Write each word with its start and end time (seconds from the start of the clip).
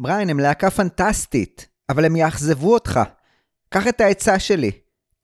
בריין, 0.00 0.30
הם 0.30 0.40
להקה 0.40 0.70
פנטסטית, 0.70 1.68
אבל 1.88 2.04
הם 2.04 2.16
יאכזבו 2.16 2.74
אותך. 2.74 3.00
קח 3.68 3.88
את 3.88 4.00
העצה 4.00 4.38
שלי, 4.38 4.70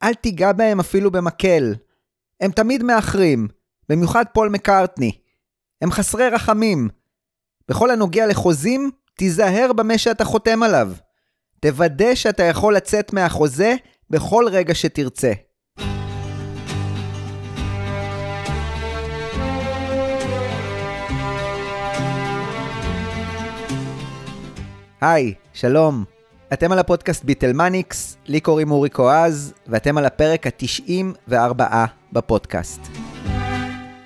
אל 0.03 0.15
תיגע 0.15 0.53
בהם 0.53 0.81
אפילו 0.81 1.11
במקל. 1.11 1.75
הם 2.41 2.50
תמיד 2.50 2.83
מאחרים, 2.83 3.49
במיוחד 3.89 4.25
פול 4.33 4.49
מקארטני. 4.49 5.13
הם 5.83 5.91
חסרי 5.91 6.29
רחמים. 6.29 6.89
בכל 7.68 7.91
הנוגע 7.91 8.27
לחוזים, 8.27 8.91
תיזהר 9.14 9.73
במה 9.73 9.98
שאתה 9.98 10.25
חותם 10.25 10.62
עליו. 10.62 10.93
תוודא 11.61 12.14
שאתה 12.14 12.43
יכול 12.43 12.77
לצאת 12.77 13.12
מהחוזה 13.12 13.75
בכל 14.11 14.46
רגע 14.50 14.75
שתרצה. 14.75 15.32
היי, 25.07 25.34
שלום. 25.52 26.05
אתם 26.52 26.73
על 26.73 26.79
הפודקאסט 26.79 27.24
ביטלמניאקס, 27.24 28.16
לי 28.27 28.41
קוראים 28.41 28.70
אורי 28.70 28.88
קואז, 28.88 29.52
ואתם 29.66 29.98
על 29.98 30.05
הפרק 30.05 30.46
ה-94 30.46 31.62
בפודקאסט. 32.12 32.80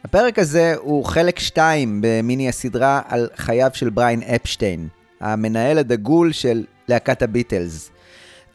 הפרק 0.05 0.39
הזה 0.39 0.75
הוא 0.79 1.05
חלק 1.05 1.39
2 1.39 2.01
במיני 2.03 2.49
הסדרה 2.49 3.01
על 3.09 3.29
חייו 3.37 3.71
של 3.73 3.91
בריין 3.91 4.23
אפשטיין, 4.23 4.89
המנהל 5.21 5.79
הדגול 5.79 6.33
של 6.33 6.65
להקת 6.89 7.23
הביטלס. 7.23 7.91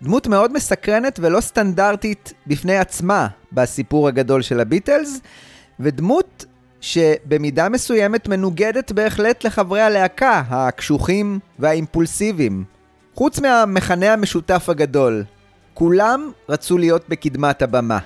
דמות 0.01 0.27
מאוד 0.27 0.53
מסקרנת 0.53 1.19
ולא 1.21 1.41
סטנדרטית 1.41 2.33
בפני 2.47 2.77
עצמה 2.77 3.27
בסיפור 3.51 4.07
הגדול 4.07 4.41
של 4.41 4.59
הביטלס, 4.59 5.19
ודמות 5.79 6.45
שבמידה 6.83 7.69
מסוימת 7.69 8.27
מנוגדת 8.27 8.91
בהחלט 8.91 9.43
לחברי 9.43 9.81
הלהקה, 9.81 10.43
הקשוחים 10.49 11.39
והאימפולסיביים. 11.59 12.63
חוץ 13.15 13.39
מהמכנה 13.39 14.13
המשותף 14.13 14.69
הגדול, 14.69 15.23
כולם 15.73 16.31
רצו 16.49 16.77
להיות 16.77 17.09
בקדמת 17.09 17.61
הבמה. 17.61 17.99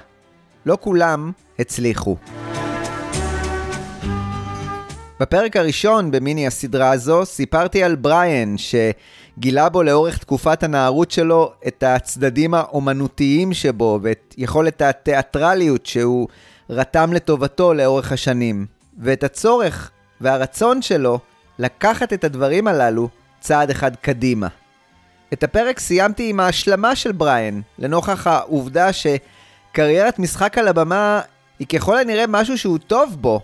לא 0.66 0.78
כולם 0.82 1.32
הצליחו. 1.60 2.18
בפרק 5.20 5.58
הראשון 5.58 6.12
במיני 6.12 6.48
הסדרה 6.48 6.92
הזו 6.92 7.26
סיפרתי 7.26 7.84
על 7.84 7.96
בריאן 7.96 8.56
שגילה 8.58 9.70
בו 9.70 9.84
לאורך 9.84 10.18
תקופת 10.18 10.64
הנערות 10.64 11.12
שלו 11.12 11.52
את 11.68 11.84
הצדדים 11.84 12.54
האומנותיים 12.54 13.54
שבו 13.54 14.00
ואת 14.02 14.34
יכולת 14.38 14.82
התיאטרליות 14.82 15.86
שהוא 15.86 16.28
רתם 16.70 17.14
לטובתו 17.14 17.73
לאורך 17.73 18.12
השנים, 18.12 18.66
ואת 18.98 19.23
הצורך 19.23 19.92
והרצון 20.22 20.81
שלו 20.81 21.20
לקחת 21.59 22.14
את 22.14 22.23
הדברים 22.23 22.67
הללו 22.67 23.09
צעד 23.39 23.70
אחד 23.70 23.95
קדימה. 23.95 24.48
את 25.34 25.44
הפרק 25.44 25.80
סיימתי 25.80 26.30
עם 26.30 26.39
ההשלמה 26.39 26.95
של 26.95 27.12
בריאן, 27.12 27.62
לנוכח 27.80 28.28
העובדה 28.28 28.89
שקריירת 28.94 30.20
משחק 30.20 30.58
על 30.58 30.67
הבמה 30.67 31.22
היא 31.59 31.67
ככל 31.67 31.98
הנראה 31.98 32.28
משהו 32.28 32.58
שהוא 32.58 32.78
טוב 32.78 33.16
בו, 33.20 33.42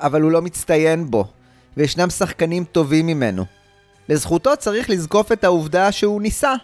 אבל 0.00 0.22
הוא 0.22 0.30
לא 0.30 0.42
מצטיין 0.42 1.10
בו, 1.10 1.24
וישנם 1.76 2.10
שחקנים 2.10 2.64
טובים 2.64 3.06
ממנו. 3.06 3.44
לזכותו 4.08 4.56
צריך 4.56 4.90
לזקוף 4.90 5.32
את 5.32 5.44
העובדה 5.44 5.92
שהוא 5.92 6.22
ניסה. 6.22 6.54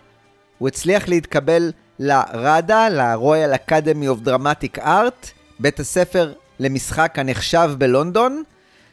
הוא 0.59 0.69
הצליח 0.69 1.09
להתקבל 1.09 1.73
לראדה, 1.99 2.89
ל-Royal 2.89 3.57
Academy 3.69 4.07
of 4.17 4.27
Dramatic 4.27 4.79
Art, 4.79 5.27
בית 5.59 5.81
הספר 5.81 6.33
למשחק 6.61 7.19
הנחשב 7.19 7.71
בלונדון, 7.79 8.43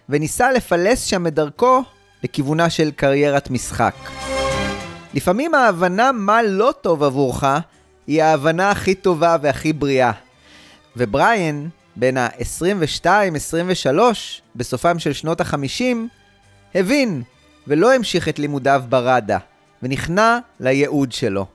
וניסה 0.09 0.51
לפלס 0.51 1.03
שם 1.03 1.27
את 1.27 1.33
דרכו 1.33 1.83
לכיוונה 2.23 2.69
של 2.69 2.91
קריירת 2.91 3.49
משחק. 3.49 3.95
לפעמים 5.13 5.53
ההבנה 5.53 6.11
מה 6.11 6.43
לא 6.43 6.73
טוב 6.81 7.03
עבורך 7.03 7.43
היא 8.07 8.23
ההבנה 8.23 8.71
הכי 8.71 8.95
טובה 8.95 9.37
והכי 9.41 9.73
בריאה. 9.73 10.11
ובריאן, 10.97 11.67
בין 11.95 12.17
ה-22-23, 12.17 13.99
בסופם 14.55 14.99
של 14.99 15.13
שנות 15.13 15.41
ה-50, 15.41 15.95
הבין 16.75 17.23
ולא 17.67 17.93
המשיך 17.93 18.29
את 18.29 18.39
לימודיו 18.39 18.83
בראדה, 18.89 19.37
ונכנע 19.83 20.39
לייעוד 20.59 21.11
שלו, 21.11 21.45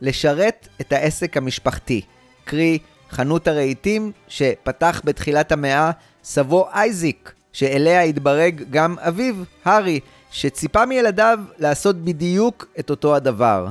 לשרת 0.00 0.68
את 0.80 0.92
העסק 0.92 1.36
המשפחתי, 1.36 2.00
קרי 2.44 2.78
חנות 3.10 3.48
הרהיטים 3.48 4.12
שפתח 4.28 5.00
בתחילת 5.04 5.52
המאה 5.52 5.90
סבו 6.24 6.68
אייזיק, 6.74 7.32
שאליה 7.52 8.02
התברג 8.02 8.64
גם 8.70 8.96
אביו, 8.98 9.34
הארי, 9.64 10.00
שציפה 10.30 10.86
מילדיו 10.86 11.38
לעשות 11.58 11.96
בדיוק 11.96 12.66
את 12.78 12.90
אותו 12.90 13.16
הדבר. 13.16 13.68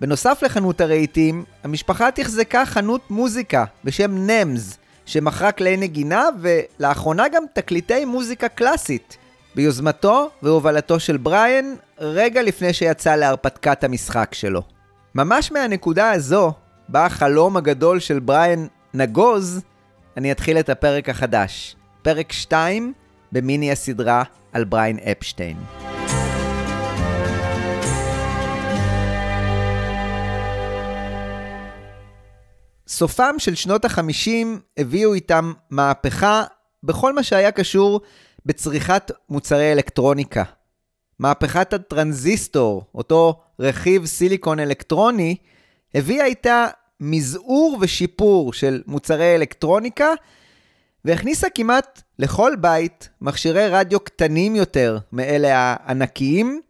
בנוסף 0.00 0.42
לחנות 0.42 0.80
הרהיטים, 0.80 1.44
המשפחה 1.64 2.10
תחזקה 2.10 2.66
חנות 2.66 3.10
מוזיקה 3.10 3.64
בשם 3.84 4.30
נמז, 4.30 4.76
שמכרה 5.06 5.52
כלי 5.52 5.76
נגינה 5.76 6.24
ולאחרונה 6.40 7.28
גם 7.28 7.42
תקליטי 7.52 8.04
מוזיקה 8.04 8.48
קלאסית, 8.48 9.16
ביוזמתו 9.54 10.30
והובלתו 10.42 11.00
של 11.00 11.16
בריאן, 11.16 11.74
רגע 11.98 12.42
לפני 12.42 12.72
שיצא 12.72 13.16
להרפתקת 13.16 13.84
המשחק 13.84 14.34
שלו. 14.34 14.62
ממש 15.14 15.52
מהנקודה 15.52 16.10
הזו, 16.10 16.52
בה 16.88 17.06
החלום 17.06 17.56
הגדול 17.56 18.00
של 18.00 18.18
בריאן 18.18 18.66
נגוז, 18.94 19.60
אני 20.16 20.32
אתחיל 20.32 20.58
את 20.58 20.68
הפרק 20.68 21.08
החדש. 21.08 21.76
פרק 22.02 22.32
2 22.32 22.92
במיני 23.32 23.72
הסדרה 23.72 24.22
על 24.52 24.64
בריין 24.64 24.98
אפשטיין. 24.98 25.56
סופם 32.88 33.34
של 33.38 33.54
שנות 33.54 33.84
החמישים 33.84 34.60
הביאו 34.76 35.14
איתם 35.14 35.52
מהפכה 35.70 36.44
בכל 36.82 37.12
מה 37.12 37.22
שהיה 37.22 37.52
קשור 37.52 38.00
בצריכת 38.46 39.10
מוצרי 39.28 39.72
אלקטרוניקה. 39.72 40.44
מהפכת 41.18 41.72
הטרנזיסטור, 41.72 42.84
אותו 42.94 43.40
רכיב 43.60 44.06
סיליקון 44.06 44.58
אלקטרוני, 44.58 45.36
הביאה 45.94 46.24
איתה 46.24 46.66
מזעור 47.00 47.78
ושיפור 47.80 48.52
של 48.52 48.82
מוצרי 48.86 49.34
אלקטרוניקה, 49.34 50.08
והכניסה 51.04 51.50
כמעט 51.50 52.02
לכל 52.18 52.52
בית 52.60 53.08
מכשירי 53.20 53.68
רדיו 53.68 54.00
קטנים 54.00 54.56
יותר 54.56 54.98
מאלה 55.12 55.48
הענקיים, 55.54 56.60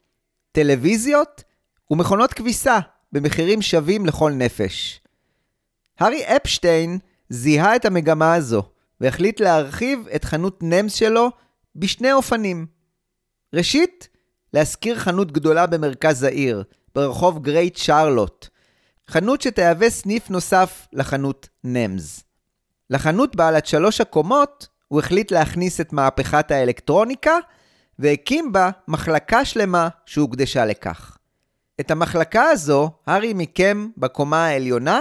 טלוויזיות 0.52 1.44
ומכונות 1.90 2.32
כביסה 2.32 2.78
במחירים 3.12 3.62
שווים 3.62 4.06
לכל 4.06 4.32
נפש. 4.32 5.00
הארי 5.98 6.22
אפשטיין 6.36 6.98
זיהה 7.28 7.76
את 7.76 7.84
המגמה 7.84 8.34
הזו 8.34 8.62
והחליט 9.00 9.40
להרחיב 9.40 10.08
את 10.14 10.24
חנות 10.24 10.58
נמס 10.62 10.94
שלו 10.94 11.30
בשני 11.76 12.12
אופנים. 12.12 12.66
ראשית, 13.54 14.08
להשכיר 14.54 14.98
חנות 14.98 15.32
גדולה 15.32 15.66
במרכז 15.66 16.22
העיר, 16.22 16.62
ברחוב 16.94 17.42
גרייט 17.42 17.76
שרלוט, 17.76 18.48
חנות 19.10 19.40
שתהווה 19.40 19.90
סניף 19.90 20.30
נוסף 20.30 20.86
לחנות 20.92 21.48
נמס. 21.64 22.22
לחנות 22.90 23.36
בעלת 23.36 23.66
שלוש 23.66 24.00
הקומות 24.00 24.68
הוא 24.88 25.00
החליט 25.00 25.30
להכניס 25.30 25.80
את 25.80 25.92
מהפכת 25.92 26.50
האלקטרוניקה 26.50 27.34
והקים 27.98 28.52
בה 28.52 28.70
מחלקה 28.88 29.44
שלמה 29.44 29.88
שהוקדשה 30.06 30.64
לכך. 30.64 31.16
את 31.80 31.90
המחלקה 31.90 32.42
הזו 32.42 32.90
הארי 33.06 33.32
מיקם 33.32 33.88
בקומה 33.96 34.46
העליונה 34.46 35.00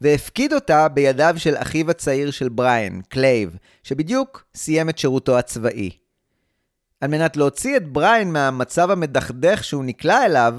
והפקיד 0.00 0.52
אותה 0.52 0.88
בידיו 0.88 1.34
של 1.38 1.54
אחיו 1.56 1.90
הצעיר 1.90 2.30
של 2.30 2.48
בריין, 2.48 3.02
קלייב, 3.08 3.56
שבדיוק 3.82 4.44
סיים 4.54 4.88
את 4.88 4.98
שירותו 4.98 5.38
הצבאי. 5.38 5.90
על 7.00 7.10
מנת 7.10 7.36
להוציא 7.36 7.76
את 7.76 7.88
בריין 7.88 8.32
מהמצב 8.32 8.90
המדכדך 8.90 9.64
שהוא 9.64 9.84
נקלע 9.84 10.24
אליו, 10.24 10.54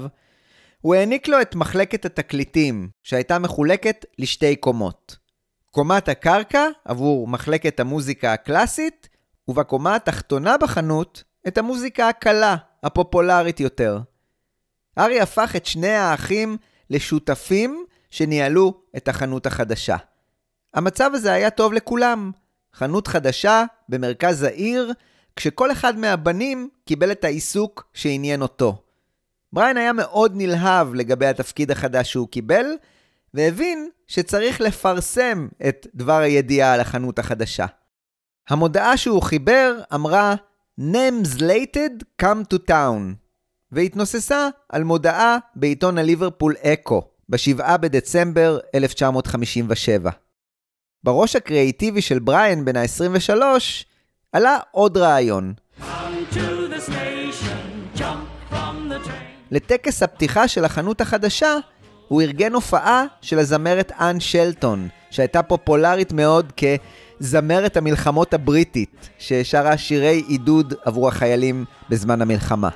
הוא 0.80 0.94
העניק 0.94 1.28
לו 1.28 1.40
את 1.40 1.54
מחלקת 1.54 2.04
התקליטים, 2.04 2.88
שהייתה 3.02 3.38
מחולקת 3.38 4.04
לשתי 4.18 4.56
קומות. 4.56 5.16
קומת 5.70 6.08
הקרקע 6.08 6.66
עבור 6.84 7.28
מחלקת 7.28 7.80
המוזיקה 7.80 8.32
הקלאסית, 8.32 9.08
ובקומה 9.48 9.94
התחתונה 9.94 10.58
בחנות 10.58 11.24
את 11.48 11.58
המוזיקה 11.58 12.08
הקלה, 12.08 12.56
הפופולרית 12.82 13.60
יותר. 13.60 13.98
ארי 14.98 15.20
הפך 15.20 15.56
את 15.56 15.66
שני 15.66 15.94
האחים 15.94 16.56
לשותפים 16.90 17.84
שניהלו 18.10 18.80
את 18.96 19.08
החנות 19.08 19.46
החדשה. 19.46 19.96
המצב 20.74 21.10
הזה 21.14 21.32
היה 21.32 21.50
טוב 21.50 21.72
לכולם. 21.72 22.30
חנות 22.74 23.08
חדשה 23.08 23.64
במרכז 23.88 24.42
העיר, 24.42 24.92
כשכל 25.36 25.72
אחד 25.72 25.98
מהבנים 25.98 26.68
קיבל 26.84 27.12
את 27.12 27.24
העיסוק 27.24 27.90
שעניין 27.94 28.42
אותו. 28.42 28.82
בריין 29.52 29.76
היה 29.76 29.92
מאוד 29.92 30.32
נלהב 30.34 30.94
לגבי 30.94 31.26
התפקיד 31.26 31.70
החדש 31.70 32.10
שהוא 32.10 32.28
קיבל, 32.28 32.66
והבין 33.34 33.88
שצריך 34.06 34.60
לפרסם 34.60 35.48
את 35.68 35.86
דבר 35.94 36.18
הידיעה 36.18 36.74
על 36.74 36.80
החנות 36.80 37.18
החדשה. 37.18 37.66
המודעה 38.48 38.96
שהוא 38.96 39.22
חיבר 39.22 39.80
אמרה 39.94 40.34
NAMES 40.80 41.38
LATED 41.38 42.22
come 42.22 42.54
to 42.54 42.70
town. 42.70 43.28
והתנוססה 43.72 44.48
על 44.68 44.84
מודעה 44.84 45.38
בעיתון 45.56 45.98
הליברפול 45.98 46.54
אקו 46.62 47.02
ב-7 47.28 47.76
בדצמבר 47.76 48.58
1957. 48.74 50.10
בראש 51.04 51.36
הקריאיטיבי 51.36 52.02
של 52.02 52.18
בריאן 52.18 52.64
בן 52.64 52.76
ה-23 52.76 53.42
עלה 54.32 54.58
עוד 54.70 54.96
רעיון. 54.96 55.54
לטקס 59.50 60.02
הפתיחה 60.02 60.48
של 60.48 60.64
החנות 60.64 61.00
החדשה, 61.00 61.54
הוא 62.08 62.22
ארגן 62.22 62.52
הופעה 62.52 63.04
של 63.20 63.38
הזמרת 63.38 63.92
אנ 64.00 64.20
שלטון, 64.20 64.88
שהייתה 65.10 65.42
פופולרית 65.42 66.12
מאוד 66.12 66.52
כזמרת 67.20 67.76
המלחמות 67.76 68.34
הבריטית, 68.34 69.08
ששרה 69.18 69.76
שירי 69.76 70.22
עידוד 70.28 70.74
עבור 70.84 71.08
החיילים 71.08 71.64
בזמן 71.88 72.22
המלחמה. 72.22 72.68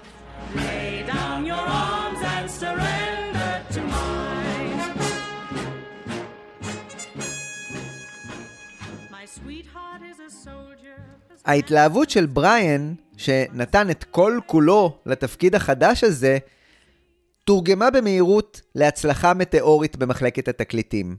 ההתלהבות 11.44 12.10
של 12.10 12.26
בריאן, 12.26 12.94
שנתן 13.16 13.90
את 13.90 14.04
כל 14.04 14.38
כולו 14.46 14.96
לתפקיד 15.06 15.54
החדש 15.54 16.04
הזה, 16.04 16.38
תורגמה 17.44 17.90
במהירות 17.90 18.60
להצלחה 18.74 19.34
מטאורית 19.34 19.96
במחלקת 19.96 20.48
התקליטים. 20.48 21.16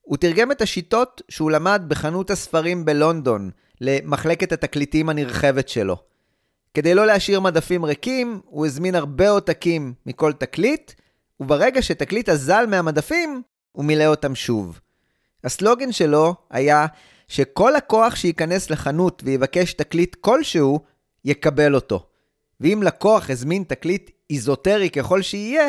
הוא 0.00 0.16
תרגם 0.16 0.52
את 0.52 0.62
השיטות 0.62 1.22
שהוא 1.28 1.50
למד 1.50 1.82
בחנות 1.88 2.30
הספרים 2.30 2.84
בלונדון 2.84 3.50
למחלקת 3.80 4.52
התקליטים 4.52 5.08
הנרחבת 5.08 5.68
שלו. 5.68 5.96
כדי 6.74 6.94
לא 6.94 7.06
להשאיר 7.06 7.40
מדפים 7.40 7.84
ריקים, 7.84 8.40
הוא 8.44 8.66
הזמין 8.66 8.94
הרבה 8.94 9.30
עותקים 9.30 9.94
מכל 10.06 10.32
תקליט, 10.32 10.92
וברגע 11.40 11.82
שתקליט 11.82 12.28
אזל 12.28 12.66
מהמדפים, 12.66 13.42
הוא 13.72 13.84
מילא 13.84 14.06
אותם 14.06 14.34
שוב. 14.34 14.80
הסלוגן 15.44 15.92
שלו 15.92 16.34
היה 16.50 16.86
שכל 17.28 17.72
לקוח 17.76 18.14
שייכנס 18.14 18.70
לחנות 18.70 19.22
ויבקש 19.24 19.72
תקליט 19.72 20.14
כלשהו, 20.14 20.80
יקבל 21.24 21.74
אותו. 21.74 22.06
ואם 22.60 22.80
לקוח 22.84 23.30
הזמין 23.30 23.62
תקליט 23.62 24.10
איזוטרי 24.30 24.90
ככל 24.90 25.22
שיהיה, 25.22 25.68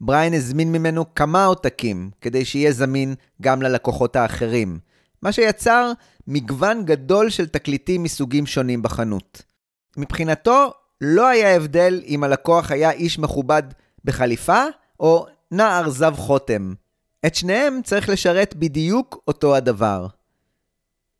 בריין 0.00 0.34
הזמין 0.34 0.72
ממנו 0.72 1.14
כמה 1.14 1.44
עותקים, 1.44 2.10
כדי 2.20 2.44
שיהיה 2.44 2.72
זמין 2.72 3.14
גם 3.42 3.62
ללקוחות 3.62 4.16
האחרים, 4.16 4.78
מה 5.22 5.32
שיצר 5.32 5.92
מגוון 6.26 6.84
גדול 6.84 7.30
של 7.30 7.46
תקליטים 7.46 8.02
מסוגים 8.02 8.46
שונים 8.46 8.82
בחנות. 8.82 9.42
מבחינתו, 9.96 10.70
לא 11.00 11.26
היה 11.26 11.56
הבדל 11.56 12.02
אם 12.06 12.24
הלקוח 12.24 12.70
היה 12.70 12.90
איש 12.90 13.18
מכובד 13.18 13.62
בחליפה, 14.04 14.62
או 15.00 15.26
נער 15.50 15.90
זב 15.90 16.14
חותם. 16.16 16.74
את 17.26 17.34
שניהם 17.34 17.80
צריך 17.84 18.08
לשרת 18.08 18.54
בדיוק 18.54 19.22
אותו 19.28 19.56
הדבר. 19.56 20.06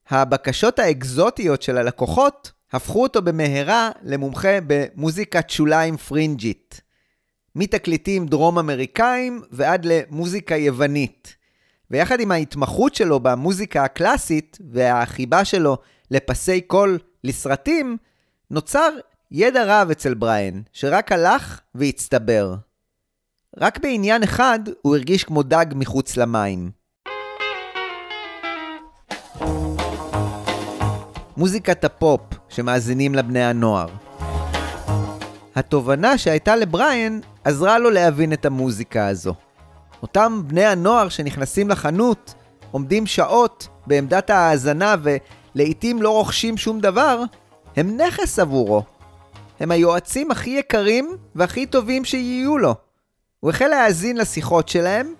הבקשות 0.09 0.79
האקזוטיות 0.79 1.63
של 1.63 1.79
הלקוחות 1.79 2.53
הפכו 2.73 3.03
אותו 3.03 3.23
במהרה 3.23 3.91
למומחה 4.03 4.59
במוזיקת 4.67 5.51
שוליים 5.51 5.97
פרינג'ית. 5.97 6.81
מתקליטים 7.55 8.27
דרום 8.27 8.59
אמריקאים 8.59 9.43
ועד 9.51 9.85
למוזיקה 9.85 10.57
יוונית. 10.57 11.37
ויחד 11.91 12.21
עם 12.21 12.31
ההתמחות 12.31 12.95
שלו 12.95 13.21
במוזיקה 13.21 13.85
הקלאסית 13.85 14.59
והחיבה 14.71 15.45
שלו 15.45 15.77
לפסי 16.11 16.61
קול 16.61 16.99
לסרטים, 17.25 17.97
נוצר 18.51 18.91
ידע 19.31 19.65
רב 19.67 19.91
אצל 19.91 20.15
בריין, 20.15 20.63
שרק 20.73 21.13
הלך 21.13 21.61
והצטבר. 21.75 22.55
רק 23.57 23.79
בעניין 23.79 24.23
אחד 24.23 24.61
הוא 24.83 24.97
הרגיש 24.97 25.25
כמו 25.25 25.43
דג 25.43 25.67
מחוץ 25.75 26.17
למים. 26.17 26.71
מוזיקת 31.37 31.85
הפופ 31.85 32.21
שמאזינים 32.49 33.15
לבני 33.15 33.45
הנוער. 33.45 33.89
התובנה 35.55 36.19
שהייתה 36.19 36.57
לבריאן 36.57 37.21
עזרה 37.45 37.79
לו 37.79 37.91
להבין 37.91 38.33
את 38.33 38.47
המוזיקה 38.47 39.07
הזו. 39.07 39.35
אותם 40.03 40.43
בני 40.47 40.65
הנוער 40.65 41.09
שנכנסים 41.09 41.69
לחנות, 41.69 42.35
עומדים 42.71 43.07
שעות 43.07 43.69
בעמדת 43.87 44.31
ההאזנה 44.31 44.95
ולעיתים 45.03 46.03
לא 46.03 46.11
רוכשים 46.11 46.57
שום 46.57 46.81
דבר, 46.81 47.23
הם 47.77 47.97
נכס 47.97 48.39
עבורו. 48.39 48.83
הם 49.61 49.71
היועצים 49.71 50.31
הכי 50.31 50.51
יקרים 50.51 51.17
והכי 51.35 51.67
טובים 51.67 52.05
שיהיו 52.05 52.59
לו. 52.59 52.75
הוא 53.41 53.51
החל 53.51 53.67
להאזין 53.67 54.17
לשיחות 54.17 54.69
שלהם 54.69 55.15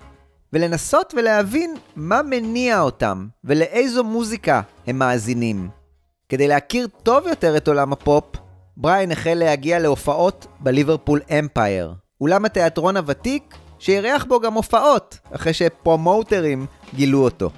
ולנסות 0.53 1.15
ולהבין 1.17 1.75
מה 1.97 2.23
מניע 2.23 2.81
אותם 2.81 3.27
ולאיזו 3.45 4.05
מוזיקה 4.05 4.61
הם 4.87 4.99
מאזינים. 4.99 5.76
כדי 6.29 6.49
להכיר 6.49 6.87
טוב 7.03 7.27
יותר 7.27 7.57
את 7.57 7.69
עולם 7.69 7.93
הפופ, 7.93 8.25
בריין 8.77 9.13
החל 9.13 9.35
להגיע 9.35 9.79
להופעות 9.79 10.47
בליברפול 10.61 11.21
אמפייר, 11.39 11.95
אולם 12.21 12.45
התיאטרון 12.45 12.97
הוותיק 12.97 13.55
שאירח 13.79 14.25
בו 14.25 14.41
גם 14.41 14.55
הופעות, 14.55 15.19
אחרי 15.31 15.53
שפרומוטרים 15.53 16.67
גילו 16.95 17.25
אותו. 17.25 17.51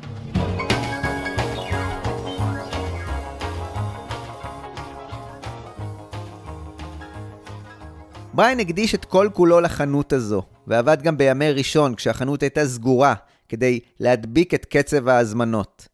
בריין 8.32 8.60
הקדיש 8.60 8.94
את 8.94 9.04
כל 9.04 9.28
כולו 9.32 9.60
לחנות 9.60 10.12
הזו, 10.12 10.42
ועבד 10.66 11.02
גם 11.02 11.18
בימי 11.18 11.52
ראשון 11.52 11.94
כשהחנות 11.94 12.42
הייתה 12.42 12.66
סגורה, 12.66 13.14
כדי 13.48 13.80
להדביק 14.00 14.54
את 14.54 14.64
קצב 14.64 15.08
ההזמנות. 15.08 15.88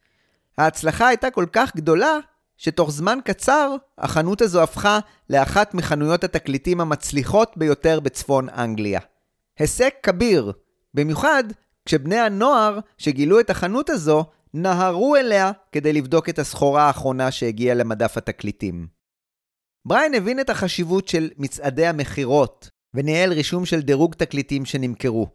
ההצלחה 0.58 1.08
הייתה 1.08 1.30
כל 1.30 1.46
כך 1.52 1.76
גדולה, 1.76 2.18
שתוך 2.56 2.90
זמן 2.90 3.18
קצר 3.24 3.76
החנות 3.98 4.42
הזו 4.42 4.62
הפכה 4.62 4.98
לאחת 5.30 5.74
מחנויות 5.74 6.24
התקליטים 6.24 6.80
המצליחות 6.80 7.52
ביותר 7.56 8.00
בצפון 8.00 8.48
אנגליה. 8.48 9.00
הישג 9.58 9.88
כביר, 10.02 10.52
במיוחד 10.94 11.44
כשבני 11.84 12.18
הנוער 12.18 12.78
שגילו 12.98 13.40
את 13.40 13.50
החנות 13.50 13.90
הזו 13.90 14.24
נהרו 14.54 15.16
אליה 15.16 15.52
כדי 15.72 15.92
לבדוק 15.92 16.28
את 16.28 16.38
הסחורה 16.38 16.82
האחרונה 16.82 17.30
שהגיעה 17.30 17.74
למדף 17.74 18.16
התקליטים. 18.16 18.86
בריין 19.86 20.14
הבין 20.14 20.40
את 20.40 20.50
החשיבות 20.50 21.08
של 21.08 21.30
מצעדי 21.38 21.86
המכירות 21.86 22.70
וניהל 22.94 23.32
רישום 23.32 23.66
של 23.66 23.80
דירוג 23.80 24.14
תקליטים 24.14 24.64
שנמכרו. 24.64 25.28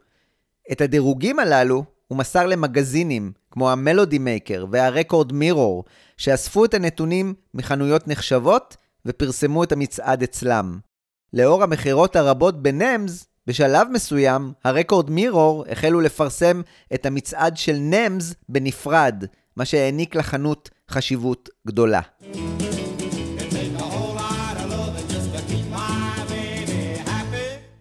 את 0.72 0.80
הדירוגים 0.80 1.38
הללו 1.38 1.84
הוא 2.08 2.18
מסר 2.18 2.46
למגזינים 2.46 3.32
כמו 3.50 3.70
המלודי 3.70 4.18
מייקר 4.18 4.66
והרקורד 4.70 5.32
מירור, 5.32 5.84
שאספו 6.20 6.64
את 6.64 6.74
הנתונים 6.74 7.34
מחנויות 7.54 8.08
נחשבות 8.08 8.76
ופרסמו 9.06 9.64
את 9.64 9.72
המצעד 9.72 10.22
אצלם. 10.22 10.78
לאור 11.32 11.62
המכירות 11.62 12.16
הרבות 12.16 12.62
בנמס, 12.62 13.26
בשלב 13.46 13.88
מסוים, 13.92 14.52
הרקורד 14.64 15.10
מירור 15.10 15.64
החלו 15.70 16.00
לפרסם 16.00 16.62
את 16.94 17.06
המצעד 17.06 17.56
של 17.56 17.76
נמס 17.76 18.34
בנפרד, 18.48 19.24
מה 19.56 19.64
שהעניק 19.64 20.14
לחנות 20.14 20.70
חשיבות 20.90 21.48
גדולה. 21.66 22.00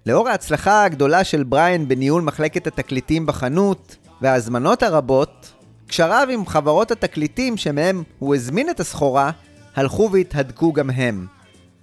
לאור 0.05 0.29
ההצלחה 0.29 0.84
הגדולה 0.84 1.24
של 1.24 1.43
בריין 1.43 1.88
בניהול 1.88 2.22
מחלקת 2.22 2.67
התקליטים 2.67 3.25
בחנות, 3.25 3.96
וההזמנות 4.22 4.84
הרבות, 4.84 5.58
קשריו 5.89 6.27
עם 6.31 6.46
חברות 6.46 6.91
התקליטים 6.91 7.58
שמהם 7.58 8.03
הוא 8.19 8.36
הזמין 8.36 8.69
את 8.69 8.79
הסחורה, 8.79 9.31
הלכו 9.75 10.10
והתהדקו 10.12 10.74
גם 10.74 10.89
הם. 10.89 11.27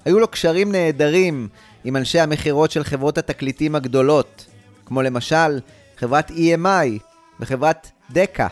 היו 0.04 0.18
לו 0.18 0.28
קשרים 0.28 0.72
נהדרים 0.72 1.48
עם 1.84 1.96
אנשי 1.96 2.20
המכירות 2.20 2.70
של 2.70 2.84
חברות 2.84 3.18
התקליטים 3.18 3.74
הגדולות, 3.74 4.46
כמו 4.86 5.02
למשל 5.02 5.60
חברת 5.96 6.30
EMI 6.30 6.98
וחברת 7.40 7.90
דקה. 8.10 8.46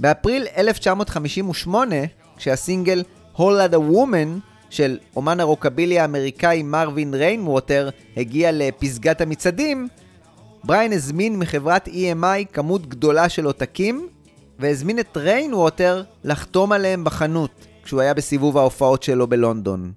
באפריל 0.00 0.46
1958, 0.56 1.96
כשהסינגל 2.36 3.02
Whole 3.36 3.40
Lotta 3.40 3.94
Woman 3.94 4.40
של 4.70 4.98
אומן 5.16 5.40
הרוקבילי 5.40 5.98
האמריקאי 5.98 6.62
מרווין 6.62 7.14
ריינווטר 7.14 7.88
הגיע 8.16 8.50
לפסגת 8.52 9.20
המצעדים, 9.20 9.88
בריין 10.64 10.92
הזמין 10.92 11.38
מחברת 11.38 11.88
EMI 11.88 12.44
כמות 12.52 12.86
גדולה 12.86 13.28
של 13.28 13.44
עותקים, 13.44 14.08
והזמין 14.58 14.98
את 14.98 15.16
ריינווטר 15.16 16.02
לחתום 16.24 16.72
עליהם 16.72 17.04
בחנות, 17.04 17.50
כשהוא 17.84 18.00
היה 18.00 18.14
בסיבוב 18.14 18.58
ההופעות 18.58 19.02
שלו 19.02 19.26
בלונדון. 19.26 19.92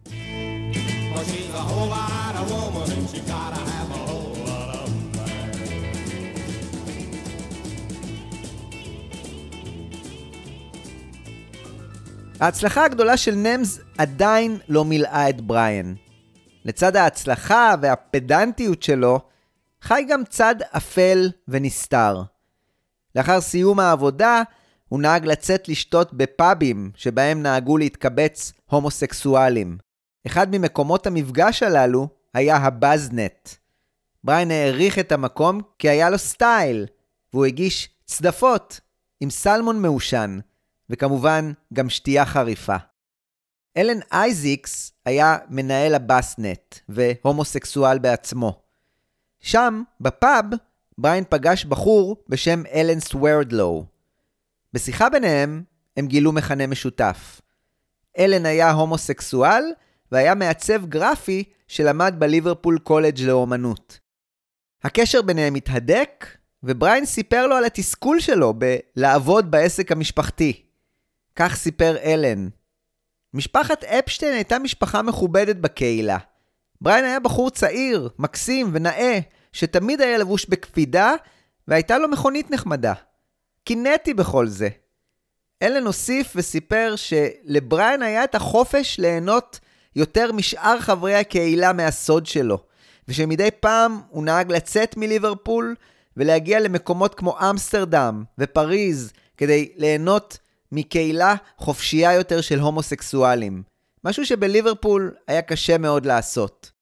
ההצלחה 12.40 12.86
הגדולה 12.86 13.18
של 13.18 13.36
נמס 13.36 13.80
עדיין 13.98 14.58
לא 14.70 14.86
מילאה 14.86 15.30
את 15.30 15.42
בריאן. 15.42 15.94
לצד 16.66 16.96
ההצלחה 16.96 17.76
והפדנטיות 17.82 18.84
שלו, 18.84 19.20
חי 19.86 20.06
גם 20.10 20.24
צד 20.30 20.56
אפל 20.78 21.30
ונסתר. 21.48 22.24
לאחר 23.16 23.42
סיום 23.42 23.80
העבודה, 23.80 24.42
הוא 24.90 25.00
נהג 25.00 25.26
לצאת 25.26 25.70
לשתות 25.70 26.14
בפאבים 26.14 26.92
שבהם 26.96 27.42
נהגו 27.42 27.78
להתקבץ 27.78 28.54
הומוסקסואלים. 28.66 29.78
אחד 30.28 30.48
ממקומות 30.52 31.08
המפגש 31.08 31.64
הללו 31.64 32.08
היה 32.34 32.58
הבאזנט. 32.58 33.50
בריין 34.24 34.52
העריך 34.52 35.00
את 35.00 35.12
המקום 35.12 35.62
כי 35.80 35.90
היה 35.90 36.10
לו 36.10 36.18
סטייל, 36.18 36.86
והוא 37.34 37.46
הגיש 37.46 37.90
צדפות 38.06 38.80
עם 39.20 39.30
סלמון 39.30 39.82
מעושן, 39.82 40.40
וכמובן 40.90 41.52
גם 41.74 41.90
שתייה 41.90 42.26
חריפה. 42.26 42.78
אלן 43.78 44.00
אייזיקס 44.12 44.92
היה 45.06 45.38
מנהל 45.50 45.96
הבאסנט 45.96 46.76
והומוסקסואל 46.90 48.00
בעצמו. 48.00 48.65
שם, 49.46 49.84
בפאב, 50.02 50.46
בריין 50.98 51.24
פגש 51.30 51.66
בחור 51.66 52.18
בשם 52.30 52.64
אלן 52.74 53.00
סוורדלו. 53.00 53.86
בשיחה 54.74 55.10
ביניהם, 55.10 55.64
הם 55.98 56.08
גילו 56.08 56.32
מכנה 56.32 56.68
משותף. 56.68 57.42
אלן 58.18 58.46
היה 58.46 58.72
הומוסקסואל 58.72 59.64
והיה 60.12 60.36
מעצב 60.36 60.86
גרפי 60.86 61.44
שלמד 61.68 62.16
בליברפול 62.18 62.80
קולג' 62.80 63.22
לאומנות. 63.22 64.00
הקשר 64.84 65.22
ביניהם 65.22 65.56
התהדק, 65.56 66.28
ובריין 66.64 67.06
סיפר 67.06 67.48
לו 67.48 67.56
על 67.56 67.66
התסכול 67.66 68.20
שלו 68.20 68.54
בלעבוד 68.54 69.52
בעסק 69.52 69.92
המשפחתי. 69.92 70.62
כך 71.36 71.56
סיפר 71.56 71.98
אלן. 72.04 72.48
משפחת 73.34 73.84
אפשטיין 73.84 74.34
הייתה 74.34 74.60
משפחה 74.60 75.02
מכובדת 75.02 75.56
בקהילה. 75.56 76.18
בריין 76.82 77.06
היה 77.06 77.20
בחור 77.20 77.50
צעיר, 77.50 78.10
מקסים 78.20 78.70
ונאה, 78.74 79.20
שתמיד 79.56 80.02
היה 80.02 80.18
לבוש 80.18 80.46
בקפידה, 80.50 81.14
והייתה 81.68 81.98
לו 81.98 82.08
מכונית 82.08 82.52
נחמדה. 82.52 82.94
קינאתי 83.64 84.14
בכל 84.14 84.48
זה. 84.48 84.70
אלן 85.64 85.86
הוסיף 85.86 86.34
וסיפר 86.36 86.94
שלבריין 86.96 88.02
היה 88.02 88.24
את 88.24 88.36
החופש 88.36 89.00
ליהנות 89.00 89.60
יותר 89.96 90.32
משאר 90.32 90.80
חברי 90.80 91.16
הקהילה 91.16 91.74
מהסוד 91.74 92.26
שלו, 92.26 92.58
ושמדי 93.08 93.50
פעם 93.60 94.02
הוא 94.10 94.24
נהג 94.24 94.52
לצאת 94.52 94.98
מליברפול 94.98 95.76
ולהגיע 96.18 96.60
למקומות 96.60 97.16
כמו 97.16 97.38
אמסטרדם 97.50 98.24
ופריז 98.40 99.14
כדי 99.38 99.72
ליהנות 99.76 100.38
מקהילה 100.72 101.36
חופשייה 101.58 102.14
יותר 102.14 102.42
של 102.42 102.60
הומוסקסואלים. 102.60 103.64
משהו 104.04 104.26
שבליברפול 104.26 105.14
היה 105.28 105.42
קשה 105.42 105.78
מאוד 105.78 106.06
לעשות. 106.06 106.75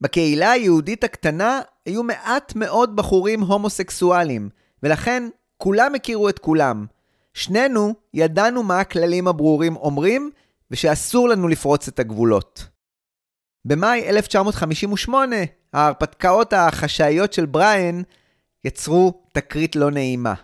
בקהילה 0.00 0.50
היהודית 0.50 1.04
הקטנה 1.04 1.60
היו 1.86 2.02
מעט 2.02 2.52
מאוד 2.54 2.96
בחורים 2.96 3.40
הומוסקסואלים, 3.40 4.48
ולכן 4.82 5.28
כולם 5.56 5.94
הכירו 5.94 6.28
את 6.28 6.38
כולם. 6.38 6.86
שנינו 7.34 7.94
ידענו 8.14 8.62
מה 8.62 8.80
הכללים 8.80 9.28
הברורים 9.28 9.76
אומרים, 9.76 10.30
ושאסור 10.70 11.28
לנו 11.28 11.48
לפרוץ 11.48 11.88
את 11.88 11.98
הגבולות. 11.98 12.66
במאי 13.64 14.08
1958, 14.08 15.36
ההרפתקאות 15.72 16.52
החשאיות 16.52 17.32
של 17.32 17.46
בריין 17.46 18.02
יצרו 18.64 19.22
תקרית 19.32 19.76
לא 19.76 19.90
נעימה. 19.90 20.34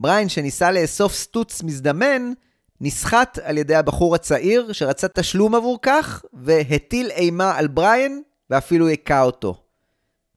בריין, 0.00 0.28
שניסה 0.28 0.72
לאסוף 0.72 1.14
סטוץ 1.14 1.62
מזדמן, 1.62 2.32
נסחט 2.80 3.38
על 3.42 3.58
ידי 3.58 3.74
הבחור 3.74 4.14
הצעיר 4.14 4.72
שרצה 4.72 5.08
תשלום 5.08 5.54
עבור 5.54 5.78
כך, 5.82 6.24
והטיל 6.32 7.10
אימה 7.10 7.56
על 7.56 7.66
בריין, 7.66 8.22
ואפילו 8.50 8.86
היכה 8.86 9.22
אותו. 9.22 9.62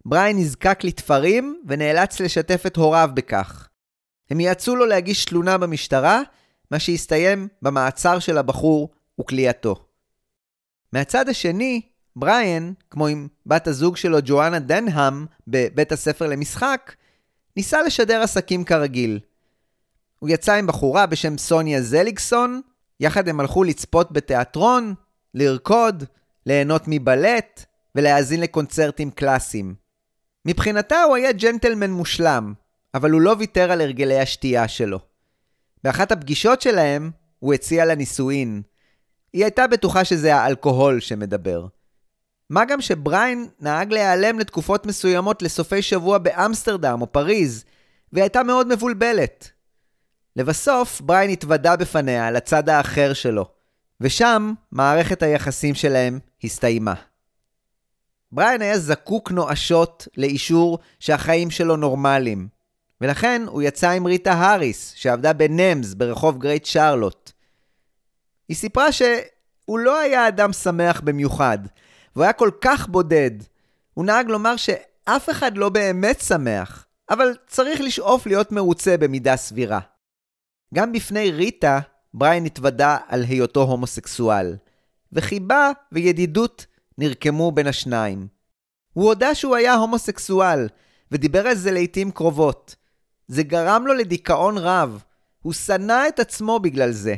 בריין 0.06 0.38
נזקק 0.38 0.84
לתפרים, 0.84 1.62
ונאלץ 1.68 2.20
לשתף 2.20 2.64
את 2.68 2.76
הוריו 2.76 3.10
בכך. 3.14 3.68
הם 4.30 4.40
יעצו 4.40 4.76
לו 4.76 4.86
להגיש 4.86 5.26
תלונה 5.26 5.58
במשטרה, 5.58 6.22
מה 6.72 6.80
שהסתיים 6.80 7.48
במעצר 7.62 8.20
של 8.20 8.38
הבחור 8.38 8.90
וכליאתו. 9.20 9.86
מהצד 10.94 11.30
השני, 11.30 11.82
בריאן, 12.16 12.74
כמו 12.90 13.08
עם 13.08 13.28
בת 13.46 13.68
הזוג 13.68 13.98
שלו 13.98 14.18
ג'ואנה 14.26 14.60
דנהאם 14.60 15.26
בבית 15.48 15.92
הספר 15.92 16.28
למשחק, 16.28 16.96
ניסה 17.58 17.82
לשדר 17.82 18.22
עסקים 18.22 18.64
כרגיל. 18.64 19.20
הוא 20.20 20.30
יצא 20.30 20.54
עם 20.54 20.68
בחורה 20.68 21.06
בשם 21.06 21.38
סוניה 21.38 21.82
זליגסון, 21.82 22.62
יחד 23.00 23.28
הם 23.28 23.40
הלכו 23.40 23.64
לצפות 23.64 24.12
בתיאטרון, 24.12 24.94
לרקוד, 25.34 26.04
ליהנות 26.46 26.84
מבלט 26.88 27.66
ולהאזין 27.96 28.42
לקונצרטים 28.42 29.12
קלאסיים. 29.12 29.76
מבחינתה 30.46 31.04
הוא 31.04 31.16
היה 31.16 31.32
ג'נטלמן 31.32 31.92
מושלם, 31.92 32.54
אבל 32.94 33.12
הוא 33.12 33.22
לא 33.22 33.36
ויתר 33.40 33.72
על 33.72 33.82
הרגלי 33.82 34.20
השתייה 34.20 34.68
שלו. 34.68 35.00
באחת 35.84 36.12
הפגישות 36.12 36.62
שלהם, 36.62 37.12
הוא 37.40 37.54
הציע 37.54 37.86
לה 37.86 37.96
נישואין. 37.96 38.62
היא 39.34 39.44
הייתה 39.44 39.68
בטוחה 39.68 40.06
שזה 40.06 40.36
האלכוהול 40.36 41.00
שמדבר. 41.00 41.66
מה 42.50 42.66
גם 42.66 42.82
שבריין 42.82 43.48
נהג 43.60 43.94
להיעלם 43.94 44.40
לתקופות 44.40 44.86
מסוימות 44.86 45.42
לסופי 45.42 45.82
שבוע 45.82 46.18
באמסטרדם 46.18 47.02
או 47.02 47.12
פריז, 47.12 47.66
והיא 48.14 48.24
הייתה 48.24 48.44
מאוד 48.44 48.68
מבולבלת. 48.68 49.52
לבסוף, 50.36 51.02
בריין 51.02 51.30
התוודה 51.30 51.76
בפניה 51.76 52.28
על 52.28 52.36
הצד 52.36 52.70
האחר 52.70 53.14
שלו, 53.14 53.46
ושם 54.02 54.54
מערכת 54.72 55.24
היחסים 55.24 55.76
שלהם 55.76 56.20
הסתיימה. 56.44 56.94
בריין 58.32 58.62
היה 58.62 58.80
זקוק 58.80 59.32
נואשות 59.32 60.08
לאישור 60.18 60.80
שהחיים 61.00 61.52
שלו 61.52 61.76
נורמליים, 61.76 62.48
ולכן 63.02 63.42
הוא 63.48 63.62
יצא 63.62 63.90
עם 63.90 64.06
ריטה 64.06 64.34
האריס, 64.34 64.94
שעבדה 64.96 65.34
בנמס 65.34 65.94
ברחוב 65.94 66.38
גרייט 66.38 66.66
שרלוט. 66.66 67.32
היא 68.48 68.58
סיפרה 68.58 68.92
שהוא 68.92 69.80
לא 69.80 70.00
היה 70.00 70.28
אדם 70.28 70.54
שמח 70.54 71.02
במיוחד, 71.02 71.58
והוא 72.16 72.24
היה 72.24 72.34
כל 72.34 72.52
כך 72.62 72.88
בודד. 72.88 73.32
הוא 73.94 74.06
נהג 74.06 74.28
לומר 74.28 74.56
שאף 74.56 75.30
אחד 75.30 75.58
לא 75.58 75.70
באמת 75.70 76.20
שמח, 76.20 76.86
אבל 77.10 77.36
צריך 77.48 77.82
לשאוף 77.82 78.26
להיות 78.26 78.52
מרוצה 78.52 78.98
במידה 78.98 79.36
סבירה. 79.36 79.80
גם 80.74 80.92
בפני 80.92 81.32
ריטה, 81.32 81.80
בריין 82.14 82.46
התוודה 82.46 82.98
על 83.08 83.24
היותו 83.24 83.62
הומוסקסואל, 83.62 84.56
וחיבה 85.14 85.72
וידידות 85.92 86.66
נרקמו 87.00 87.52
בין 87.52 87.68
השניים. 87.68 88.28
הוא 88.94 89.06
הודה 89.06 89.36
שהוא 89.36 89.56
היה 89.56 89.76
הומוסקסואל, 89.76 90.68
ודיבר 91.12 91.48
על 91.48 91.56
זה 91.56 91.72
לעיתים 91.72 92.12
קרובות. 92.12 92.76
זה 93.28 93.44
גרם 93.44 93.88
לו 93.88 93.94
לדיכאון 93.94 94.58
רב. 94.58 95.04
הוא 95.42 95.54
שנא 95.54 96.08
את 96.08 96.20
עצמו 96.20 96.60
בגלל 96.60 96.92
זה. 96.92 97.16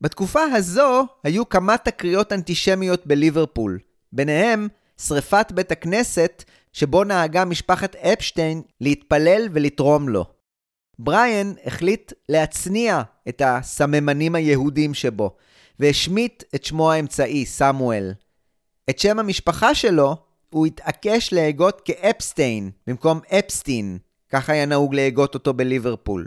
בתקופה 0.00 0.42
הזו 0.42 1.06
היו 1.24 1.48
כמה 1.48 1.78
תקריות 1.78 2.32
אנטישמיות 2.32 3.06
בליברפול, 3.06 3.78
ביניהם 4.12 4.68
שריפת 4.98 5.52
בית 5.52 5.72
הכנסת 5.72 6.44
שבו 6.72 7.04
נהגה 7.04 7.44
משפחת 7.44 7.96
אפשטיין 7.96 8.62
להתפלל 8.80 9.48
ולתרום 9.52 10.08
לו. 10.08 10.24
בריאן 10.98 11.52
החליט 11.64 12.12
להצניע 12.28 13.02
את 13.28 13.42
הסממנים 13.44 14.34
היהודים 14.34 14.94
שבו, 14.94 15.36
והשמיט 15.78 16.42
את 16.54 16.64
שמו 16.64 16.92
האמצעי, 16.92 17.46
סמואל. 17.46 18.12
את 18.90 18.98
שם 18.98 19.18
המשפחה 19.18 19.74
שלו 19.74 20.16
הוא 20.50 20.66
התעקש 20.66 21.32
להגות 21.32 21.82
כאפסטיין 21.84 22.70
במקום 22.86 23.20
אפסטין, 23.38 23.98
כך 24.32 24.50
היה 24.50 24.66
נהוג 24.66 24.94
להגות 24.94 25.34
אותו 25.34 25.54
בליברפול. 25.54 26.26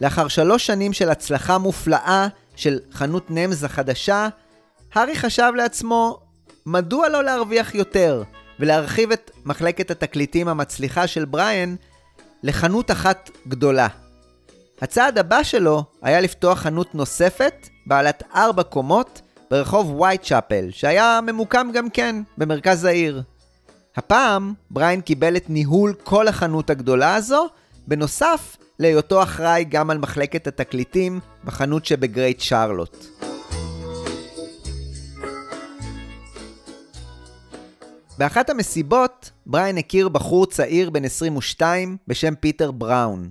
לאחר 0.00 0.28
שלוש 0.28 0.66
שנים 0.66 0.92
של 0.92 1.10
הצלחה 1.10 1.58
מופלאה 1.58 2.28
של 2.56 2.78
חנות 2.92 3.30
נמז 3.30 3.64
החדשה, 3.64 4.28
הארי 4.92 5.16
חשב 5.16 5.52
לעצמו, 5.56 6.20
מדוע 6.66 7.08
לא 7.08 7.24
להרוויח 7.24 7.74
יותר 7.74 8.22
ולהרחיב 8.60 9.12
את 9.12 9.30
מחלקת 9.44 9.90
התקליטים 9.90 10.48
המצליחה 10.48 11.06
של 11.06 11.24
בריאן 11.24 11.74
לחנות 12.42 12.90
אחת 12.90 13.30
גדולה. 13.48 13.88
הצעד 14.82 15.18
הבא 15.18 15.42
שלו 15.42 15.84
היה 16.02 16.20
לפתוח 16.20 16.58
חנות 16.58 16.94
נוספת, 16.94 17.68
בעלת 17.86 18.22
ארבע 18.34 18.62
קומות, 18.62 19.20
ברחוב 19.50 20.00
וייטשאפל, 20.00 20.70
שהיה 20.70 21.20
ממוקם 21.26 21.70
גם 21.74 21.90
כן 21.90 22.16
במרכז 22.38 22.84
העיר. 22.84 23.22
הפעם 23.96 24.54
בריין 24.70 25.00
קיבל 25.00 25.36
את 25.36 25.50
ניהול 25.50 25.94
כל 26.04 26.28
החנות 26.28 26.70
הגדולה 26.70 27.14
הזו, 27.14 27.46
בנוסף 27.86 28.56
להיותו 28.78 29.22
אחראי 29.22 29.64
גם 29.64 29.90
על 29.90 29.98
מחלקת 29.98 30.46
התקליטים 30.46 31.20
בחנות 31.44 31.84
שבגרייט 31.84 32.40
שרלוט. 32.40 33.06
באחת 38.18 38.50
המסיבות, 38.50 39.30
בריין 39.46 39.78
הכיר 39.78 40.08
בחור 40.08 40.46
צעיר 40.46 40.90
בן 40.90 41.04
22 41.04 41.96
בשם 42.08 42.34
פיטר 42.34 42.70
בראון. 42.70 43.30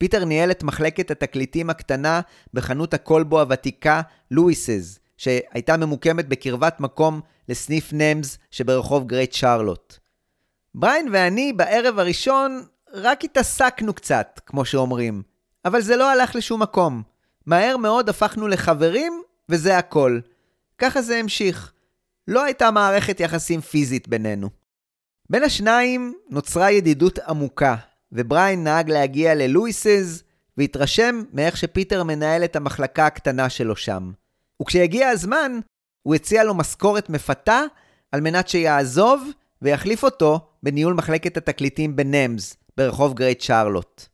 פיטר 0.00 0.24
ניהל 0.24 0.50
את 0.50 0.62
מחלקת 0.62 1.10
התקליטים 1.10 1.70
הקטנה 1.70 2.20
בחנות 2.54 2.94
הכלבו 2.94 3.40
הוותיקה 3.40 4.00
לואיסז, 4.30 4.98
שהייתה 5.16 5.76
ממוקמת 5.76 6.28
בקרבת 6.28 6.80
מקום 6.80 7.20
לסניף 7.48 7.92
נמס 7.92 8.38
שברחוב 8.50 9.06
גרייט 9.06 9.32
שרלוט. 9.32 9.98
בריין 10.74 11.08
ואני 11.12 11.52
בערב 11.52 11.98
הראשון 11.98 12.64
רק 12.94 13.24
התעסקנו 13.24 13.94
קצת, 13.94 14.40
כמו 14.46 14.64
שאומרים, 14.64 15.22
אבל 15.64 15.80
זה 15.80 15.96
לא 15.96 16.10
הלך 16.10 16.36
לשום 16.36 16.62
מקום. 16.62 17.02
מהר 17.46 17.76
מאוד 17.76 18.08
הפכנו 18.08 18.48
לחברים, 18.48 19.22
וזה 19.48 19.78
הכל. 19.78 20.20
ככה 20.78 21.02
זה 21.02 21.16
המשיך. 21.16 21.72
לא 22.28 22.44
הייתה 22.44 22.70
מערכת 22.70 23.20
יחסים 23.20 23.60
פיזית 23.60 24.08
בינינו. 24.08 24.50
בין 25.30 25.42
השניים 25.42 26.14
נוצרה 26.30 26.70
ידידות 26.70 27.18
עמוקה, 27.18 27.76
ובריין 28.12 28.64
נהג 28.64 28.90
להגיע 28.90 29.34
ללואיסז, 29.34 30.22
והתרשם 30.56 31.22
מאיך 31.32 31.56
שפיטר 31.56 32.02
מנהל 32.02 32.44
את 32.44 32.56
המחלקה 32.56 33.06
הקטנה 33.06 33.48
שלו 33.48 33.76
שם. 33.76 34.10
וכשיגיע 34.62 35.08
הזמן, 35.08 35.52
הוא 36.02 36.14
הציע 36.14 36.44
לו 36.44 36.54
משכורת 36.54 37.10
מפתה 37.10 37.62
על 38.12 38.20
מנת 38.20 38.48
שיעזוב 38.48 39.30
ויחליף 39.62 40.04
אותו 40.04 40.40
בניהול 40.62 40.94
מחלקת 40.94 41.36
התקליטים 41.36 41.96
בנמס, 41.96 42.56
ברחוב 42.76 43.14
גרייט 43.14 43.40
שרלוט. 43.40 44.06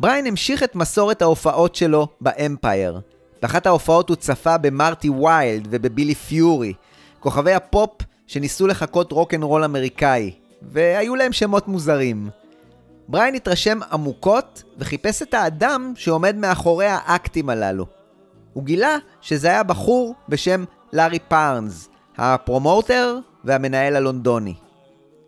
בריין 0.00 0.26
המשיך 0.26 0.62
את 0.62 0.74
מסורת 0.74 1.22
ההופעות 1.22 1.74
שלו 1.74 2.08
באמפייר. 2.20 3.00
באחת 3.42 3.66
ההופעות 3.66 4.08
הוא 4.08 4.16
צפה 4.16 4.58
במרטי 4.58 5.10
ויילד 5.10 5.68
ובבילי 5.70 6.14
פיורי, 6.14 6.72
כוכבי 7.20 7.52
הפופ 7.52 7.90
שניסו 8.26 8.66
לחקות 8.66 9.12
רוקנרול 9.12 9.64
אמריקאי, 9.64 10.30
והיו 10.62 11.14
להם 11.16 11.32
שמות 11.32 11.68
מוזרים. 11.68 12.30
בריין 13.08 13.34
התרשם 13.34 13.78
עמוקות 13.92 14.62
וחיפש 14.78 15.22
את 15.22 15.34
האדם 15.34 15.92
שעומד 15.96 16.36
מאחורי 16.36 16.86
האקטים 16.86 17.50
הללו. 17.50 17.86
הוא 18.52 18.64
גילה 18.64 18.96
שזה 19.20 19.48
היה 19.48 19.62
בחור 19.62 20.14
בשם 20.28 20.64
לארי 20.92 21.18
פארנס, 21.18 21.88
הפרומוטר 22.18 23.18
והמנהל 23.44 23.96
הלונדוני. 23.96 24.54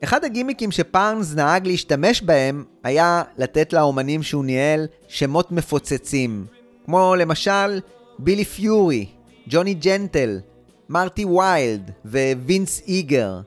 אחד 0.04 0.24
הגימיקים 0.24 0.70
שפארנס 0.70 1.34
נהג 1.34 1.66
להשתמש 1.66 2.22
בהם 2.22 2.64
היה 2.84 3.22
לתת 3.38 3.72
לאומנים 3.72 4.22
שהוא 4.22 4.44
ניהל 4.44 4.86
שמות 5.08 5.52
מפוצצים, 5.52 6.46
כמו 6.84 7.14
למשל 7.16 7.80
בילי 8.18 8.44
פיורי, 8.44 9.06
ג'וני 9.48 9.74
ג'נטל, 9.74 10.40
מרטי 10.88 11.24
ויילד 11.24 11.90
ו-וינס 12.04 12.82
איגר. 12.88 13.40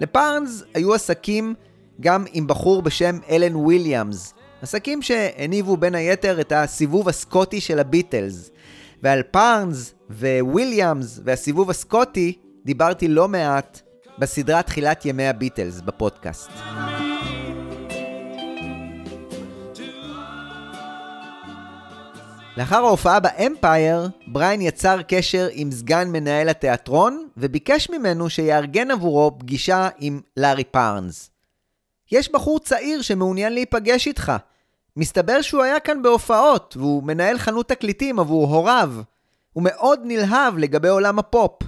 לפארנס 0.00 0.62
היו 0.74 0.94
עסקים 0.94 1.54
גם 2.00 2.24
עם 2.32 2.46
בחור 2.46 2.82
בשם 2.82 3.18
אלן 3.30 3.56
וויליאמס, 3.56 4.34
עסקים 4.62 5.02
שהניבו 5.02 5.76
בין 5.76 5.94
היתר 5.94 6.40
את 6.40 6.52
הסיבוב 6.52 7.08
הסקוטי 7.08 7.60
של 7.60 7.78
הביטלס. 7.78 8.50
ועל 9.02 9.22
פארנס 9.22 9.94
וויליאמס 10.40 11.20
והסיבוב 11.24 11.70
הסקוטי 11.70 12.32
דיברתי 12.64 13.08
לא 13.08 13.28
מעט 13.28 13.80
בסדרה 14.18 14.62
תחילת 14.62 15.06
ימי 15.06 15.26
הביטלס 15.26 15.80
בפודקאסט. 15.80 16.50
לאחר 22.56 22.84
ההופעה 22.84 23.20
באמפייר, 23.20 24.08
בריין 24.26 24.60
יצר 24.60 25.02
קשר 25.02 25.48
עם 25.52 25.70
סגן 25.70 26.08
מנהל 26.08 26.48
התיאטרון 26.48 27.28
וביקש 27.36 27.90
ממנו 27.90 28.30
שיארגן 28.30 28.90
עבורו 28.90 29.38
פגישה 29.38 29.88
עם 29.98 30.20
לארי 30.36 30.64
פארנס. 30.64 31.30
יש 32.12 32.32
בחור 32.32 32.58
צעיר 32.58 33.02
שמעוניין 33.02 33.52
להיפגש 33.52 34.06
איתך. 34.06 34.32
מסתבר 34.96 35.42
שהוא 35.42 35.62
היה 35.62 35.80
כאן 35.80 36.02
בהופעות, 36.02 36.76
והוא 36.78 37.02
מנהל 37.02 37.38
חנות 37.38 37.68
תקליטים 37.68 38.20
עבור 38.20 38.54
הוריו. 38.54 38.92
הוא 39.52 39.62
מאוד 39.62 40.00
נלהב 40.04 40.58
לגבי 40.58 40.88
עולם 40.88 41.18
הפופ. 41.18 41.62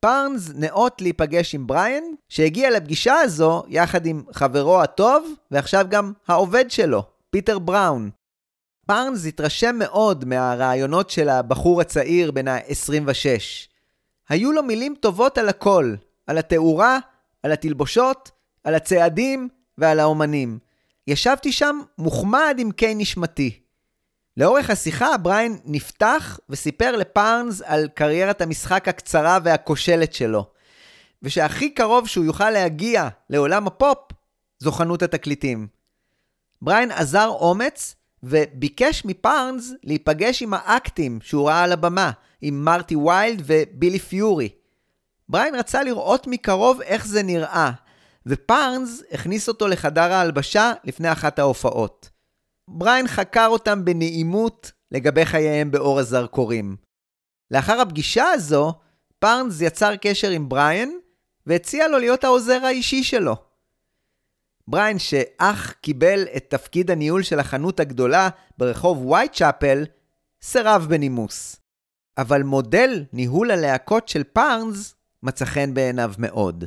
פארנס 0.00 0.50
נאות 0.54 1.00
להיפגש 1.00 1.54
עם 1.54 1.66
בריין, 1.66 2.14
שהגיע 2.28 2.70
לפגישה 2.70 3.14
הזו 3.14 3.62
יחד 3.68 4.06
עם 4.06 4.22
חברו 4.32 4.82
הטוב, 4.82 5.34
ועכשיו 5.50 5.86
גם 5.88 6.12
העובד 6.28 6.70
שלו, 6.70 7.02
פיטר 7.30 7.58
בראון. 7.58 8.10
פארנס 8.88 9.26
התרשם 9.26 9.76
מאוד 9.78 10.24
מהרעיונות 10.24 11.10
של 11.10 11.28
הבחור 11.28 11.80
הצעיר 11.80 12.30
בן 12.30 12.48
ה-26. 12.48 13.68
היו 14.28 14.52
לו 14.52 14.62
מילים 14.62 14.94
טובות 15.00 15.38
על 15.38 15.48
הכל, 15.48 15.94
על 16.26 16.38
התאורה, 16.38 16.98
על 17.42 17.52
התלבושות, 17.52 18.30
על 18.64 18.74
הצעדים 18.74 19.48
ועל 19.78 20.00
האומנים. 20.00 20.58
ישבתי 21.06 21.52
שם 21.52 21.80
מוחמא 21.98 22.56
מעמקי 22.58 22.94
נשמתי. 22.94 23.60
לאורך 24.36 24.70
השיחה 24.70 25.16
בריין 25.16 25.58
נפתח 25.64 26.40
וסיפר 26.48 26.96
לפארנס 26.96 27.62
על 27.62 27.88
קריירת 27.94 28.40
המשחק 28.40 28.88
הקצרה 28.88 29.38
והכושלת 29.44 30.12
שלו, 30.12 30.50
ושהכי 31.22 31.70
קרוב 31.70 32.08
שהוא 32.08 32.24
יוכל 32.24 32.50
להגיע 32.50 33.08
לעולם 33.30 33.66
הפופ 33.66 33.98
זו 34.58 34.72
חנות 34.72 35.02
התקליטים. 35.02 35.66
בריין 36.62 36.90
אזר 36.90 37.28
אומץ 37.28 37.94
וביקש 38.22 39.04
מפארנס 39.04 39.72
להיפגש 39.84 40.42
עם 40.42 40.54
האקטים 40.54 41.18
שהוא 41.22 41.48
ראה 41.48 41.62
על 41.62 41.72
הבמה, 41.72 42.10
עם 42.40 42.64
מרטי 42.64 42.96
ויילד 42.96 43.42
ובילי 43.44 43.98
פיורי. 43.98 44.48
בריין 45.28 45.54
רצה 45.54 45.82
לראות 45.82 46.26
מקרוב 46.26 46.80
איך 46.80 47.06
זה 47.06 47.22
נראה, 47.22 47.70
ופארנס 48.26 49.02
הכניס 49.12 49.48
אותו 49.48 49.68
לחדר 49.68 50.12
ההלבשה 50.12 50.72
לפני 50.84 51.12
אחת 51.12 51.38
ההופעות. 51.38 52.10
בריין 52.68 53.08
חקר 53.08 53.46
אותם 53.46 53.84
בנעימות 53.84 54.72
לגבי 54.92 55.24
חייהם 55.24 55.70
באור 55.70 55.98
הזרקורים. 55.98 56.76
לאחר 57.50 57.80
הפגישה 57.80 58.30
הזו, 58.30 58.72
פארנס 59.18 59.60
יצר 59.60 59.96
קשר 59.96 60.30
עם 60.30 60.48
בריין 60.48 60.98
והציע 61.46 61.88
לו 61.88 61.98
להיות 61.98 62.24
העוזר 62.24 62.64
האישי 62.64 63.04
שלו. 63.04 63.47
בריין, 64.70 64.98
שאך 64.98 65.74
קיבל 65.80 66.24
את 66.36 66.44
תפקיד 66.48 66.90
הניהול 66.90 67.22
של 67.22 67.40
החנות 67.40 67.80
הגדולה 67.80 68.28
ברחוב 68.58 69.06
וייטשאפל, 69.06 69.84
סירב 70.42 70.86
בנימוס. 70.88 71.56
אבל 72.18 72.42
מודל 72.42 73.04
ניהול 73.12 73.50
הלהקות 73.50 74.08
של 74.08 74.22
פארנס 74.32 74.94
מצא 75.22 75.44
חן 75.44 75.74
בעיניו 75.74 76.12
מאוד. 76.18 76.64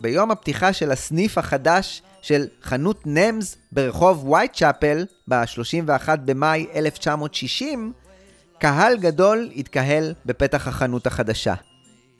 ביום 0.00 0.30
הפתיחה 0.30 0.72
של 0.72 0.90
הסניף 0.90 1.38
החדש 1.38 2.02
של 2.26 2.46
חנות 2.62 3.02
נמס 3.06 3.56
ברחוב 3.72 4.28
וייטשאפל, 4.28 5.06
ב-31 5.28 6.08
במאי 6.24 6.66
1960, 6.74 7.92
קהל 8.58 8.96
גדול 8.96 9.50
התקהל 9.56 10.14
בפתח 10.26 10.68
החנות 10.68 11.06
החדשה. 11.06 11.54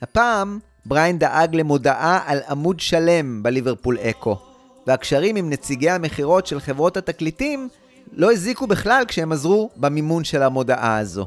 הפעם 0.03 0.59
בריין 0.85 1.19
דאג 1.19 1.57
למודעה 1.57 2.21
על 2.27 2.39
עמוד 2.49 2.81
שלם 2.81 3.43
בליברפול 3.43 3.99
אקו, 3.99 4.39
והקשרים 4.87 5.37
עם 5.37 5.51
נציגי 5.51 5.91
המכירות 5.91 6.47
של 6.47 6.61
חברות 6.61 6.97
התקליטים 6.97 7.69
לא 8.13 8.33
הזיקו 8.33 8.67
בכלל 8.67 9.05
כשהם 9.09 9.33
עזרו 9.33 9.71
במימון 9.77 10.25
של 10.25 10.43
המודעה 10.43 10.99
הזו. 10.99 11.27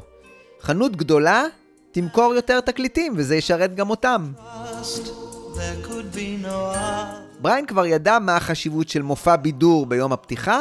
חנות 0.60 0.96
גדולה 0.96 1.44
תמכור 1.92 2.34
יותר 2.34 2.60
תקליטים 2.60 3.14
וזה 3.16 3.36
ישרת 3.36 3.74
גם 3.74 3.90
אותם. 3.90 4.32
בריין 7.40 7.66
כבר 7.66 7.86
ידע 7.86 8.18
מה 8.18 8.36
החשיבות 8.36 8.88
של 8.88 9.02
מופע 9.02 9.36
בידור 9.36 9.86
ביום 9.86 10.12
הפתיחה, 10.12 10.60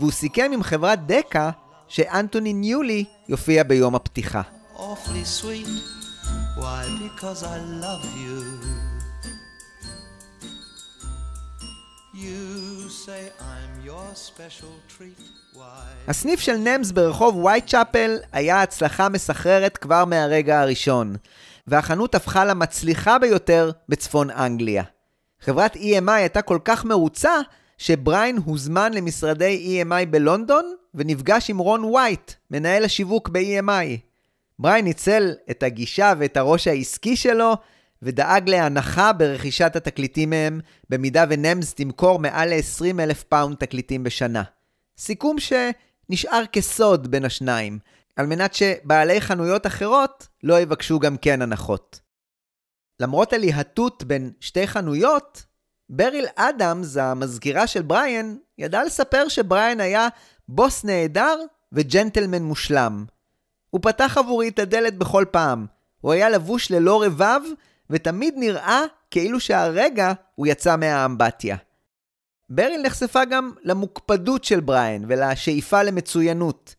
והוא 0.00 0.12
סיכם 0.12 0.50
עם 0.54 0.62
חברת 0.62 1.06
דקה 1.06 1.50
שאנטוני 1.88 2.52
ניולי 2.52 3.04
יופיע 3.28 3.62
ביום 3.62 3.94
הפתיחה. 3.94 4.42
הסניף 16.08 16.40
של 16.40 16.56
נמס 16.56 16.90
ברחוב 16.90 17.36
וייטשאפל 17.36 18.16
היה 18.32 18.62
הצלחה 18.62 19.08
מסחררת 19.08 19.76
כבר 19.76 20.04
מהרגע 20.04 20.60
הראשון, 20.60 21.16
והחנות 21.66 22.14
הפכה 22.14 22.44
למצליחה 22.44 23.18
ביותר 23.18 23.70
בצפון 23.88 24.30
אנגליה. 24.30 24.82
חברת 25.40 25.76
EMI 25.76 26.10
הייתה 26.10 26.42
כל 26.42 26.58
כך 26.64 26.84
מרוצה, 26.84 27.32
שבריין 27.78 28.36
הוזמן 28.44 28.92
למשרדי 28.92 29.82
EMI 29.82 30.06
בלונדון, 30.10 30.74
ונפגש 30.94 31.50
עם 31.50 31.58
רון 31.58 31.84
וייט, 31.84 32.32
מנהל 32.50 32.84
השיווק 32.84 33.28
ב-EMI. 33.28 33.98
בריין 34.58 34.84
ניצל 34.84 35.32
את 35.50 35.62
הגישה 35.62 36.12
ואת 36.18 36.36
הראש 36.36 36.68
העסקי 36.68 37.16
שלו, 37.16 37.54
ודאג 38.02 38.48
להנחה 38.50 39.12
ברכישת 39.12 39.76
התקליטים 39.76 40.30
מהם, 40.30 40.60
במידה 40.90 41.24
ונמס 41.28 41.74
תמכור 41.74 42.18
מעל 42.18 42.54
ל-20 42.54 43.00
אלף 43.00 43.22
פאונד 43.22 43.56
תקליטים 43.56 44.04
בשנה. 44.04 44.42
סיכום 44.98 45.36
שנשאר 45.38 46.42
כסוד 46.52 47.10
בין 47.10 47.24
השניים, 47.24 47.78
על 48.16 48.26
מנת 48.26 48.54
שבעלי 48.54 49.20
חנויות 49.20 49.66
אחרות 49.66 50.28
לא 50.42 50.60
יבקשו 50.60 50.98
גם 50.98 51.16
כן 51.16 51.42
הנחות. 51.42 52.00
למרות 53.00 53.32
הליהטות 53.32 54.04
בין 54.04 54.32
שתי 54.40 54.66
חנויות, 54.66 55.44
בריל 55.88 56.26
אדמס, 56.36 56.96
המזכירה 56.96 57.66
של 57.66 57.82
בריאן, 57.82 58.36
ידעה 58.58 58.84
לספר 58.84 59.28
שבריאן 59.28 59.80
היה 59.80 60.08
בוס 60.48 60.84
נהדר 60.84 61.38
וג'נטלמן 61.72 62.42
מושלם. 62.42 63.04
הוא 63.70 63.80
פתח 63.82 64.18
עבורי 64.18 64.48
את 64.48 64.58
הדלת 64.58 64.98
בכל 64.98 65.24
פעם. 65.30 65.66
הוא 66.00 66.12
היה 66.12 66.30
לבוש 66.30 66.70
ללא 66.70 67.02
רבב, 67.02 67.40
ותמיד 67.90 68.34
נראה 68.36 68.82
כאילו 69.10 69.40
שהרגע 69.40 70.12
הוא 70.34 70.46
יצא 70.46 70.76
מהאמבטיה. 70.76 71.56
בריל 72.50 72.82
נחשפה 72.82 73.24
גם 73.24 73.52
למוקפדות 73.62 74.44
של 74.44 74.60
בריאן 74.60 75.02
ולשאיפה 75.08 75.82
למצוינות. 75.82 76.74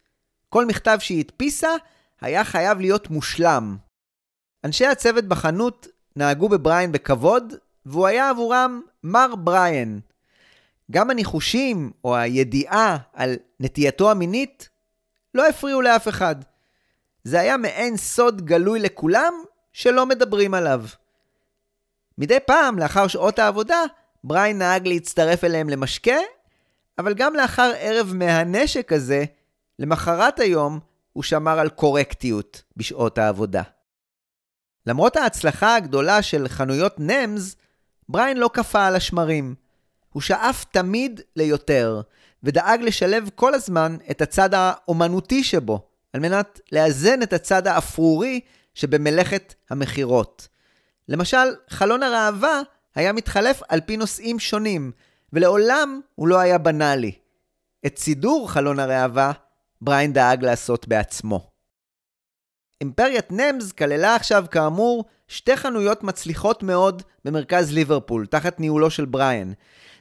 כל 0.55 0.65
מכתב 0.65 0.97
שהיא 0.99 1.19
הדפיסה 1.19 1.69
היה 2.21 2.43
חייב 2.43 2.79
להיות 2.79 3.09
מושלם. 3.09 3.77
אנשי 4.63 4.85
הצוות 4.85 5.25
בחנות 5.25 5.87
נהגו 6.15 6.49
בבריאן 6.49 6.91
בכבוד, 6.91 7.53
והוא 7.85 8.07
היה 8.07 8.29
עבורם 8.29 8.81
מר 9.03 9.35
בריאן. 9.35 9.99
גם 10.91 11.09
הניחושים 11.09 11.91
או 12.03 12.15
הידיעה 12.15 12.97
על 13.13 13.35
נטייתו 13.59 14.11
המינית 14.11 14.69
לא 15.33 15.47
הפריעו 15.47 15.81
לאף 15.81 16.07
אחד. 16.07 16.35
זה 17.23 17.39
היה 17.39 17.57
מעין 17.57 17.97
סוד 17.97 18.45
גלוי 18.45 18.79
לכולם 18.79 19.33
שלא 19.73 20.05
מדברים 20.05 20.53
עליו. 20.53 20.83
מדי 22.17 22.39
פעם, 22.39 22.79
לאחר 22.79 23.07
שעות 23.07 23.39
העבודה, 23.39 23.81
בריין 24.23 24.57
נהג 24.57 24.87
להצטרף 24.87 25.43
אליהם 25.43 25.69
למשקה, 25.69 26.17
אבל 26.97 27.13
גם 27.13 27.33
לאחר 27.33 27.71
ערב 27.77 28.13
מהנשק 28.13 28.93
הזה, 28.93 29.25
למחרת 29.79 30.39
היום 30.39 30.79
הוא 31.13 31.23
שמר 31.23 31.59
על 31.59 31.69
קורקטיות 31.69 32.63
בשעות 32.77 33.17
העבודה. 33.17 33.63
למרות 34.85 35.15
ההצלחה 35.15 35.75
הגדולה 35.75 36.21
של 36.21 36.47
חנויות 36.47 36.95
נמס, 36.99 37.55
בריין 38.09 38.38
לא 38.38 38.49
קפא 38.53 38.77
על 38.77 38.95
השמרים. 38.95 39.55
הוא 40.09 40.21
שאף 40.21 40.65
תמיד 40.71 41.21
ליותר, 41.35 42.01
ודאג 42.43 42.81
לשלב 42.81 43.29
כל 43.35 43.53
הזמן 43.53 43.97
את 44.11 44.21
הצד 44.21 44.53
האומנותי 44.53 45.43
שבו, 45.43 45.88
על 46.13 46.21
מנת 46.21 46.59
לאזן 46.71 47.21
את 47.21 47.33
הצד 47.33 47.67
האפרורי 47.67 48.39
שבמלאכת 48.73 49.53
המכירות. 49.69 50.47
למשל, 51.09 51.55
חלון 51.69 52.03
הראווה 52.03 52.61
היה 52.95 53.13
מתחלף 53.13 53.61
על 53.69 53.81
פי 53.81 53.97
נושאים 53.97 54.39
שונים, 54.39 54.91
ולעולם 55.33 56.01
הוא 56.15 56.27
לא 56.27 56.39
היה 56.39 56.57
בנאלי. 56.57 57.11
את 57.85 57.97
סידור 57.97 58.51
חלון 58.51 58.79
הראווה, 58.79 59.31
בריין 59.85 60.13
דאג 60.13 60.43
לעשות 60.43 60.87
בעצמו. 60.87 61.47
אימפריית 62.81 63.31
נמס 63.31 63.71
כללה 63.71 64.15
עכשיו, 64.15 64.45
כאמור, 64.51 65.05
שתי 65.27 65.57
חנויות 65.57 66.03
מצליחות 66.03 66.63
מאוד 66.63 67.03
במרכז 67.25 67.73
ליברפול, 67.73 68.25
תחת 68.25 68.59
ניהולו 68.59 68.89
של 68.89 69.05
בריין, 69.05 69.53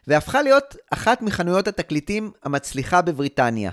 והפכה 0.07 0.43
להיות 0.43 0.77
אחת 0.91 1.23
מחנויות 1.23 1.69
התקליטים 1.69 2.31
המצליחה 2.43 3.03
בבריטניה. 3.03 3.71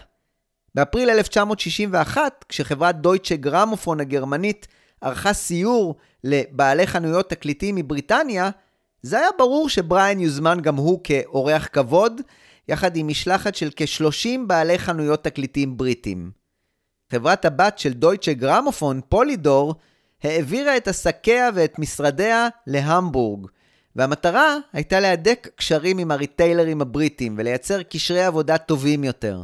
באפריל 0.76 1.10
1961, 1.10 2.45
כשחברת 2.50 3.02
דויטשה 3.02 3.36
גרמופון 3.36 4.00
הגרמנית 4.00 4.67
ערכה 5.02 5.34
סיור 5.34 5.95
לבעלי 6.24 6.88
חנויות 6.88 7.30
תקליטים 7.30 7.76
מבריטניה, 7.76 8.50
זה 9.02 9.17
היה 9.19 9.30
ברור 9.38 9.69
שבריין 9.69 10.19
יוזמן 10.19 10.62
גם 10.62 10.76
הוא 10.76 11.00
כאורח 11.04 11.67
כבוד, 11.71 12.21
יחד 12.72 12.96
עם 12.96 13.08
משלחת 13.08 13.56
של 13.56 13.70
כ-30 13.76 14.30
בעלי 14.48 14.80
חנויות 14.80 15.24
תקליטים 15.24 15.78
בריטים. 15.78 16.32
חברת 17.12 17.46
הבת 17.46 17.80
של 17.80 17.94
דויטשה 17.94 18.34
גרמופון, 18.34 19.02
פולידור, 19.10 19.76
העבירה 20.24 20.78
את 20.78 20.88
עסקיה 20.88 21.50
ואת 21.56 21.80
משרדיה 21.80 22.48
להמבורג, 22.68 23.48
והמטרה 23.96 24.58
הייתה 24.74 25.00
להדק 25.00 25.48
קשרים 25.56 25.98
עם 25.98 26.12
הריטיילרים 26.12 26.82
הבריטים 26.82 27.36
ולייצר 27.38 27.84
קשרי 27.84 28.24
עבודה 28.24 28.58
טובים 28.58 29.04
יותר. 29.04 29.44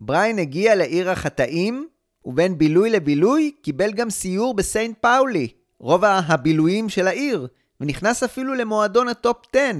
בריין 0.00 0.38
הגיע 0.38 0.74
לעיר 0.74 1.10
החטאים, 1.10 1.86
ובין 2.24 2.58
בילוי 2.58 2.90
לבילוי 2.90 3.52
קיבל 3.62 3.92
גם 3.92 4.10
סיור 4.10 4.54
בסיינט 4.54 4.98
פאולי, 4.98 5.48
רובע 5.78 6.20
הבילויים 6.26 6.88
של 6.88 7.06
העיר, 7.06 7.46
ונכנס 7.80 8.22
אפילו 8.22 8.54
למועדון 8.54 9.08
הטופ 9.08 9.36
10, 9.52 9.70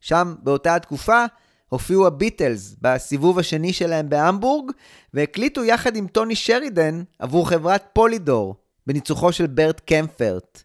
שם 0.00 0.34
באותה 0.42 0.74
התקופה 0.74 1.24
הופיעו 1.70 2.06
הביטלס 2.06 2.76
בסיבוב 2.80 3.38
השני 3.38 3.72
שלהם 3.72 4.08
בהמבורג, 4.08 4.70
והקליטו 5.14 5.64
יחד 5.64 5.96
עם 5.96 6.06
טוני 6.06 6.36
שרידן 6.36 7.02
עבור 7.18 7.48
חברת 7.48 7.84
פולידור, 7.92 8.54
בניצוחו 8.86 9.32
של 9.32 9.46
ברט 9.46 9.80
קמפרט. 9.80 10.62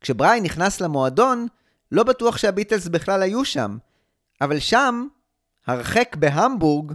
כשבריין 0.00 0.42
נכנס 0.42 0.80
למועדון, 0.80 1.46
לא 1.92 2.02
בטוח 2.02 2.36
שהביטלס 2.36 2.88
בכלל 2.88 3.22
היו 3.22 3.44
שם, 3.44 3.76
אבל 4.40 4.58
שם, 4.58 5.06
הרחק 5.66 6.16
בהמבורג, 6.18 6.92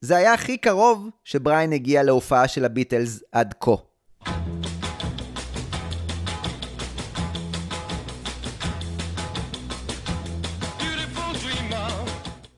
זה 0.00 0.16
היה 0.16 0.34
הכי 0.34 0.58
קרוב 0.58 1.08
שבריין 1.24 1.72
הגיע 1.72 2.02
להופעה 2.02 2.48
של 2.48 2.64
הביטלס 2.64 3.22
עד 3.32 3.54
כה. 3.60 3.74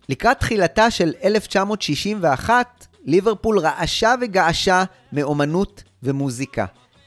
לקראת 0.08 0.38
תחילתה 0.38 0.90
של 0.90 1.12
1961, 1.24 2.86
ליברפול 3.04 3.58
רעשה 3.58 4.14
וגעשה 4.20 4.84
מאומנות 5.12 5.82
ומוזיקה. 6.02 6.64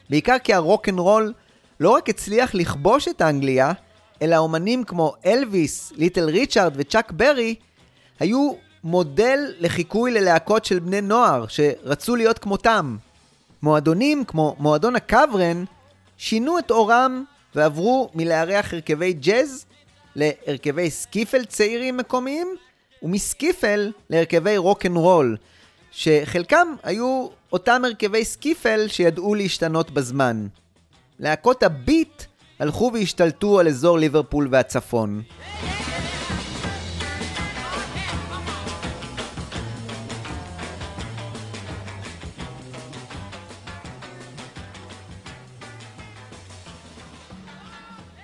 בעיקר 0.09 0.39
כי 0.43 0.53
הרוקנרול 0.53 1.33
לא 1.79 1.89
רק 1.89 2.09
הצליח 2.09 2.55
לכבוש 2.55 3.07
את 3.07 3.21
אנגליה, 3.21 3.71
אלא 4.21 4.37
אומנים 4.37 4.83
כמו 4.83 5.13
אלוויס, 5.25 5.93
ליטל 5.95 6.29
ריצ'ארד 6.29 6.73
וצ'אק 6.75 7.11
ברי 7.11 7.55
היו 8.19 8.51
מודל 8.83 9.53
לחיקוי 9.59 10.11
ללהקות 10.11 10.65
של 10.65 10.79
בני 10.79 11.01
נוער 11.01 11.45
שרצו 11.47 12.15
להיות 12.15 12.39
כמותם. 12.39 12.97
מועדונים 13.61 14.25
כמו 14.25 14.55
מועדון 14.59 14.95
הקברן 14.95 15.63
שינו 16.17 16.59
את 16.59 16.71
עורם 16.71 17.23
ועברו 17.55 18.09
מלארח 18.15 18.73
הרכבי 18.73 19.13
ג'אז 19.13 19.65
להרכבי 20.15 20.89
סקיפל 20.89 21.45
צעירים 21.45 21.97
מקומיים 21.97 22.55
ומסקיפל 23.03 23.91
להרכבי 24.09 24.57
רוקנרול, 24.57 25.37
שחלקם 25.91 26.67
היו 26.83 27.27
אותם 27.53 27.81
הרכבי 27.85 28.25
סקיפל 28.25 28.87
שידעו 28.87 29.35
להשתנות 29.35 29.91
בזמן. 29.91 30.47
להקות 31.19 31.63
הביט 31.63 32.23
הלכו 32.59 32.91
והשתלטו 32.93 33.59
על 33.59 33.67
אזור 33.67 33.97
ליברפול 33.99 34.47
והצפון. 34.51 35.21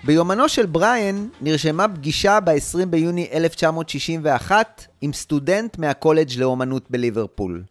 ביומנו 0.05 0.49
של 0.49 0.65
בריאן 0.65 1.27
נרשמה 1.41 1.87
פגישה 1.87 2.39
ב-20 2.39 2.85
ביוני 2.85 3.29
1961 3.31 4.85
עם 5.01 5.13
סטודנט 5.13 5.77
מהקולג' 5.77 6.37
לאומנות 6.37 6.91
בליברפול. 6.91 7.63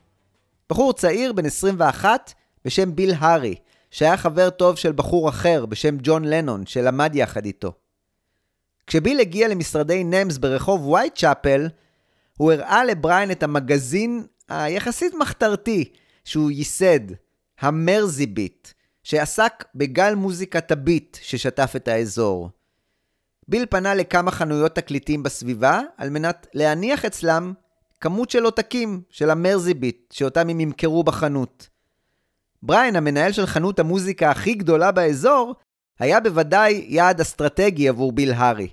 בחור 0.70 0.92
צעיר 0.92 1.32
בן 1.32 1.46
21 1.46 2.32
בשם 2.64 2.94
ביל 2.94 3.12
הארי, 3.18 3.54
שהיה 3.90 4.16
חבר 4.16 4.50
טוב 4.50 4.76
של 4.76 4.92
בחור 4.92 5.28
אחר 5.28 5.66
בשם 5.66 5.96
ג'ון 6.02 6.24
לנון, 6.24 6.66
שלמד 6.66 7.14
יחד 7.14 7.44
איתו. 7.44 7.72
כשביל 8.86 9.20
הגיע 9.20 9.48
למשרדי 9.48 10.04
נמס 10.04 10.38
ברחוב 10.38 10.88
וייט 10.88 11.14
צ'אפל, 11.14 11.68
הוא 12.36 12.52
הראה 12.52 12.84
לבריין 12.84 13.30
את 13.30 13.42
המגזין 13.42 14.26
היחסית 14.48 15.14
מחתרתי 15.14 15.84
שהוא 16.24 16.50
ייסד, 16.50 17.12
המרזי 17.60 18.26
ביט, 18.26 18.68
שעסק 19.04 19.64
בגל 19.74 20.14
מוזיקת 20.14 20.70
הביט 20.70 21.18
ששטף 21.22 21.72
את 21.76 21.88
האזור. 21.88 22.50
ביל 23.48 23.66
פנה 23.66 23.94
לכמה 23.94 24.30
חנויות 24.30 24.74
תקליטים 24.74 25.22
בסביבה 25.22 25.80
על 25.96 26.10
מנת 26.10 26.46
להניח 26.54 27.04
אצלם 27.04 27.52
כמות 28.00 28.30
של 28.30 28.44
עותקים 28.44 29.02
של 29.10 29.30
המרזי 29.30 29.74
ביט 29.74 30.12
שאותם 30.12 30.48
הם 30.48 30.60
ימכרו 30.60 31.04
בחנות. 31.04 31.68
בריין, 32.62 32.96
המנהל 32.96 33.32
של 33.32 33.46
חנות 33.46 33.78
המוזיקה 33.78 34.30
הכי 34.30 34.54
גדולה 34.54 34.92
באזור, 34.92 35.54
היה 35.98 36.20
בוודאי 36.20 36.84
יעד 36.88 37.20
אסטרטגי 37.20 37.88
עבור 37.88 38.12
ביל 38.12 38.32
הארי. 38.32 38.68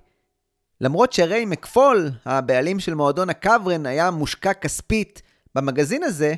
למרות 0.81 1.13
שריי 1.13 1.45
מקפול, 1.45 2.09
הבעלים 2.25 2.79
של 2.79 2.93
מועדון 2.93 3.29
הקברן, 3.29 3.85
היה 3.85 4.11
מושקע 4.11 4.53
כספית 4.53 5.21
במגזין 5.55 6.03
הזה, 6.03 6.33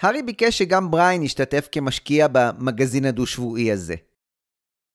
הארי 0.00 0.22
ביקש 0.22 0.58
שגם 0.58 0.90
בריין 0.90 1.22
ישתתף 1.22 1.68
כמשקיע 1.72 2.26
במגזין 2.32 3.04
הדו-שבועי 3.04 3.72
הזה. 3.72 3.94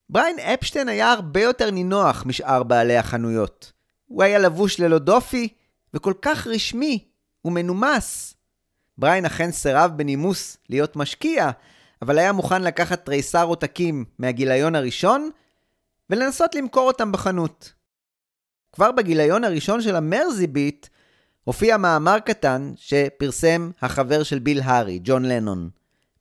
בריין 0.09 0.39
אפשטיין 0.39 0.89
היה 0.89 1.11
הרבה 1.11 1.41
יותר 1.41 1.71
נינוח 1.71 2.25
משאר 2.25 2.63
בעלי 2.63 2.97
החנויות. 2.97 3.71
הוא 4.05 4.23
היה 4.23 4.39
לבוש 4.39 4.79
ללא 4.79 4.99
דופי, 4.99 5.53
וכל 5.93 6.13
כך 6.21 6.47
רשמי 6.47 7.05
ומנומס. 7.45 8.35
בריין 8.97 9.25
אכן 9.25 9.51
סירב 9.51 9.91
בנימוס 9.95 10.57
להיות 10.69 10.95
משקיע, 10.95 11.49
אבל 12.01 12.19
היה 12.19 12.31
מוכן 12.31 12.61
לקחת 12.61 13.05
תריסר 13.05 13.45
עותקים 13.45 14.05
מהגיליון 14.19 14.75
הראשון 14.75 15.29
ולנסות 16.09 16.55
למכור 16.55 16.87
אותם 16.87 17.11
בחנות. 17.11 17.73
כבר 18.71 18.91
בגיליון 18.91 19.43
הראשון 19.43 19.81
של 19.81 19.95
המרזי 19.95 20.47
ביט 20.47 20.87
הופיע 21.43 21.77
מאמר 21.77 22.19
קטן 22.19 22.73
שפרסם 22.75 23.71
החבר 23.82 24.23
של 24.23 24.39
ביל 24.39 24.62
הארי, 24.63 24.99
ג'ון 25.03 25.25
לנון. 25.25 25.69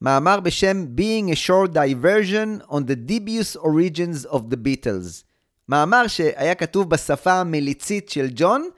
מאמר 0.00 0.40
בשם 0.40 0.86
Being 0.96 1.32
a 1.32 1.36
Short 1.36 1.74
Diversion 1.74 2.70
on 2.70 2.80
the 2.80 3.10
Dubious 3.10 3.56
Origins 3.56 4.26
of 4.30 4.38
the 4.38 4.56
Beatles. 4.56 5.24
מאמר 5.68 6.06
שהיה 6.06 6.54
כתוב 6.54 6.90
בשפה 6.90 7.32
המליצית 7.32 8.08
של 8.08 8.28
ג'ון, 8.34 8.68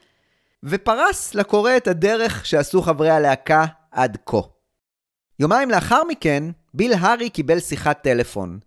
ופרס 0.62 1.34
לקורא 1.34 1.76
את 1.76 1.88
הדרך 1.88 2.46
שעשו 2.46 2.82
חברי 2.82 3.10
הלהקה 3.10 3.64
עד 3.90 4.18
כה. 4.26 4.40
יומיים 5.38 5.70
לאחר 5.70 6.04
מכן, 6.08 6.44
ביל 6.74 6.92
הארי 6.92 7.30
קיבל 7.30 7.60
שיחת 7.60 8.02
טלפון. 8.02 8.58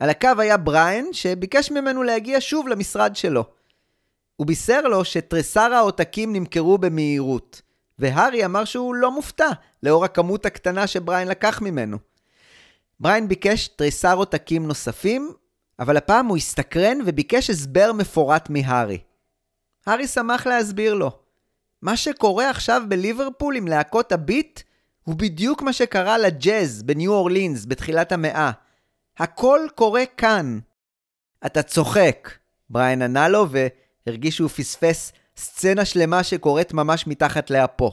על 0.00 0.10
הקו 0.10 0.28
היה 0.38 0.56
בריין, 0.56 1.08
שביקש 1.12 1.70
ממנו 1.70 2.02
להגיע 2.02 2.36
שוב 2.40 2.68
למשרד 2.68 3.16
שלו. 3.16 3.44
הוא 4.36 4.46
בישר 4.46 4.80
לו 4.80 5.04
שתריסר 5.04 5.72
העותקים 5.74 6.32
נמכרו 6.32 6.78
במהירות, 6.78 7.62
והארי 7.98 8.44
אמר 8.44 8.64
שהוא 8.64 8.94
לא 8.94 9.14
מופתע, 9.14 9.48
לאור 9.82 10.04
הכמות 10.04 10.46
הקטנה 10.46 10.86
שבריין 10.86 11.28
לקח 11.28 11.62
ממנו. 11.62 11.98
בריין 13.00 13.28
ביקש 13.28 13.68
תריסר 13.68 14.16
עותקים 14.16 14.66
נוספים, 14.66 15.32
אבל 15.78 15.96
הפעם 15.96 16.26
הוא 16.26 16.36
הסתקרן 16.36 16.98
וביקש 17.06 17.50
הסבר 17.50 17.92
מפורט 17.92 18.50
מהארי. 18.50 18.98
הארי 19.86 20.06
שמח 20.06 20.46
להסביר 20.46 20.94
לו. 20.94 21.10
מה 21.82 21.96
שקורה 21.96 22.50
עכשיו 22.50 22.82
בליברפול 22.88 23.56
עם 23.56 23.68
להקות 23.68 24.12
הביט 24.12 24.60
הוא 25.02 25.14
בדיוק 25.14 25.62
מה 25.62 25.72
שקרה 25.72 26.18
לג'אז 26.18 26.82
בניו 26.82 27.12
אורלינס 27.12 27.64
בתחילת 27.66 28.12
המאה. 28.12 28.50
הכל 29.18 29.60
קורה 29.74 30.02
כאן. 30.16 30.58
אתה 31.46 31.62
צוחק, 31.62 32.30
בריין 32.70 33.02
ענה 33.02 33.28
לו 33.28 33.46
והרגיש 34.06 34.36
שהוא 34.36 34.48
פספס 34.48 35.12
סצנה 35.36 35.84
שלמה 35.84 36.22
שקורית 36.22 36.72
ממש 36.72 37.06
מתחת 37.06 37.50
לאפו. 37.50 37.92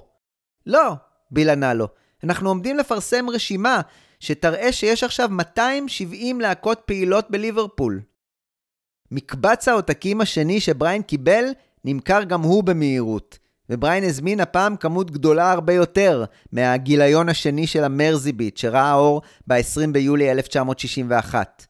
לא, 0.65 0.93
ביל 1.32 1.50
ענה 1.50 1.74
לו, 1.74 1.88
אנחנו 2.24 2.50
עומדים 2.50 2.78
לפרסם 2.78 3.30
רשימה 3.30 3.82
שתראה 4.19 4.72
שיש 4.72 5.04
עכשיו 5.04 5.30
270 5.32 6.41
להקות 6.41 6.82
פעילות 6.86 7.32
בליברפול. 7.32 8.02
מקבץ 9.12 9.67
העותקים 9.67 10.22
השני 10.22 10.60
שבריין 10.60 11.02
קיבל 11.02 11.45
נמכר 11.86 12.24
גם 12.24 12.41
הוא 12.41 12.63
במהירות, 12.63 13.39
ובריין 13.69 14.04
הזמין 14.04 14.39
הפעם 14.39 14.76
כמות 14.76 15.12
גדולה 15.12 15.52
הרבה 15.52 15.74
יותר 15.74 16.26
מהגיליון 16.52 17.30
השני 17.30 17.67
של 17.67 17.84
המרזיביט 17.84 18.58
שראה 18.58 18.93
אור 18.93 19.22
ב-20 19.48 19.91
ביולי 19.91 20.32
1961. 20.32 21.65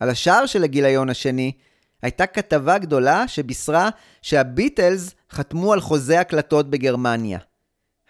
על 0.00 0.10
השער 0.10 0.46
של 0.46 0.64
הגיליון 0.64 1.10
השני 1.10 1.52
הייתה 2.04 2.26
כתבה 2.26 2.78
גדולה 2.78 3.28
שבישרה 3.28 3.88
שהביטלס 4.22 5.14
חתמו 5.32 5.72
על 5.72 5.80
חוזה 5.80 6.20
הקלטות 6.20 6.70
בגרמניה. 6.70 7.38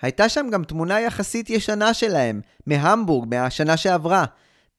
הייתה 0.02 0.28
שם 0.28 0.46
גם 0.50 0.64
תמונה 0.64 1.00
יחסית 1.00 1.50
ישנה 1.50 1.94
שלהם, 1.94 2.40
מהמבורג, 2.66 3.28
מהשנה 3.30 3.76
שעברה, 3.76 4.24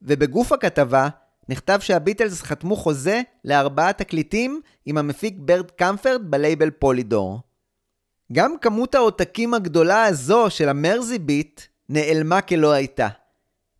ובגוף 0.01 0.51
הכתבה 0.51 1.08
נכתב 1.49 1.80
שהביטלס 1.82 2.41
חתמו 2.41 2.75
חוזה 2.75 3.21
לארבעה 3.45 3.93
תקליטים 3.93 4.62
עם 4.86 4.97
המפיק 4.97 5.34
ברד 5.38 5.71
קמפרד 5.71 6.21
בלייבל 6.32 6.69
פולידור. 6.69 7.39
גם 8.34 8.56
כמות 8.62 8.95
העותקים 8.95 9.54
הגדולה 9.54 10.04
הזו 10.04 10.49
של 10.49 10.69
המרזי 10.69 11.19
ביט 11.19 11.62
נעלמה 11.89 12.41
כלא 12.41 12.71
הייתה. 12.71 13.08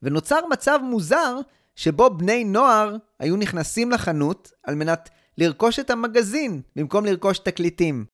ונוצר 0.04 0.39
מצב 0.52 0.80
מוזר 0.84 1.36
שבו 1.76 2.10
בני 2.10 2.43
נוער 2.43 2.95
היו 3.19 3.36
נכנסים 3.36 3.91
לחנות 3.91 4.52
על 4.63 4.76
מנת 4.76 5.10
לרכוש 5.38 5.80
את 5.80 5.89
המגזין 5.89 6.62
במקום 6.76 7.06
לרכוש 7.06 7.39
תקליטים. 7.39 8.06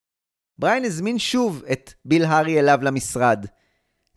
בריין 0.58 0.86
הזמין 0.86 1.20
שוב 1.20 1.64
את 1.72 1.94
ביל 2.06 2.26
הארי 2.26 2.60
אליו 2.60 2.80
למשרד. 2.82 3.46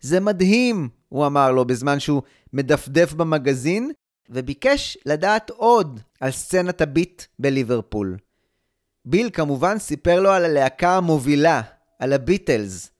זה 0.01 0.19
מדהים, 0.19 0.89
הוא 1.09 1.25
אמר 1.25 1.51
לו 1.51 1.65
בזמן 1.65 1.99
שהוא 1.99 2.21
מדפדף 2.53 3.13
במגזין, 3.13 3.91
וביקש 4.29 4.97
לדעת 5.05 5.49
עוד 5.49 5.99
על 6.19 6.31
סצנת 6.31 6.81
הביט 6.81 7.23
בליברפול. 7.39 8.17
ביל 9.05 9.29
כמובן 9.33 9.79
סיפר 9.79 10.19
לו 10.19 10.31
על 10.31 10.45
הלהקה 10.45 10.97
המובילה, 10.97 11.61
על 11.99 12.13
הביטלס. 12.13 12.91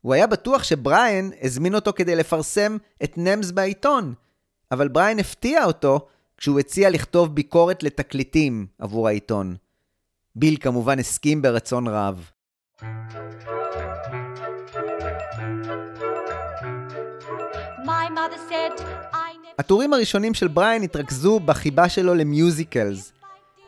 הוא 0.00 0.14
היה 0.14 0.26
בטוח 0.26 0.62
שבריין 0.62 1.32
הזמין 1.42 1.74
אותו 1.74 1.92
כדי 1.92 2.16
לפרסם 2.16 2.76
את 3.04 3.12
נמס 3.16 3.50
בעיתון, 3.50 4.14
אבל 4.70 4.88
בריין 4.88 5.18
הפתיע 5.18 5.64
אותו 5.64 6.08
כשהוא 6.40 6.60
הציע 6.60 6.90
לכתוב 6.90 7.34
ביקורת 7.34 7.82
לתקליטים 7.82 8.66
עבור 8.78 9.08
העיתון. 9.08 9.56
ביל 10.34 10.56
כמובן 10.60 10.98
הסכים 10.98 11.42
ברצון 11.42 11.88
רב. 11.88 12.30
הטורים 19.58 19.92
הראשונים 19.92 20.34
של 20.34 20.48
בריין 20.48 20.82
התרכזו 20.82 21.40
בחיבה 21.40 21.88
שלו 21.88 22.14
למיוזיקלס. 22.14 23.12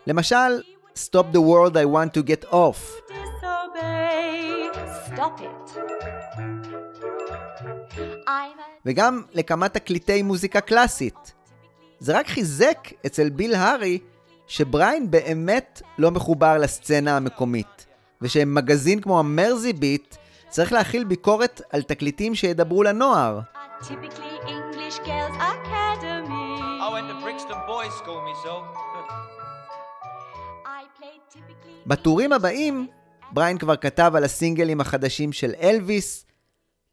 למשל, 0.06 0.62
Stop 0.94 1.34
the 1.34 1.38
World 1.38 1.74
I 1.74 1.86
Want 1.94 2.18
to 2.18 2.28
Get 2.28 2.52
Off. 2.52 3.12
וגם 8.86 9.22
לכמה 9.34 9.68
תקליטי 9.68 10.22
מוזיקה 10.22 10.60
קלאסית. 10.60 11.41
זה 12.02 12.18
רק 12.18 12.28
חיזק 12.28 12.88
אצל 13.06 13.30
ביל 13.30 13.54
הארי 13.54 13.98
שבריין 14.46 15.10
באמת 15.10 15.82
לא 15.98 16.10
מחובר 16.10 16.58
לסצנה 16.58 17.16
המקומית, 17.16 17.86
ושמגזין 18.22 19.00
כמו 19.00 19.18
המרזי 19.18 19.72
ביט 19.72 20.16
צריך 20.48 20.72
להכיל 20.72 21.04
ביקורת 21.04 21.60
על 21.70 21.82
תקליטים 21.82 22.34
שידברו 22.34 22.82
לנוער. 22.82 23.40
בטורים 31.86 32.32
הבאים, 32.32 32.86
בריין 33.32 33.58
כבר 33.58 33.76
כתב 33.76 34.12
על 34.16 34.24
הסינגלים 34.24 34.80
החדשים 34.80 35.32
של 35.32 35.52
אלוויס, 35.60 36.26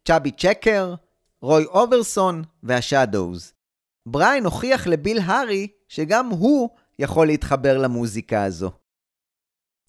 צ'אבי 0.04 0.30
צ'קר, 0.30 0.94
רוי 1.42 1.64
אורביסון 1.64 2.42
והשאדווז. 2.62 3.59
בריין 4.06 4.44
הוכיח 4.44 4.86
לביל 4.86 5.18
הארי 5.18 5.68
שגם 5.88 6.28
הוא 6.28 6.68
יכול 6.98 7.26
להתחבר 7.26 7.78
למוזיקה 7.78 8.44
הזו. 8.44 8.70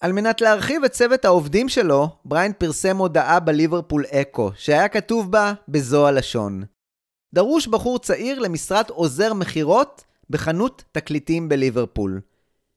על 0.00 0.12
מנת 0.12 0.40
להרחיב 0.40 0.84
את 0.84 0.92
צוות 0.92 1.24
העובדים 1.24 1.68
שלו, 1.68 2.08
בריין 2.24 2.52
פרסם 2.58 2.96
הודעה 2.96 3.40
בליברפול 3.40 4.04
אקו, 4.10 4.50
שהיה 4.56 4.88
כתוב 4.88 5.32
בה 5.32 5.52
בזו 5.68 6.06
הלשון: 6.06 6.64
דרוש 7.34 7.66
בחור 7.66 7.98
צעיר 7.98 8.38
למשרת 8.38 8.90
עוזר 8.90 9.34
מכירות 9.34 10.04
בחנות 10.30 10.84
תקליטים 10.92 11.48
בליברפול. 11.48 12.20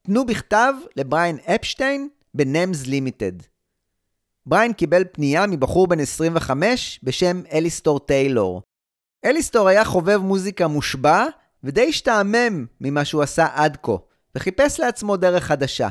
פנו 0.01 0.25
בכתב 0.25 0.73
לבריין 0.95 1.37
אפשטיין 1.55 2.09
בנמס 2.33 2.87
לימיטד. 2.87 3.31
בריין 4.45 4.73
קיבל 4.73 5.03
פנייה 5.11 5.47
מבחור 5.47 5.87
בן 5.87 5.99
25 5.99 6.99
בשם 7.03 7.41
אליסטור 7.51 7.99
טיילור. 7.99 8.61
אליסטור 9.25 9.67
היה 9.67 9.85
חובב 9.85 10.17
מוזיקה 10.17 10.67
מושבע 10.67 11.25
ודי 11.63 11.89
השתעמם 11.89 12.65
ממה 12.81 13.05
שהוא 13.05 13.23
עשה 13.23 13.47
עד 13.53 13.77
כה, 13.83 13.91
וחיפש 14.35 14.79
לעצמו 14.79 15.17
דרך 15.17 15.43
חדשה. 15.43 15.89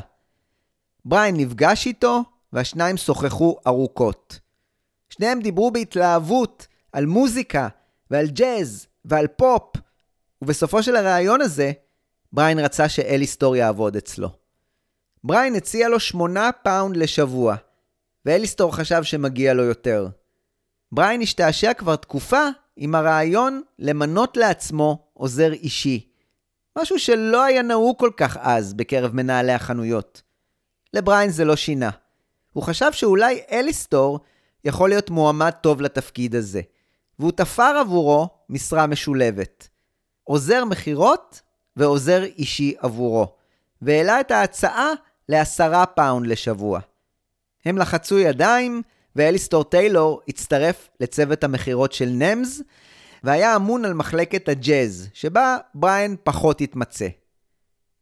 בריין 1.05 1.35
נפגש 1.35 1.87
איתו, 1.87 2.23
והשניים 2.53 2.97
שוחחו 2.97 3.57
ארוכות. 3.67 4.39
שניהם 5.09 5.39
דיברו 5.39 5.71
בהתלהבות 5.71 6.67
על 6.91 7.05
מוזיקה 7.05 7.67
ועל 8.11 8.27
ג'אז 8.27 8.87
ועל 9.05 9.27
פופ, 9.27 9.75
ובסופו 10.41 10.83
של 10.83 10.95
הראיון 10.95 11.41
הזה, 11.41 11.71
בריין 12.33 12.59
רצה 12.59 12.89
שאליסטור 12.89 13.55
יעבוד 13.55 13.95
אצלו. 13.95 14.29
בריין 15.23 15.55
הציע 15.55 15.89
לו 15.89 15.99
שמונה 15.99 16.49
פאונד 16.63 16.97
לשבוע, 16.97 17.55
ואליסטור 18.25 18.75
חשב 18.75 19.03
שמגיע 19.03 19.53
לו 19.53 19.63
יותר. 19.63 20.07
בריין 20.91 21.21
השתעשע 21.21 21.73
כבר 21.73 21.95
תקופה 21.95 22.47
עם 22.77 22.95
הרעיון 22.95 23.61
למנות 23.79 24.37
לעצמו 24.37 25.07
עוזר 25.13 25.53
אישי. 25.53 26.07
משהו 26.77 26.99
שלא 26.99 27.43
היה 27.43 27.61
נהוג 27.61 27.99
כל 27.99 28.11
כך 28.17 28.37
אז 28.41 28.73
בקרב 28.73 29.15
מנהלי 29.15 29.53
החנויות. 29.53 30.21
לבריין 30.93 31.29
זה 31.29 31.45
לא 31.45 31.55
שינה. 31.55 31.89
הוא 32.53 32.63
חשב 32.63 32.91
שאולי 32.91 33.41
אליסטור 33.51 34.19
יכול 34.65 34.89
להיות 34.89 35.09
מועמד 35.09 35.51
טוב 35.51 35.81
לתפקיד 35.81 36.35
הזה, 36.35 36.61
והוא 37.19 37.31
תפר 37.31 37.77
עבורו 37.81 38.29
משרה 38.49 38.87
משולבת. 38.87 39.67
עוזר 40.23 40.65
מכירות 40.65 41.41
ועוזר 41.75 42.23
אישי 42.23 42.73
עבורו. 42.79 43.35
והעלה 43.81 44.19
את 44.19 44.31
ההצעה 44.31 44.89
לעשרה 45.29 45.85
פאונד 45.85 46.27
לשבוע. 46.27 46.79
הם 47.65 47.77
לחצו 47.77 48.19
ידיים, 48.19 48.81
ואליסטור 49.15 49.63
טיילור 49.63 50.21
הצטרף 50.27 50.89
לצוות 50.99 51.43
המכירות 51.43 51.93
של 51.93 52.09
נמס, 52.09 52.61
והיה 53.23 53.55
אמון 53.55 53.85
על 53.85 53.93
מחלקת 53.93 54.49
הג'אז, 54.49 55.09
שבה 55.13 55.57
בריין 55.73 56.15
פחות 56.23 56.61
התמצא. 56.61 57.07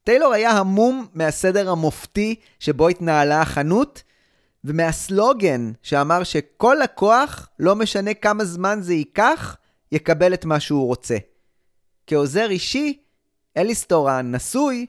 טיילור 0.04 0.34
היה 0.34 0.52
המום 0.52 1.08
מהסדר 1.14 1.70
המופתי 1.70 2.36
שבו 2.60 2.88
התנהלה 2.88 3.42
החנות, 3.42 4.04
ומהסלוגן 4.64 5.72
שאמר 5.82 6.24
שכל 6.24 6.78
לקוח, 6.84 7.50
לא 7.60 7.76
משנה 7.76 8.14
כמה 8.14 8.46
זמן 8.46 8.80
זה 8.82 8.94
ייקח, 8.94 9.58
יקבל 9.92 10.34
את 10.34 10.46
מה 10.46 10.60
שהוא 10.60 10.88
רוצה. 10.88 11.18
כעוזר 12.08 12.50
אישי, 12.50 13.00
אליסטור 13.58 14.10
הנשוי 14.10 14.86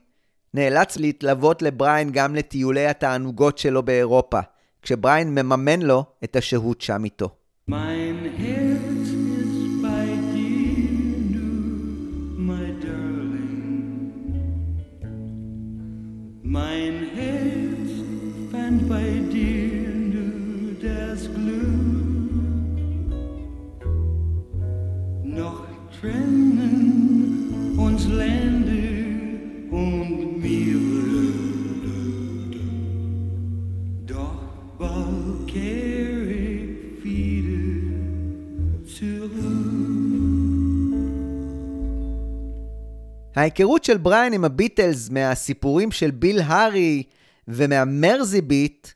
נאלץ 0.55 0.97
להתלוות 0.97 1.63
לבריין 1.63 2.11
גם 2.13 2.35
לטיולי 2.35 2.87
התענוגות 2.87 3.59
שלו 3.59 3.83
באירופה, 3.83 4.41
כשבריין 4.85 5.35
מממן 5.35 5.83
לו 5.83 6.05
את 6.25 6.37
השהות 6.37 6.81
שם 6.81 7.05
איתו. 7.05 7.29
Mein 7.71 8.64
ההיכרות 43.45 43.85
של 43.85 43.97
בריין 43.97 44.33
עם 44.33 44.45
הביטלס 44.45 45.11
מהסיפורים 45.11 45.93
של 45.93 46.11
ביל 46.11 46.41
הארי 46.41 47.03
ומהמרזי 47.49 48.41
ביט 48.41 48.89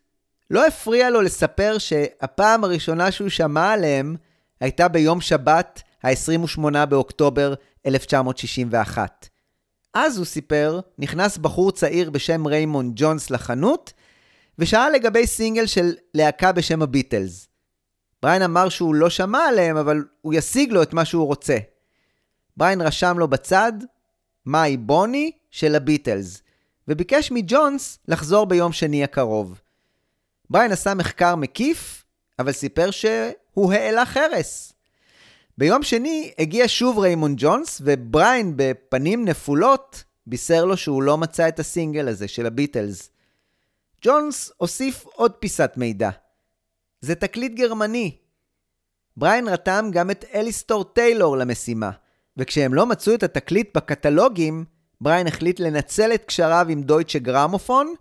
לא 0.51 0.67
הפריע 0.67 1.11
לו 1.11 1.21
לספר 1.21 1.79
שהפעם 1.79 2.65
הראשונה 2.65 3.11
שהוא 3.11 3.29
שמע 3.29 3.73
עליהם 3.73 4.17
הייתה 4.61 4.89
ביום 4.89 5.21
שבת 5.21 5.83
ה-28 6.03 6.87
באוקטובר 6.87 7.55
1961. 7.87 9.29
אז 9.95 10.17
הוא 10.17 10.27
סיפר, 10.27 10.81
נכנס 10.99 11.39
בחור 11.39 11.73
צעיר 11.73 12.11
בשם 12.11 12.47
ריימונד 12.47 12.93
ג'ונס 12.95 13.31
לחנות, 13.31 13.93
ושאל 14.59 14.93
לגבי 14.93 15.27
סינגל 15.27 15.67
של 15.67 15.95
להקה 16.15 16.53
בשם 16.53 16.83
הביטלס. 16.83 17.49
בריין 18.23 18.43
אמר 18.43 18.69
שהוא 18.69 18.95
לא 18.95 19.11
שמע 19.11 19.39
עליהם, 19.39 19.77
אבל 19.77 20.05
הוא 20.21 20.35
ישיג 20.35 20.73
לו 20.73 20.83
את 20.83 20.93
מה 20.93 21.05
שהוא 21.05 21.27
רוצה. 21.27 21.59
בריין 22.57 22.81
רשם 22.81 23.19
לו 23.19 23.29
בצד, 23.29 23.73
My 24.49 24.77
Bonnie 24.77 25.31
של 25.51 25.75
הביטלס, 25.75 26.43
וביקש 26.89 27.31
מג'ונס 27.31 27.99
לחזור 28.09 28.47
ביום 28.47 28.73
שני 28.73 29.05
הקרוב. 29.05 29.61
בריין 30.51 30.73
עשה 30.73 30.95
מחקר 30.95 31.37
מקיף, 31.37 32.05
אבל 32.39 32.53
סיפר 32.53 32.91
שהוא 32.91 33.73
העלה 33.73 34.07
חרס. 34.07 34.73
ביום 35.59 35.83
שני 35.83 36.33
הגיע 36.39 36.65
שוב 36.67 36.99
ריימון 36.99 37.35
ג'ונס, 37.37 37.83
ובריין 37.85 38.53
בפנים 38.57 39.25
נפולות 39.25 40.05
בישר 40.27 40.65
לו 40.65 40.77
שהוא 40.77 41.03
לא 41.03 41.19
מצא 41.19 41.49
את 41.49 41.59
הסינגל 41.59 42.09
הזה 42.09 42.29
של 42.29 42.47
הביטלס. 42.47 43.11
ג'ונס 44.03 44.53
הוסיף 44.57 45.05
עוד 45.05 45.33
פיסת 45.33 45.73
מידע. 45.77 46.11
זה 47.01 47.15
תקליט 47.15 47.53
גרמני. 47.53 48.17
בריין 49.17 49.49
רתם 49.49 49.91
גם 49.93 50.11
את 50.11 50.25
אליסטור 50.35 50.85
טיילור 50.85 51.37
למשימה, 51.37 51.91
וכשהם 52.39 52.75
לא 52.75 52.87
מצאו 52.87 53.15
את 53.15 53.23
התקליט 53.23 53.77
בקטלוגים, 53.77 54.65
בריין 55.01 55.27
החליט 55.27 55.61
לנצל 55.61 56.15
את 56.15 56.25
קשריו 56.25 56.67
עם 56.69 56.83
דויטשה 56.83 57.19
גרמופון 57.19 57.95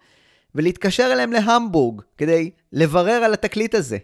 ולהתקשר 0.56 1.10
אליהם 1.14 1.32
להמבורג 1.32 2.02
כדי 2.18 2.52
לברר 2.74 3.24
על 3.24 3.34
התקליט 3.34 3.76
הזה. 3.76 3.98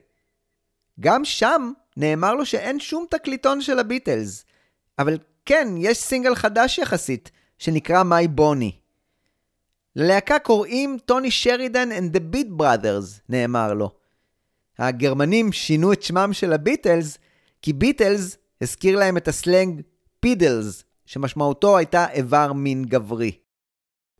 גם 0.99 1.25
שם 1.25 1.71
נאמר 1.97 2.35
לו 2.35 2.45
שאין 2.45 2.79
שום 2.79 3.05
תקליטון 3.09 3.61
של 3.61 3.79
הביטלס, 3.79 4.45
אבל 4.99 5.17
כן, 5.45 5.67
יש 5.77 5.97
סינגל 5.97 6.35
חדש 6.35 6.77
יחסית, 6.77 7.31
שנקרא 7.57 8.03
My 8.03 8.39
Bonnie. 8.39 8.75
ללהקה 9.95 10.39
קוראים 10.39 10.97
טוני 11.05 11.31
שרידן 11.31 11.89
and 11.91 12.15
the 12.15 12.35
Beat 12.35 12.61
Brothers, 12.61 13.19
נאמר 13.29 13.73
לו. 13.73 13.91
הגרמנים 14.79 15.51
שינו 15.51 15.93
את 15.93 16.03
שמם 16.03 16.33
של 16.33 16.53
הביטלס, 16.53 17.17
כי 17.61 17.73
ביטלס 17.73 18.37
הזכיר 18.61 18.99
להם 18.99 19.17
את 19.17 19.27
הסלנג 19.27 19.81
פידלס, 20.23 20.83
שמשמעותו 21.05 21.77
הייתה 21.77 22.12
איבר 22.12 22.53
מין 22.53 22.86
גברי. 22.86 23.31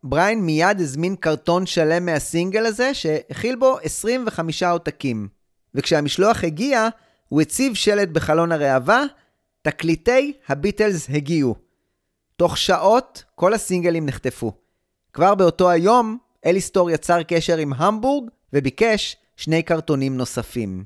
בריין 0.02 0.40
מיד 0.40 0.80
הזמין 0.80 1.16
קרטון 1.16 1.66
שלם 1.66 2.06
מהסינגל 2.06 2.66
הזה, 2.66 2.94
שהכיל 2.94 3.56
בו 3.56 3.78
25 3.82 4.62
עותקים. 4.62 5.28
וכשהמשלוח 5.74 6.44
הגיע, 6.44 6.88
הוא 7.28 7.40
הציב 7.40 7.74
שלט 7.74 8.08
בחלון 8.08 8.52
הראווה, 8.52 9.04
תקליטי 9.62 10.32
הביטלס 10.48 11.10
הגיעו. 11.10 11.54
תוך 12.36 12.58
שעות 12.58 13.24
כל 13.34 13.54
הסינגלים 13.54 14.06
נחטפו. 14.06 14.52
כבר 15.12 15.34
באותו 15.34 15.70
היום, 15.70 16.18
אליסטור 16.46 16.90
יצר 16.90 17.22
קשר 17.22 17.56
עם 17.56 17.72
המבורג 17.72 18.30
וביקש 18.52 19.16
שני 19.36 19.62
קרטונים 19.62 20.16
נוספים. 20.16 20.84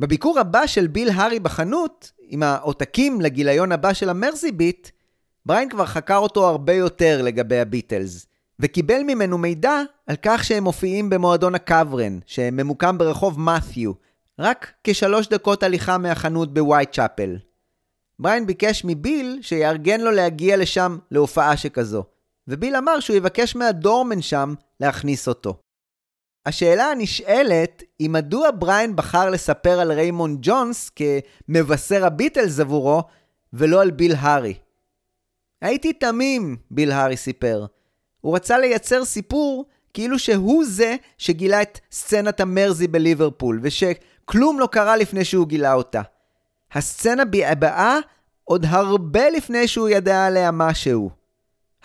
בביקור 0.00 0.38
הבא 0.38 0.66
של 0.66 0.86
ביל 0.86 1.08
הארי 1.10 1.40
בחנות, 1.40 2.12
עם 2.28 2.42
העותקים 2.42 3.20
לגיליון 3.20 3.72
הבא 3.72 3.92
של 3.92 4.08
המרזי 4.08 4.52
ביט, 4.52 4.88
בריין 5.46 5.68
כבר 5.68 5.86
חקר 5.86 6.16
אותו 6.16 6.48
הרבה 6.48 6.72
יותר 6.72 7.22
לגבי 7.22 7.58
הביטלס, 7.58 8.26
וקיבל 8.60 9.02
ממנו 9.02 9.38
מידע 9.38 9.80
על 10.06 10.16
כך 10.22 10.44
שהם 10.44 10.64
מופיעים 10.64 11.10
במועדון 11.10 11.54
הקוורן, 11.54 12.18
שממוקם 12.26 12.98
ברחוב 12.98 13.40
מת'יו, 13.40 13.92
רק 14.38 14.72
כשלוש 14.84 15.28
דקות 15.28 15.62
הליכה 15.62 15.98
מהחנות 15.98 16.54
בווייט 16.54 16.92
צ'אפל. 16.92 17.36
בריין 18.18 18.46
ביקש 18.46 18.82
מביל 18.84 19.38
שיארגן 19.42 20.00
לו 20.00 20.10
להגיע 20.10 20.56
לשם 20.56 20.98
להופעה 21.10 21.56
שכזו, 21.56 22.04
וביל 22.48 22.76
אמר 22.76 23.00
שהוא 23.00 23.16
יבקש 23.16 23.56
מהדורמן 23.56 24.22
שם 24.22 24.54
להכניס 24.80 25.28
אותו. 25.28 25.56
השאלה 26.48 26.90
הנשאלת 26.90 27.82
היא 27.98 28.10
מדוע 28.10 28.48
בריין 28.58 28.96
בחר 28.96 29.30
לספר 29.30 29.80
על 29.80 29.92
ריימון 29.92 30.36
ג'ונס 30.40 30.90
כמבשר 30.90 32.04
הביטלס 32.06 32.60
עבורו, 32.60 33.02
ולא 33.52 33.82
על 33.82 33.90
ביל 33.90 34.14
הארי. 34.18 34.54
הייתי 35.62 35.92
תמים, 35.92 36.56
ביל 36.70 36.92
הארי 36.92 37.16
סיפר. 37.16 37.66
הוא 38.20 38.36
רצה 38.36 38.58
לייצר 38.58 39.04
סיפור 39.04 39.64
כאילו 39.94 40.18
שהוא 40.18 40.64
זה 40.64 40.96
שגילה 41.18 41.62
את 41.62 41.78
סצנת 41.92 42.40
המרזי 42.40 42.88
בליברפול, 42.88 43.60
ושכלום 43.62 44.60
לא 44.60 44.68
קרה 44.72 44.96
לפני 44.96 45.24
שהוא 45.24 45.48
גילה 45.48 45.74
אותה. 45.74 46.02
הסצנה 46.72 47.22
הבאה 47.46 47.98
עוד 48.44 48.64
הרבה 48.68 49.30
לפני 49.30 49.68
שהוא 49.68 49.88
ידע 49.88 50.26
עליה 50.26 50.50
משהו. 50.50 51.10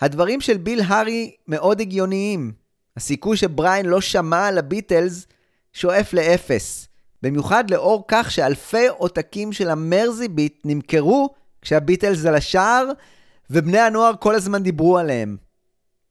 הדברים 0.00 0.40
של 0.40 0.56
ביל 0.56 0.80
הארי 0.86 1.36
מאוד 1.48 1.80
הגיוניים. 1.80 2.63
הסיכוי 2.96 3.36
שבריין 3.36 3.86
לא 3.86 4.00
שמע 4.00 4.46
על 4.46 4.58
הביטלס 4.58 5.26
שואף 5.72 6.12
לאפס. 6.12 6.88
במיוחד 7.22 7.70
לאור 7.70 8.04
כך 8.08 8.30
שאלפי 8.30 8.88
עותקים 8.88 9.52
של 9.52 9.70
המרזי 9.70 10.28
ביט 10.28 10.60
נמכרו 10.64 11.34
כשהביטלס 11.62 12.24
על 12.24 12.34
השער, 12.34 12.90
ובני 13.50 13.78
הנוער 13.78 14.12
כל 14.20 14.34
הזמן 14.34 14.62
דיברו 14.62 14.98
עליהם. 14.98 15.36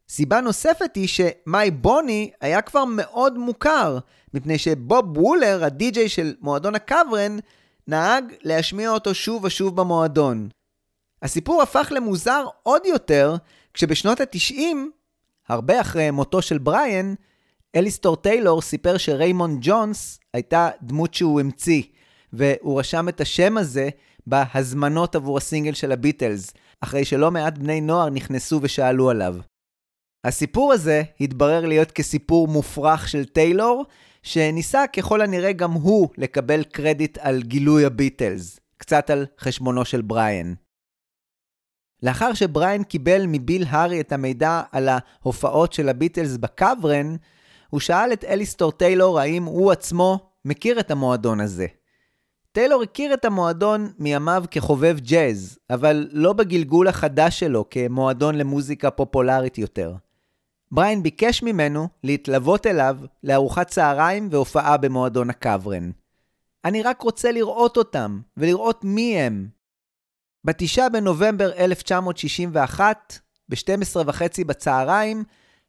סיבה 0.09 0.41
נוספת 0.41 0.95
היא 0.95 1.07
שמאי 1.07 1.71
בוני 1.71 2.31
היה 2.41 2.61
כבר 2.61 2.85
מאוד 2.85 3.37
מוכר, 3.37 3.97
מפני 4.33 4.57
שבוב 4.57 5.17
וולר, 5.17 5.63
הדי-ג'יי 5.63 6.09
של 6.09 6.33
מועדון 6.41 6.75
הקוורן, 6.75 7.37
נהג 7.87 8.23
להשמיע 8.43 8.89
אותו 8.89 9.15
שוב 9.15 9.43
ושוב 9.43 9.75
במועדון. 9.75 10.49
הסיפור 11.21 11.61
הפך 11.61 11.87
למוזר 11.91 12.45
עוד 12.63 12.85
יותר 12.85 13.35
כשבשנות 13.73 14.21
ה-90, 14.21 14.55
הרבה 15.49 15.81
אחרי 15.81 16.11
מותו 16.11 16.41
של 16.41 16.57
בריאן, 16.57 17.13
אליסטור 17.75 18.15
טיילור 18.15 18.61
סיפר 18.61 18.97
שריימון 18.97 19.57
ג'ונס 19.61 20.19
הייתה 20.33 20.69
דמות 20.81 21.13
שהוא 21.13 21.39
המציא, 21.39 21.83
והוא 22.33 22.79
רשם 22.79 23.09
את 23.09 23.21
השם 23.21 23.57
הזה 23.57 23.89
בהזמנות 24.27 25.15
עבור 25.15 25.37
הסינגל 25.37 25.73
של 25.73 25.91
הביטלס, 25.91 26.53
אחרי 26.81 27.05
שלא 27.05 27.31
מעט 27.31 27.57
בני 27.57 27.81
נוער 27.81 28.09
נכנסו 28.09 28.59
ושאלו 28.61 29.09
עליו. 29.09 29.35
הסיפור 30.23 30.73
הזה 30.73 31.03
התברר 31.21 31.65
להיות 31.65 31.91
כסיפור 31.91 32.47
מופרך 32.47 33.09
של 33.09 33.25
טיילור, 33.25 33.85
שניסה 34.23 34.87
ככל 34.87 35.21
הנראה 35.21 35.51
גם 35.51 35.71
הוא 35.71 36.09
לקבל 36.17 36.63
קרדיט 36.63 37.17
על 37.21 37.41
גילוי 37.41 37.85
הביטלס, 37.85 38.59
קצת 38.77 39.09
על 39.09 39.25
חשבונו 39.39 39.85
של 39.85 40.01
בריאן. 40.01 40.53
לאחר 42.03 42.33
שבריין 42.33 42.83
קיבל 42.83 43.25
מביל 43.27 43.65
הארי 43.69 43.99
את 44.01 44.11
המידע 44.11 44.61
על 44.71 44.89
ההופעות 44.89 45.73
של 45.73 45.89
הביטלס 45.89 46.37
בקוורן, 46.37 47.15
הוא 47.69 47.79
שאל 47.79 48.13
את 48.13 48.23
אליסטור 48.23 48.71
טיילור 48.71 49.19
האם 49.19 49.43
הוא 49.43 49.71
עצמו 49.71 50.19
מכיר 50.45 50.79
את 50.79 50.91
המועדון 50.91 51.39
הזה. 51.39 51.67
טיילור 52.51 52.83
הכיר 52.83 53.13
את 53.13 53.25
המועדון 53.25 53.91
מימיו 53.99 54.43
כחובב 54.51 54.97
ג'אז, 54.99 55.59
אבל 55.69 56.07
לא 56.11 56.33
בגלגול 56.33 56.87
החדש 56.87 57.39
שלו 57.39 57.65
כמועדון 57.69 58.35
למוזיקה 58.35 58.91
פופולרית 58.91 59.57
יותר. 59.57 59.95
בריין 60.71 61.03
ביקש 61.03 61.43
ממנו 61.43 61.87
להתלוות 62.03 62.67
אליו 62.67 62.97
לארוחת 63.23 63.67
צהריים 63.67 64.27
והופעה 64.31 64.77
במועדון 64.77 65.29
הקוורן. 65.29 65.91
אני 66.65 66.83
רק 66.83 67.01
רוצה 67.01 67.31
לראות 67.31 67.77
אותם, 67.77 68.19
ולראות 68.37 68.83
מי 68.83 69.19
הם. 69.19 69.47
בתשעה 70.45 70.89
בנובמבר 70.89 71.51
1961, 71.57 73.19
ב-12 73.49 73.97
וחצי 74.05 74.43
בצהריים, 74.43 75.23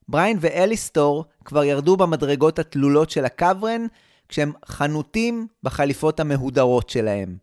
בריין 0.09 0.39
ואליסטור 0.41 1.25
כבר 1.45 1.64
ירדו 1.64 1.97
במדרגות 1.97 2.59
התלולות 2.59 3.11
של 3.11 3.25
הקוורן, 3.25 3.87
כשהם 4.29 4.53
חנותים 4.66 5.47
בחליפות 5.62 6.20
המהודרות 6.20 6.91
שלהם. 6.91 7.37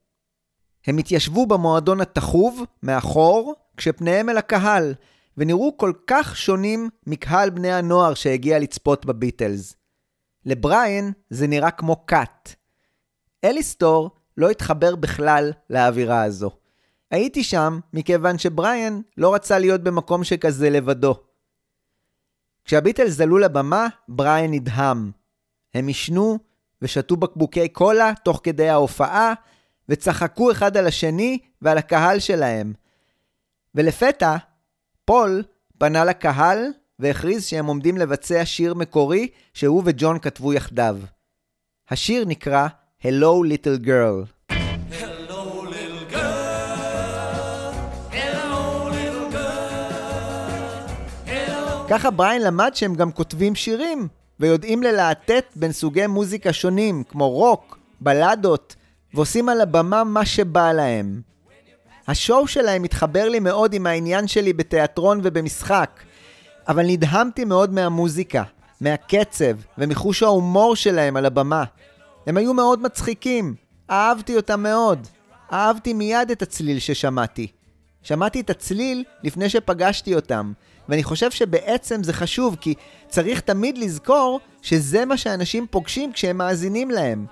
הם 0.88 0.98
התיישבו 0.98 1.46
במועדון 1.46 2.02
התחוב, 2.02 2.64
מאחור, 2.84 3.56
כשפניהם 3.78 4.30
אל 4.30 4.38
הקהל, 4.38 4.94
ונראו 5.38 5.78
כל 5.78 5.94
כך 6.08 6.38
שונים 6.38 6.90
מקהל 7.08 7.50
בני 7.50 7.74
הנוער 7.74 8.14
שהגיע 8.14 8.60
לצפות 8.60 9.06
בביטלס. 9.06 9.76
לבריין 10.46 11.12
זה 11.30 11.48
נראה 11.48 11.72
כמו 11.72 12.06
כת. 12.06 12.50
אליסטור 13.44 14.10
לא 14.38 14.50
התחבר 14.50 14.96
בכלל 14.96 15.52
לאווירה 15.70 16.24
הזו. 16.24 16.61
הייתי 17.12 17.44
שם 17.44 17.80
מכיוון 17.94 18.38
שבריין 18.38 19.02
לא 19.18 19.34
רצה 19.34 19.60
להיות 19.60 19.82
במקום 19.82 20.24
שכזה 20.24 20.70
לבדו. 20.70 21.16
כשהביטלס 22.66 23.22
עלו 23.22 23.38
לבמה, 23.38 23.88
בריין 24.08 24.52
נדהם. 24.52 25.12
הם 25.74 25.88
עישנו 25.88 26.40
ושתו 26.82 27.16
בקבוקי 27.16 27.70
קולה 27.70 28.14
תוך 28.24 28.40
כדי 28.44 28.70
ההופעה, 28.70 29.34
וצחקו 29.90 30.52
אחד 30.52 30.78
על 30.78 30.88
השני 30.88 31.40
ועל 31.62 31.78
הקהל 31.78 32.20
שלהם. 32.20 32.74
ולפתע, 33.76 34.36
פול 35.06 35.44
פנה 35.78 36.06
לקהל 36.06 36.66
והכריז 37.00 37.46
שהם 37.46 37.66
עומדים 37.66 37.98
לבצע 37.98 38.46
שיר 38.46 38.74
מקורי 38.74 39.28
שהוא 39.54 39.84
וג'ון 39.86 40.20
כתבו 40.20 40.54
יחדיו. 40.54 40.98
השיר 41.90 42.26
נקרא 42.26 42.68
Hello 43.02 43.44
Little 43.46 43.86
Girl. 43.86 44.41
ככה 51.92 52.12
בריין 52.12 52.42
למד 52.42 52.72
שהם 52.74 52.96
גם 52.96 53.12
כותבים 53.12 53.56
שירים, 53.56 54.08
ויודעים 54.40 54.84
ללהטט 54.84 55.46
בין 55.56 55.72
סוגי 55.72 56.08
מוזיקה 56.08 56.54
שונים, 56.54 57.04
כמו 57.04 57.30
רוק, 57.30 57.78
בלדות, 58.02 58.76
ועושים 59.14 59.50
על 59.50 59.62
הבמה 59.62 60.04
מה 60.04 60.26
שבא 60.26 60.72
להם. 60.72 61.22
השואו 62.08 62.48
שלהם 62.48 62.82
מתחבר 62.82 63.30
לי 63.30 63.40
מאוד 63.40 63.74
עם 63.74 63.88
העניין 63.88 64.28
שלי 64.28 64.54
בתיאטרון 64.54 65.20
ובמשחק, 65.24 66.00
אבל 66.68 66.86
נדהמתי 66.88 67.46
מאוד 67.46 67.74
מהמוזיקה, 67.74 68.44
מהקצב 68.82 69.56
ומחוש 69.78 70.24
ההומור 70.24 70.76
שלהם 70.76 71.18
על 71.18 71.26
הבמה. 71.26 71.64
הם 72.28 72.38
היו 72.38 72.54
מאוד 72.54 72.82
מצחיקים, 72.82 73.56
אהבתי 73.90 74.36
אותם 74.36 74.64
מאוד. 74.64 75.08
אהבתי 75.52 75.94
מיד 75.94 76.32
את 76.32 76.42
הצליל 76.42 76.80
ששמעתי. 76.80 77.48
שמעתי 78.04 78.40
את 78.42 78.50
הצליל 78.50 79.04
לפני 79.24 79.50
שפגשתי 79.50 80.16
אותם, 80.16 80.54
ואני 80.92 81.04
חושב 81.04 81.32
שבעצם 81.32 82.04
זה 82.04 82.14
חשוב, 82.14 82.58
כי 82.62 82.74
צריך 83.08 83.42
תמיד 83.42 83.78
לזכור 83.78 84.40
שזה 84.62 85.06
מה 85.06 85.18
שאנשים 85.18 85.68
פוגשים 85.70 86.14
כשהם 86.14 86.38
מאזינים 86.38 86.92
להם. 86.92 87.26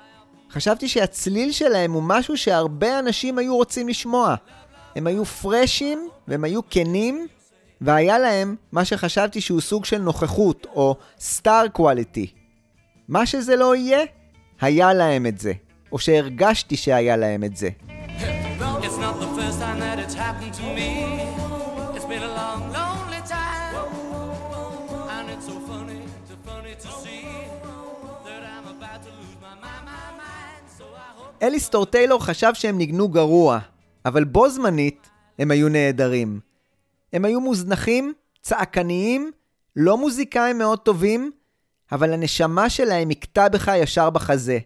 חשבתי 0.52 0.88
שהצליל 0.88 1.52
שלהם 1.52 1.92
הוא 1.92 2.04
משהו 2.04 2.38
שהרבה 2.38 3.00
אנשים 3.00 3.38
היו 3.38 3.56
רוצים 3.56 3.90
לשמוע. 3.90 4.36
הם 4.96 5.08
היו 5.08 5.26
פרשים, 5.26 6.10
והם 6.28 6.44
היו 6.44 6.70
כנים, 6.70 7.28
והיה 7.82 8.20
להם 8.20 8.56
מה 8.72 8.86
שחשבתי 8.86 9.42
שהוא 9.42 9.62
סוג 9.62 9.86
של 9.86 9.98
נוכחות, 9.98 10.68
או 10.76 10.96
סטאר 11.20 11.68
קואליטי. 11.68 12.28
מה 13.08 13.26
שזה 13.26 13.56
לא 13.56 13.76
יהיה, 13.76 14.02
היה 14.62 14.94
להם 14.94 15.26
את 15.26 15.40
זה, 15.40 15.54
או 15.92 16.00
שהרגשתי 16.00 16.78
שהיה 16.78 17.18
להם 17.18 17.44
את 17.44 17.58
זה. 17.58 17.70
It's 18.82 18.98
not 18.98 19.20
the 19.20 19.28
first 19.38 19.60
time 19.60 19.80
that 19.80 20.00
it's 20.00 20.16
אליסטור 31.42 31.86
טיילור 31.86 32.26
חשב 32.26 32.52
שהם 32.54 32.78
ניגנו 32.78 33.10
גרוע, 33.10 33.60
אבל 34.06 34.24
בו 34.24 34.50
זמנית 34.50 35.10
הם 35.40 35.52
היו 35.52 35.70
נהדרים. 35.70 36.40
הם 37.14 37.26
היו 37.26 37.42
מוזנחים, 37.42 38.14
צעקניים, 38.42 39.32
לא 39.76 39.98
מוזיקאים 39.98 40.58
מאוד 40.58 40.80
טובים, 40.80 41.32
אבל 41.92 42.14
הנשמה 42.14 42.70
שלהם 42.70 43.10
הכתה 43.10 43.50
בך 43.50 43.72
ישר 43.76 44.10
בחזה. 44.10 44.60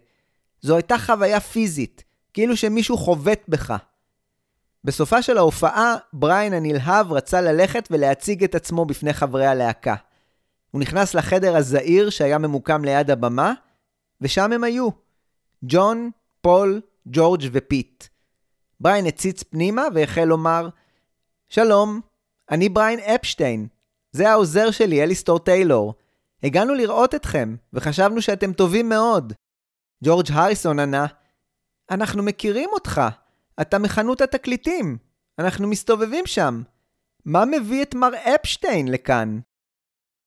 זו 0.61 0.75
הייתה 0.75 0.97
חוויה 0.97 1.39
פיזית, 1.39 2.03
כאילו 2.33 2.57
שמישהו 2.57 2.97
חובט 2.97 3.41
בך. 3.47 3.73
בסופה 4.83 5.21
של 5.21 5.37
ההופעה, 5.37 5.95
בריין 6.13 6.53
הנלהב 6.53 7.13
רצה 7.13 7.41
ללכת 7.41 7.87
ולהציג 7.91 8.43
את 8.43 8.55
עצמו 8.55 8.85
בפני 8.85 9.13
חברי 9.13 9.45
הלהקה. 9.45 9.95
הוא 10.71 10.81
נכנס 10.81 11.13
לחדר 11.13 11.55
הזעיר 11.55 12.09
שהיה 12.09 12.37
ממוקם 12.37 12.85
ליד 12.85 13.11
הבמה, 13.11 13.53
ושם 14.21 14.51
הם 14.53 14.63
היו. 14.63 14.89
ג'ון, 15.63 16.09
פול, 16.45 16.81
ג'ורג' 17.07 17.43
ופיט. 17.51 18.03
בריין 18.79 19.05
הציץ 19.05 19.43
פנימה 19.43 19.83
והחל 19.93 20.23
לומר, 20.23 20.69
שלום, 21.49 22.01
אני 22.51 22.69
בריין 22.69 22.99
אפשטיין. 22.99 23.67
זה 24.11 24.29
העוזר 24.29 24.71
שלי, 24.71 25.03
אליסטור 25.03 25.39
טיילור. 25.39 25.93
הגענו 26.43 26.73
לראות 26.73 27.15
אתכם, 27.15 27.55
וחשבנו 27.73 28.21
שאתם 28.21 28.53
טובים 28.53 28.89
מאוד. 28.89 29.33
ג'ורג' 30.03 30.25
הריסון 30.31 30.79
ענה, 30.79 31.05
אנחנו 31.91 32.23
מכירים 32.23 32.69
אותך. 32.73 33.01
אתה 33.61 33.79
מחנות 33.79 34.21
התקליטים. 34.21 34.97
אנחנו 35.39 35.67
מסתובבים 35.67 36.25
שם. 36.25 36.61
מה 37.25 37.45
מביא 37.45 37.81
את 37.83 37.95
מר 37.95 38.11
אפשטיין 38.35 38.87
לכאן? 38.87 39.39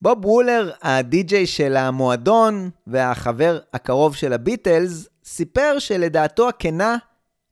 בוב 0.03 0.25
וולר, 0.25 0.73
הדי-ג'יי 0.83 1.47
של 1.47 1.77
המועדון 1.77 2.71
והחבר 2.87 3.59
הקרוב 3.73 4.17
של 4.17 4.33
הביטלס, 4.33 5.09
סיפר 5.27 5.79
שלדעתו 5.79 6.49
הכנה, 6.49 6.97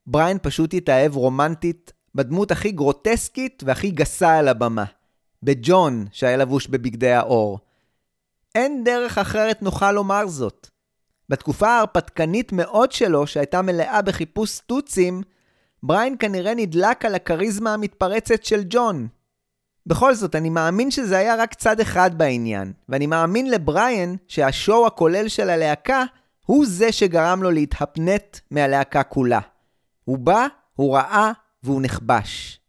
בריין 0.07 0.39
פשוט 0.43 0.75
התאהב 0.75 1.17
רומנטית 1.17 1.93
בדמות 2.15 2.51
הכי 2.51 2.73
גרוטסקית 2.73 3.63
והכי 3.67 3.91
גסה 3.91 4.39
על 4.39 4.49
הבמה. 4.49 4.85
בג'ון, 5.43 6.07
שהיה 6.13 6.37
לבוש 6.37 6.67
בבגדי 6.67 7.13
האור. 7.13 7.59
אין 8.55 8.85
דרך 8.85 9.19
אחרת 9.19 9.63
נוכל 9.63 9.93
לומר 9.93 10.27
זאת. 10.27 10.69
בתקופה 11.29 11.69
ההרפתקנית 11.69 12.53
מאוד 12.53 12.93
שלו, 12.93 13.27
שהייתה 13.27 13.63
מלאה 13.63 14.03
בחיפוש 14.03 14.51
סטוצים, 14.51 15.23
בריין 15.83 16.17
כנראה 16.19 16.55
נדלק 16.55 17.05
על 17.05 17.15
הכריזמה 17.15 17.75
המתפרצת 17.75 18.45
של 18.45 18.63
ג'ון. 18.69 19.09
בכל 19.87 20.15
זאת, 20.15 20.35
אני 20.35 20.51
מאמין 20.51 20.91
שזה 20.91 21.19
היה 21.19 21.37
רק 21.37 21.55
צד 21.55 21.81
אחד 21.81 22.19
בעניין, 22.19 22.73
ואני 22.89 23.07
מאמין 23.07 23.51
לבריין 23.51 24.17
שהשואו 24.29 24.87
הכולל 24.87 25.29
של 25.29 25.51
הלהקה 25.51 26.05
הוא 26.47 26.67
זה 26.69 26.93
שגרם 26.93 27.43
לו 27.43 27.51
להתהפנט 27.51 28.39
מהלהקה 28.51 29.03
כולה. 29.03 29.41
הוא 30.05 30.19
בא, 30.19 30.47
הוא 30.75 30.97
ראה 30.97 31.33
והוא 31.63 31.83
נכבש. 31.83 32.61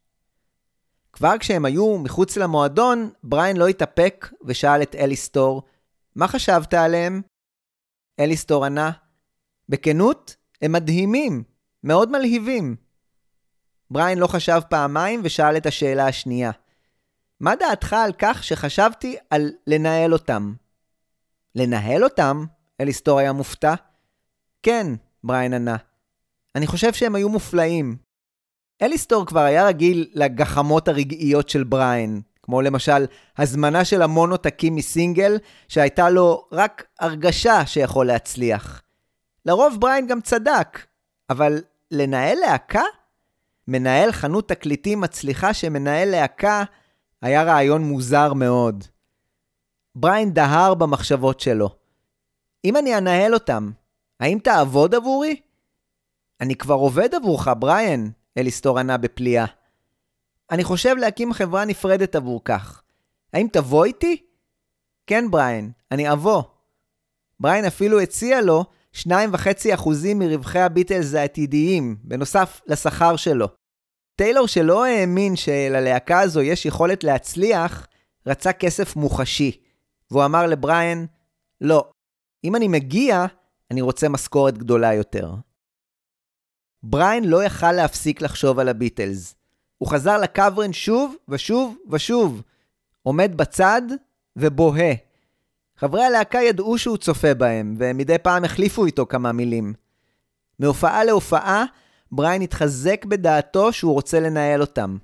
כבר 1.13 1.37
כשהם 1.39 1.65
היו 1.65 1.97
מחוץ 1.97 2.37
למועדון, 2.37 3.09
בריין 3.23 3.57
לא 3.57 3.67
התאפק 3.67 4.31
ושאל 4.45 4.81
את 4.81 4.95
אליסטור, 4.95 5.63
מה 6.15 6.27
חשבת 6.27 6.73
עליהם? 6.73 7.21
אליסטור 8.19 8.65
ענה, 8.65 8.91
בכנות, 9.69 10.35
הם 10.61 10.71
מדהימים, 10.71 11.43
מאוד 11.83 12.11
מלהיבים. 12.11 12.75
בריין 13.91 14.17
לא 14.17 14.27
חשב 14.27 14.59
פעמיים 14.69 15.21
ושאל 15.23 15.57
את 15.57 15.65
השאלה 15.65 16.07
השנייה. 16.07 16.51
מה 17.39 17.55
דעתך 17.55 17.93
על 17.93 18.13
כך 18.17 18.43
שחשבתי 18.43 19.17
על 19.29 19.51
לנהל 19.67 20.13
אותם? 20.13 20.53
לנהל 21.55 22.03
אותם? 22.03 22.45
אליסטור 22.81 23.19
היה 23.19 23.33
מופתע. 23.33 23.73
כן, 24.63 24.87
בריין 25.23 25.53
ענה. 25.53 25.75
אני 26.55 26.67
חושב 26.67 26.93
שהם 26.93 27.15
היו 27.15 27.29
מופלאים. 27.29 27.97
אליסטור 28.81 29.25
כבר 29.25 29.39
היה 29.39 29.67
רגיל 29.67 30.07
לגחמות 30.13 30.87
הרגעיות 30.87 31.49
של 31.49 31.63
בריין, 31.63 32.21
כמו 32.43 32.61
למשל 32.61 33.05
הזמנה 33.37 33.85
של 33.85 34.01
המון 34.01 34.31
עותקים 34.31 34.75
מסינגל, 34.75 35.37
שהייתה 35.67 36.09
לו 36.09 36.47
רק 36.51 36.83
הרגשה 36.99 37.65
שיכול 37.65 38.07
להצליח. 38.07 38.81
לרוב 39.45 39.77
בריין 39.79 40.07
גם 40.07 40.21
צדק, 40.21 40.85
אבל 41.29 41.61
לנהל 41.91 42.37
להקה? 42.37 42.83
מנהל 43.67 44.11
חנות 44.11 44.49
תקליטים 44.49 45.01
מצליחה 45.01 45.53
שמנהל 45.53 46.09
להקה 46.09 46.63
היה 47.21 47.43
רעיון 47.43 47.81
מוזר 47.81 48.33
מאוד. 48.33 48.83
בריין 49.95 50.33
דהר 50.33 50.73
במחשבות 50.73 51.39
שלו. 51.39 51.84
אם 52.65 52.77
אני 52.77 52.97
אנהל 52.97 53.33
אותם, 53.33 53.71
האם 54.19 54.39
תעבוד 54.43 54.95
עבורי? 54.95 55.41
אני 56.41 56.55
כבר 56.55 56.75
עובד 56.75 57.15
עבורך, 57.15 57.47
בריין, 57.59 58.11
אליסטור 58.37 58.79
ענה 58.79 58.97
בפליאה. 58.97 59.45
אני 60.51 60.63
חושב 60.63 60.95
להקים 60.97 61.33
חברה 61.33 61.65
נפרדת 61.65 62.15
עבור 62.15 62.41
כך. 62.45 62.83
האם 63.33 63.47
תבוא 63.51 63.85
איתי? 63.85 64.25
כן, 65.07 65.31
בריין, 65.31 65.71
אני 65.91 66.11
אבוא. 66.11 66.43
בריין 67.39 67.65
אפילו 67.65 67.99
הציע 67.99 68.41
לו 68.41 68.65
2.5% 68.95 69.89
מרווחי 70.15 70.59
הביטלס 70.59 71.13
העתידיים, 71.13 71.97
בנוסף 72.03 72.61
לשכר 72.67 73.15
שלו. 73.15 73.47
טיילור 74.15 74.47
שלא 74.47 74.85
האמין 74.85 75.35
שללהקה 75.35 76.19
הזו 76.19 76.41
יש 76.41 76.65
יכולת 76.65 77.03
להצליח, 77.03 77.87
רצה 78.27 78.53
כסף 78.53 78.95
מוחשי. 78.95 79.61
והוא 80.11 80.25
אמר 80.25 80.47
לבריין, 80.47 81.07
לא, 81.61 81.91
אם 82.43 82.55
אני 82.55 82.67
מגיע, 82.67 83.25
אני 83.71 83.81
רוצה 83.81 84.09
משכורת 84.09 84.57
גדולה 84.57 84.93
יותר. 84.93 85.33
בריין 86.83 87.23
לא 87.23 87.43
יכל 87.43 87.71
להפסיק 87.71 88.21
לחשוב 88.21 88.59
על 88.59 88.69
הביטלס. 88.69 89.35
הוא 89.77 89.89
חזר 89.89 90.17
לקוורן 90.17 90.73
שוב 90.73 91.15
ושוב 91.29 91.77
ושוב. 91.91 92.41
עומד 93.03 93.31
בצד 93.37 93.81
ובוהה. 94.35 94.93
חברי 95.77 96.03
הלהקה 96.03 96.41
ידעו 96.41 96.77
שהוא 96.77 96.97
צופה 96.97 97.33
בהם, 97.33 97.75
ומדי 97.77 98.17
פעם 98.17 98.45
החליפו 98.45 98.85
איתו 98.85 99.05
כמה 99.05 99.31
מילים. 99.31 99.73
מהופעה 100.59 101.03
להופעה, 101.03 101.65
בריין 102.11 102.41
התחזק 102.41 103.05
בדעתו 103.05 103.73
שהוא 103.73 103.93
רוצה 103.93 104.19
לנהל 104.19 104.61
אותם. 104.61 104.97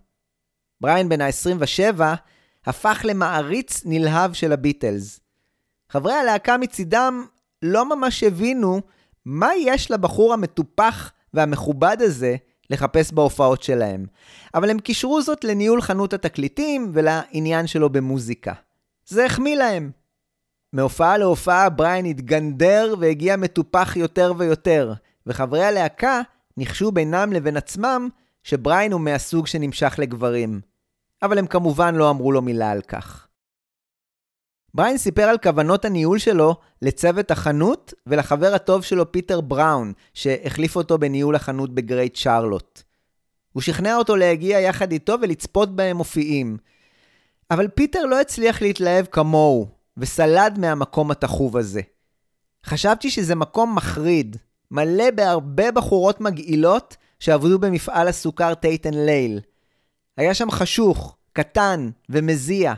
בריין 0.82 1.10
בן 1.10 1.22
ה-27 1.22 2.02
הפך 2.66 3.02
למעריץ 3.04 3.82
נלהב 3.86 4.34
של 4.34 4.52
הביטלס. 4.52 5.21
חברי 5.92 6.14
הלהקה 6.14 6.58
מצידם 6.58 7.26
לא 7.62 7.96
ממש 7.96 8.24
הבינו 8.24 8.82
מה 9.26 9.50
יש 9.58 9.92
לבחור 9.92 10.34
המטופח 10.34 11.12
והמכובד 11.34 11.98
הזה 12.00 12.36
לחפש 12.70 13.12
בהופעות 13.12 13.64
שלהם, 13.64 14.06
אבל 14.54 14.70
הם 14.70 14.80
קישרו 14.80 15.22
זאת 15.22 15.44
לניהול 15.44 15.82
חנות 15.82 16.14
התקליטים 16.14 16.92
ולעניין 16.94 17.68
שלו 17.68 17.90
במוזיקה. 17.90 18.54
זה 19.06 19.26
החמיא 19.26 19.56
להם. 19.56 19.92
מהופעה 20.74 21.18
להופעה 21.18 21.70
בריין 21.70 22.06
התגנדר 22.06 22.96
והגיע 23.00 23.36
מטופח 23.36 23.94
יותר 23.96 24.34
ויותר, 24.38 24.94
וחברי 25.28 25.64
הלהקה 25.64 26.22
ניחשו 26.58 26.92
בינם 26.92 27.34
לבין 27.34 27.58
עצמם 27.58 28.10
שבריין 28.44 28.92
הוא 28.92 29.02
מהסוג 29.02 29.48
שנמשך 29.48 29.96
לגברים. 29.98 30.62
אבל 31.24 31.38
הם 31.38 31.48
כמובן 31.48 31.96
לא 31.96 32.10
אמרו 32.10 32.32
לו 32.32 32.42
מילה 32.42 32.72
על 32.72 32.82
כך. 32.82 33.28
בריין 34.74 34.98
סיפר 34.98 35.22
על 35.24 35.38
כוונות 35.38 35.86
הניהול 35.86 36.20
שלו 36.20 36.56
לצוות 36.82 37.32
החנות 37.32 37.94
ולחבר 38.08 38.54
הטוב 38.54 38.84
שלו 38.84 39.12
פיטר 39.12 39.42
בראון, 39.42 39.94
שהחליף 40.14 40.76
אותו 40.76 40.98
בניהול 40.98 41.36
החנות 41.36 41.76
בגרייט 41.76 42.16
שרלוט. 42.16 42.82
הוא 43.54 43.62
שכנע 43.62 43.96
אותו 43.96 44.16
להגיע 44.16 44.60
יחד 44.60 44.92
איתו 44.92 45.16
ולצפות 45.22 45.76
בהם 45.76 45.98
מופיעים. 45.98 46.58
אבל 47.52 47.68
פיטר 47.68 48.06
לא 48.06 48.22
הצליח 48.22 48.62
להתלהב 48.62 49.06
כמוהו, 49.06 49.68
וסלד 49.98 50.60
מהמקום 50.60 51.12
התחוב 51.12 51.58
הזה. 51.58 51.82
חשבתי 52.66 53.10
שזה 53.10 53.36
מקום 53.36 53.76
מחריד, 53.76 54.38
מלא 54.72 55.12
בהרבה 55.16 55.72
בחורות 55.72 56.22
מגעילות 56.22 56.98
שעבדו 57.20 57.60
במפעל 57.60 58.08
הסוכר 58.08 58.54
טייטן 58.54 58.94
ליל. 58.94 59.40
היה 60.18 60.34
שם 60.34 60.52
חשוך, 60.52 61.18
קטן 61.34 61.90
ומזיע. 62.10 62.74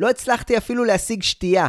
לא 0.00 0.10
הצלחתי 0.10 0.58
אפילו 0.58 0.84
להשיג 0.84 1.22
שתייה. 1.22 1.66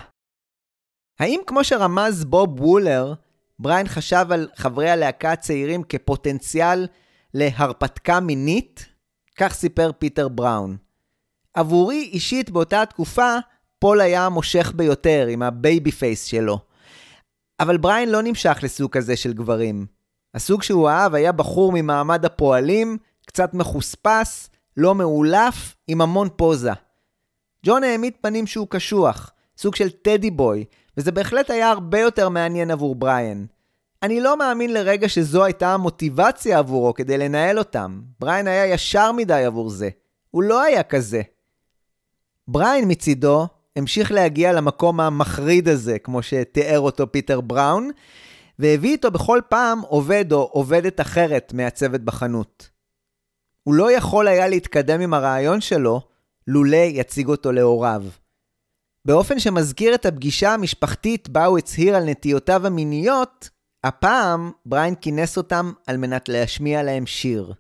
האם 1.20 1.40
כמו 1.48 1.64
שרמז 1.64 2.26
בוב 2.26 2.62
וולר, 2.62 3.14
בריין 3.60 3.88
חשב 3.88 4.26
על 4.32 4.50
חברי 4.56 4.90
הלהקה 4.90 5.32
הצעירים 5.32 5.84
כפוטנציאל 5.84 6.88
להרפתקה 7.34 8.20
מינית? 8.20 8.86
כך 9.38 9.54
סיפר 9.54 9.92
פיטר 10.00 10.28
בראון. 10.28 10.78
עבורי 11.54 12.10
אישית 12.14 12.50
באותה 12.50 12.86
תקופה, 12.86 13.36
פול 13.80 14.02
היה 14.02 14.26
המושך 14.26 14.72
ביותר 14.76 15.28
עם 15.30 15.42
ה 15.42 15.52
baby 15.52 15.92
face 15.92 16.26
שלו. 16.26 16.60
אבל 17.60 17.78
בריין 17.78 18.12
לא 18.12 18.22
נמשך 18.22 18.58
לסוג 18.64 18.92
כזה 18.92 19.18
של 19.18 19.34
גברים. 19.34 19.86
הסוג 20.34 20.64
שהוא 20.64 20.90
אהב 20.90 21.14
היה 21.16 21.32
בחור 21.32 21.72
ממעמד 21.72 22.26
הפועלים, 22.26 22.98
קצת 23.28 23.54
מחוספס, 23.54 24.50
לא 24.78 24.96
מאולף, 24.96 25.76
עם 25.88 26.02
המון 26.02 26.30
פוזה. 26.36 26.72
ג'ון 27.66 27.84
העמיד 27.84 28.14
פנים 28.22 28.48
שהוא 28.48 28.68
קשוח, 28.70 29.32
סוג 29.58 29.76
של 29.76 29.90
teddy 29.90 30.32
boy, 30.32 30.66
וזה 30.98 31.12
בהחלט 31.12 31.50
היה 31.50 31.70
הרבה 31.70 32.00
יותר 32.00 32.30
מעניין 32.30 32.72
עבור 32.72 32.96
בריין. 32.96 33.46
אני 34.04 34.22
לא 34.22 34.38
מאמין 34.38 34.74
לרגע 34.74 35.10
שזו 35.10 35.44
הייתה 35.44 35.74
המוטיבציה 35.74 36.60
עבורו 36.60 36.94
כדי 36.94 37.18
לנהל 37.18 37.60
אותם. 37.60 38.02
בריין 38.20 38.48
היה 38.48 38.66
ישר 38.66 39.12
מדי 39.12 39.44
עבור 39.46 39.70
זה. 39.70 39.90
הוא 40.32 40.44
לא 40.44 40.62
היה 40.62 40.84
כזה. 40.84 41.22
בריין 42.48 42.86
מצידו 42.92 43.48
המשיך 43.76 44.12
להגיע 44.12 44.54
למקום 44.54 45.00
המחריד 45.00 45.68
הזה, 45.68 46.00
כמו 46.00 46.24
שתיאר 46.24 46.80
אותו 46.80 47.12
פיטר 47.12 47.42
בראון, 47.42 47.90
והביא 48.60 48.92
איתו 48.92 49.12
בכל 49.12 49.40
פעם 49.50 49.82
עובד 49.82 50.32
או 50.32 50.50
עובדת 50.52 51.02
אחרת 51.02 51.54
מהצוות 51.54 52.02
בחנות. 52.02 52.70
הוא 53.64 53.74
לא 53.74 53.92
יכול 53.92 54.28
היה 54.28 54.48
להתקדם 54.48 55.02
עם 55.02 55.14
הרעיון 55.14 55.62
שלו, 55.62 56.15
לולא 56.48 56.78
יציג 56.78 57.28
אותו 57.28 57.52
להוריו. 57.52 58.04
באופן 59.06 59.40
שמזכיר 59.40 59.96
את 59.96 60.06
הפגישה 60.06 60.54
המשפחתית 60.54 61.30
בה 61.30 61.46
הוא 61.46 61.58
הצהיר 61.58 61.96
על 61.96 62.10
נטיותיו 62.10 62.68
המיניות, 62.68 63.50
הפעם 63.84 64.52
בריין 64.66 64.96
כינס 64.96 65.38
אותם 65.38 65.72
על 65.88 65.98
מנת 65.98 66.30
להשמיע 66.30 66.84
להם 66.84 67.06
שיר. 67.06 67.54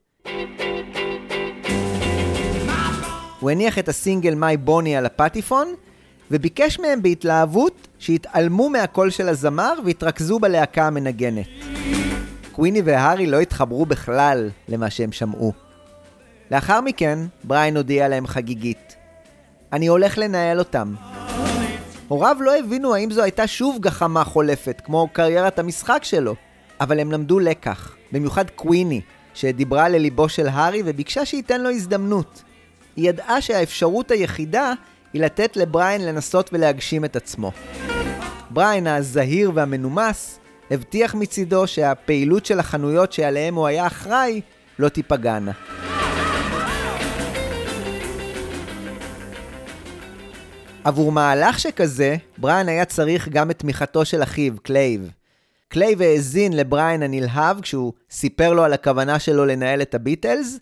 הוא 3.39 3.51
הניח 3.51 3.79
את 3.79 3.89
הסינגל 3.89 4.35
"מיי 4.35 4.57
בוני" 4.57 4.95
על 4.95 5.05
הפטיפון, 5.05 5.73
וביקש 6.31 6.79
מהם 6.79 7.01
בהתלהבות 7.01 7.87
שיתעלמו 7.99 8.69
מהקול 8.69 9.09
של 9.09 9.29
הזמר 9.29 9.73
ויתרכזו 9.85 10.39
בלהקה 10.39 10.87
המנגנת. 10.87 11.47
קוויני 12.51 12.81
והארי 12.85 13.27
לא 13.27 13.39
התחברו 13.39 13.85
בכלל 13.85 14.49
למה 14.67 14.89
שהם 14.89 15.11
שמעו. 15.11 15.64
לאחר 16.51 16.81
מכן, 16.81 17.19
בריין 17.43 17.77
הודיע 17.77 18.07
להם 18.07 18.27
חגיגית. 18.27 18.95
אני 19.73 19.87
הולך 19.87 20.17
לנהל 20.17 20.59
אותם. 20.59 20.93
הוריו 22.07 22.37
לא 22.39 22.59
הבינו 22.59 22.95
האם 22.95 23.11
זו 23.11 23.23
הייתה 23.23 23.47
שוב 23.47 23.77
גחמה 23.81 24.23
חולפת, 24.23 24.81
כמו 24.85 25.07
קריירת 25.13 25.59
המשחק 25.59 26.03
שלו, 26.03 26.35
אבל 26.79 26.99
הם 26.99 27.11
למדו 27.11 27.39
לקח, 27.39 27.95
במיוחד 28.11 28.49
קוויני, 28.49 29.01
שדיברה 29.33 29.89
לליבו 29.89 30.29
של 30.29 30.47
הארי 30.47 30.81
וביקשה 30.85 31.25
שייתן 31.25 31.61
לו 31.61 31.69
הזדמנות. 31.69 32.43
היא 32.95 33.09
ידעה 33.09 33.41
שהאפשרות 33.41 34.11
היחידה 34.11 34.73
היא 35.13 35.21
לתת 35.21 35.57
לבריין 35.57 36.05
לנסות 36.05 36.49
ולהגשים 36.53 37.05
את 37.05 37.15
עצמו. 37.15 37.51
בריין 38.49 38.87
הזהיר 38.87 39.51
והמנומס 39.53 40.39
הבטיח 40.71 41.15
מצידו 41.15 41.67
שהפעילות 41.67 42.45
של 42.45 42.59
החנויות 42.59 43.13
שעליהם 43.13 43.55
הוא 43.55 43.67
היה 43.67 43.87
אחראי 43.87 44.41
לא 44.79 44.89
תיפגענה. 44.89 45.51
עבור 50.85 51.11
מהלך 51.11 51.59
שכזה, 51.59 52.15
בריין 52.37 52.69
היה 52.69 52.85
צריך 52.85 53.27
גם 53.27 53.51
את 53.51 53.59
תמיכתו 53.59 54.05
של 54.05 54.23
אחיו, 54.23 54.53
קלייב. 54.63 55.11
קלייב 55.67 56.01
האזין 56.01 56.53
לבריין 56.53 57.03
הנלהב 57.03 57.61
כשהוא 57.61 57.93
סיפר 58.11 58.53
לו 58.53 58.63
על 58.63 58.73
הכוונה 58.73 59.19
שלו 59.19 59.45
לנהל 59.45 59.81
את 59.81 59.95
הביטלס, 59.95 60.59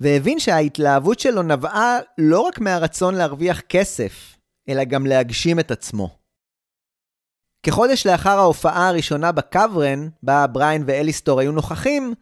והבין 0.00 0.40
שההתלהבות 0.40 1.20
שלו 1.20 1.42
נבעה 1.42 1.98
לא 2.18 2.40
רק 2.40 2.58
מהרצון 2.58 3.14
להרוויח 3.14 3.60
כסף, 3.60 4.36
אלא 4.68 4.84
גם 4.84 5.06
להגשים 5.06 5.60
את 5.60 5.70
עצמו. 5.70 6.16
כחודש 7.62 8.06
לאחר 8.06 8.38
ההופעה 8.38 8.88
הראשונה 8.88 9.32
בקוורן, 9.32 10.08
בה 10.22 10.46
בריין 10.46 10.82
ואליסטור 10.86 11.40
היו 11.40 11.52
נוכחים, 11.52 12.14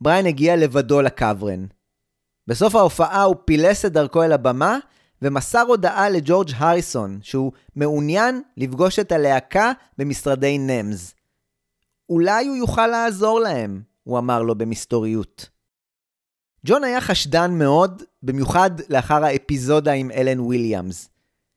בריין 0.00 0.26
הגיע 0.26 0.56
לבדו 0.56 1.02
לקוורן. 1.02 1.66
בסוף 2.46 2.74
ההופעה 2.74 3.22
הוא 3.22 3.36
פילס 3.44 3.84
את 3.84 3.92
דרכו 3.92 4.22
אל 4.22 4.32
הבמה, 4.32 4.78
ומסר 5.22 5.60
הודעה 5.68 6.10
לג'ורג' 6.10 6.50
הריסון 6.56 7.18
שהוא 7.22 7.52
מעוניין 7.76 8.42
לפגוש 8.56 8.98
את 8.98 9.12
הלהקה 9.12 9.72
במשרדי 9.98 10.58
נמז. 10.58 11.14
אולי 12.08 12.46
הוא 12.46 12.56
יוכל 12.56 12.86
לעזור 12.86 13.40
להם, 13.40 13.82
הוא 14.04 14.18
אמר 14.18 14.42
לו 14.42 14.54
במסתוריות. 14.54 15.48
ג'ון 16.66 16.84
היה 16.84 17.00
חשדן 17.00 17.50
מאוד, 17.58 18.02
במיוחד 18.22 18.70
לאחר 18.88 19.24
האפיזודה 19.24 19.92
עם 19.92 20.10
אלן 20.10 20.40
וויליאמס. 20.40 21.08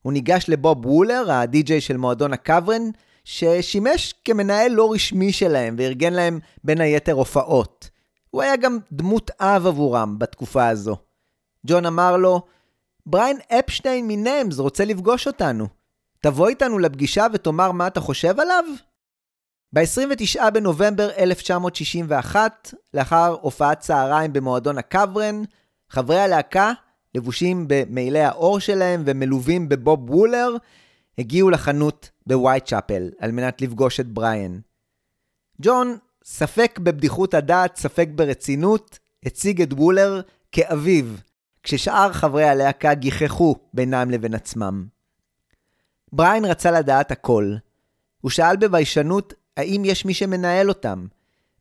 הוא 0.02 0.14
ניגש 0.14 0.46
לבוב 0.48 0.86
וולר, 0.86 1.32
הדי-ג'יי 1.32 1.82
של 1.82 1.98
מועדון 1.98 2.34
הקוורן, 2.34 2.82
ששימש 3.24 4.14
כמנהל 4.26 4.72
לא 4.72 4.92
רשמי 4.94 5.32
שלהם 5.32 5.76
וארגן 5.78 6.14
להם 6.14 6.40
בין 6.64 6.82
היתר 6.82 7.14
הופעות. 7.14 7.90
הוא 8.30 8.42
היה 8.42 8.56
גם 8.56 8.78
דמות 8.92 9.32
אב 9.40 9.68
עבורם 9.68 10.20
בתקופה 10.20 10.68
הזו. 10.68 10.98
ג'ון 11.68 11.86
אמר 11.86 12.18
לו, 12.18 12.42
בריין 13.10 13.38
אפשטיין 13.60 14.08
מנאמס 14.08 14.60
רוצה 14.60 14.86
לפגוש 14.86 15.28
אותנו. 15.28 15.68
תבוא 16.22 16.50
איתנו 16.50 16.80
לפגישה 16.80 17.28
ותאמר 17.34 17.72
מה 17.72 17.88
אתה 17.88 18.00
חושב 18.00 18.40
עליו? 18.40 18.64
ב-29 19.74 20.50
בנובמבר 20.50 21.10
1961, 21.18 22.74
לאחר 22.94 23.38
הופעת 23.42 23.80
צהריים 23.80 24.34
במועדון 24.34 24.78
הקוורן, 24.78 25.42
חברי 25.90 26.20
הלהקה, 26.20 26.72
לבושים 27.16 27.66
במעילי 27.68 28.24
העור 28.24 28.60
שלהם 28.60 29.04
ומלווים 29.06 29.70
בבוב 29.70 30.10
וולר, 30.10 30.50
הגיעו 31.18 31.50
לחנות 31.50 32.10
בווייטשאפל 32.28 33.10
על 33.20 33.32
מנת 33.32 33.62
לפגוש 33.62 34.00
את 34.00 34.08
בריאן. 34.08 34.60
ג'ון, 35.62 35.98
ספק 36.24 36.80
בבדיחות 36.80 37.34
הדעת, 37.34 37.76
ספק 37.76 38.08
ברצינות, 38.16 39.00
הציג 39.26 39.62
את 39.62 39.74
וולר 39.74 40.22
כאביו, 40.52 41.06
כששאר 41.68 42.14
חברי 42.14 42.44
הלהקה 42.44 42.94
גיחכו 42.94 43.56
בינם 43.74 44.12
לבין 44.12 44.34
עצמם. 44.34 44.86
בריין 46.14 46.46
רצה 46.46 46.72
לדעת 46.72 47.12
הכל. 47.12 47.56
הוא 48.22 48.32
שאל 48.32 48.58
בביישנות 48.58 49.34
האם 49.58 49.82
יש 49.86 50.06
מי 50.06 50.14
שמנהל 50.14 50.70
אותם, 50.70 51.06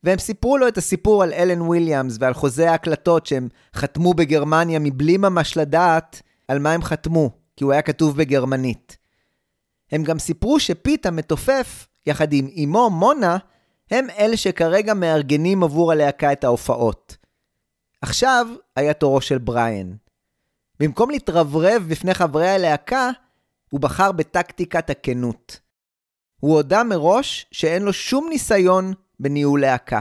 והם 0.04 0.18
סיפרו 0.18 0.58
לו 0.58 0.68
את 0.68 0.78
הסיפור 0.78 1.22
על 1.22 1.32
אלן 1.32 1.62
וויליאמס 1.62 2.16
ועל 2.20 2.34
חוזה 2.34 2.70
ההקלטות 2.70 3.26
שהם 3.26 3.48
חתמו 3.74 4.14
בגרמניה 4.14 4.78
מבלי 4.78 5.16
ממש 5.16 5.56
לדעת 5.56 6.22
על 6.48 6.58
מה 6.58 6.72
הם 6.72 6.82
חתמו, 6.82 7.30
כי 7.56 7.64
הוא 7.64 7.72
היה 7.72 7.82
כתוב 7.82 8.16
בגרמנית. 8.16 8.96
הם 9.92 10.02
גם 10.02 10.18
סיפרו 10.18 10.60
שפיט 10.60 11.06
המתופף, 11.06 11.88
יחד 12.06 12.32
עם 12.32 12.48
אמו 12.64 12.90
מונה, 12.90 13.36
הם 13.90 14.06
אלה 14.18 14.36
שכרגע 14.36 14.94
מארגנים 14.94 15.62
עבור 15.62 15.92
הלהקה 15.92 16.32
את 16.32 16.44
ההופעות. 16.44 17.25
עכשיו 18.06 18.46
היה 18.76 18.94
תורו 18.94 19.20
של 19.20 19.38
בריאן. 19.38 19.92
במקום 20.80 21.10
להתרברב 21.10 21.84
בפני 21.88 22.14
חברי 22.14 22.48
הלהקה, 22.48 23.10
הוא 23.70 23.80
בחר 23.80 24.12
בטקטיקת 24.12 24.90
הכנות. 24.90 25.60
הוא 26.40 26.54
הודה 26.54 26.84
מראש 26.84 27.46
שאין 27.52 27.82
לו 27.82 27.92
שום 27.92 28.28
ניסיון 28.28 28.92
בניהול 29.20 29.60
להקה. 29.60 30.00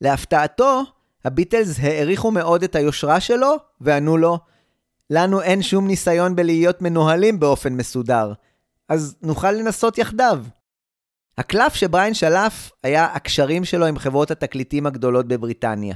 להפתעתו, 0.00 0.82
הביטלס 1.24 1.78
העריכו 1.78 2.30
מאוד 2.30 2.62
את 2.62 2.74
היושרה 2.74 3.20
שלו, 3.20 3.56
וענו 3.80 4.16
לו, 4.16 4.38
לנו 5.10 5.42
אין 5.42 5.62
שום 5.62 5.86
ניסיון 5.86 6.36
בלהיות 6.36 6.82
מנוהלים 6.82 7.40
באופן 7.40 7.72
מסודר, 7.72 8.32
אז 8.88 9.16
נוכל 9.22 9.52
לנסות 9.52 9.98
יחדיו. 9.98 10.44
הקלף 11.38 11.74
שבריין 11.74 12.14
שלף 12.14 12.70
היה 12.82 13.04
הקשרים 13.04 13.64
שלו 13.64 13.86
עם 13.86 13.98
חברות 13.98 14.30
התקליטים 14.30 14.86
הגדולות 14.86 15.28
בבריטניה. 15.28 15.94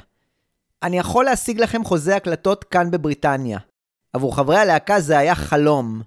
אני 0.85 0.99
יכול 0.99 1.25
להשיג 1.25 1.61
לכם 1.61 1.85
חוזה 1.85 2.17
הקלטות 2.17 2.65
כאן 2.65 2.91
בבריטניה. 2.91 3.59
עבור 4.13 4.37
חברי 4.37 4.57
הלהקה 4.57 5.01
זה 5.01 5.19
היה 5.19 5.35
חלום, 5.35 6.03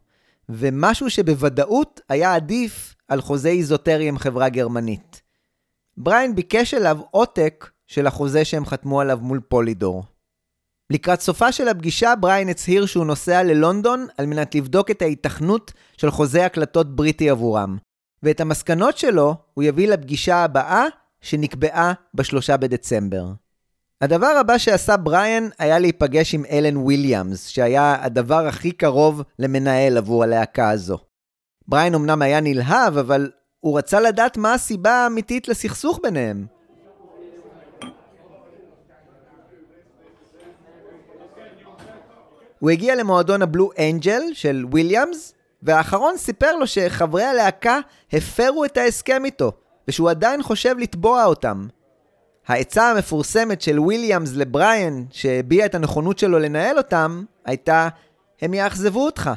ומשהו 0.49 1.09
שבוודאות 1.09 2.01
היה 2.09 2.35
עדיף 2.35 2.95
על 3.07 3.21
חוזה 3.21 3.49
איזוטרי 3.49 4.07
עם 4.07 4.17
חברה 4.17 4.49
גרמנית. 4.49 5.21
בריין 5.97 6.35
ביקש 6.35 6.73
אליו 6.73 6.97
עותק 7.11 7.69
של 7.87 8.07
החוזה 8.07 8.45
שהם 8.45 8.65
חתמו 8.65 9.01
עליו 9.01 9.19
מול 9.21 9.39
פולידור. 9.39 10.03
לקראת 10.89 11.21
סופה 11.21 11.51
של 11.51 11.67
הפגישה, 11.67 12.13
בריין 12.15 12.49
הצהיר 12.49 12.85
שהוא 12.85 13.05
נוסע 13.05 13.43
ללונדון 13.43 14.07
על 14.17 14.25
מנת 14.25 14.55
לבדוק 14.55 14.91
את 14.91 15.01
ההיתכנות 15.01 15.73
של 15.97 16.11
חוזה 16.11 16.45
הקלטות 16.45 16.95
בריטי 16.95 17.29
עבורם, 17.29 17.77
ואת 18.23 18.41
המסקנות 18.41 18.97
שלו 18.97 19.35
הוא 19.53 19.63
יביא 19.63 19.87
לפגישה 19.87 20.37
הבאה 20.37 20.85
שנקבעה 21.21 21.93
בשלושה 22.13 22.57
בדצמבר. 22.57 23.25
הדבר 24.01 24.27
הבא 24.27 24.57
שעשה 24.57 24.97
בריין 24.97 25.49
היה 25.59 25.79
להיפגש 25.79 26.33
עם 26.33 26.45
אלן 26.51 26.77
וויליאמס, 26.77 27.47
שהיה 27.47 27.97
הדבר 28.01 28.47
הכי 28.47 28.71
קרוב 28.71 29.21
למנהל 29.39 29.97
עבור 29.97 30.23
הלהקה 30.23 30.69
הזו. 30.69 30.97
בריין 31.67 31.95
אמנם 31.95 32.21
היה 32.21 32.39
נלהב, 32.39 32.97
אבל 32.97 33.31
הוא 33.59 33.77
רצה 33.77 33.99
לדעת 33.99 34.37
מה 34.37 34.53
הסיבה 34.53 34.91
האמיתית 34.91 35.47
לסכסוך 35.47 35.99
ביניהם. 36.03 36.45
הוא 42.59 42.69
הגיע 42.69 42.95
למועדון 42.95 43.41
הבלו 43.41 43.69
אנג'ל 43.79 44.23
של 44.33 44.65
וויליאמס, 44.71 45.33
והאחרון 45.63 46.17
סיפר 46.17 46.55
לו 46.55 46.67
שחברי 46.67 47.23
הלהקה 47.23 47.79
הפרו 48.13 48.65
את 48.65 48.77
ההסכם 48.77 49.25
איתו, 49.25 49.51
ושהוא 49.87 50.09
עדיין 50.09 50.43
חושב 50.43 50.75
לתבוע 50.77 51.25
אותם. 51.25 51.67
העצה 52.47 52.91
המפורסמת 52.91 53.61
של 53.61 53.79
וויליאמס 53.79 54.33
לבריאן, 54.33 55.03
שהביע 55.11 55.65
את 55.65 55.75
הנכונות 55.75 56.19
שלו 56.19 56.39
לנהל 56.39 56.77
אותם, 56.77 57.23
הייתה, 57.45 57.87
הם 58.41 58.53
יאכזבו 58.53 59.05
אותך. 59.05 59.29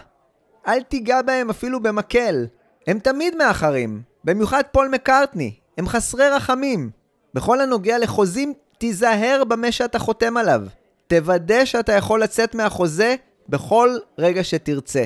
אל 0.69 0.83
תיגע 0.83 1.23
בהם 1.23 1.51
אפילו 1.51 1.81
במקל. 1.81 2.47
הם 2.87 2.99
תמיד 2.99 3.37
מאחרים, 3.37 4.03
במיוחד 4.25 4.63
פול 4.73 4.89
מקארטני. 4.89 5.55
הם 5.79 5.89
חסרי 5.89 6.29
רחמים. 6.29 6.91
בכל 7.35 7.61
הנוגע 7.61 7.99
לחוזים, 7.99 8.55
תיזהר 8.79 9.43
במה 9.49 9.73
שאתה 9.73 9.99
חותם 9.99 10.37
עליו. 10.37 10.63
תוודא 11.07 11.65
שאתה 11.65 11.93
יכול 11.93 12.23
לצאת 12.23 12.55
מהחוזה 12.55 13.15
בכל 13.49 13.97
רגע 14.19 14.45
שתרצה. 14.45 15.05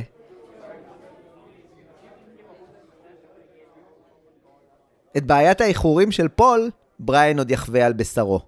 את 5.17 5.27
בעיית 5.27 5.61
האיחורים 5.61 6.11
של 6.11 6.29
פול, 6.29 6.71
בריין 6.99 7.39
עוד 7.39 7.51
יחווה 7.51 7.87
על 7.87 7.93
בשרו. 7.93 8.41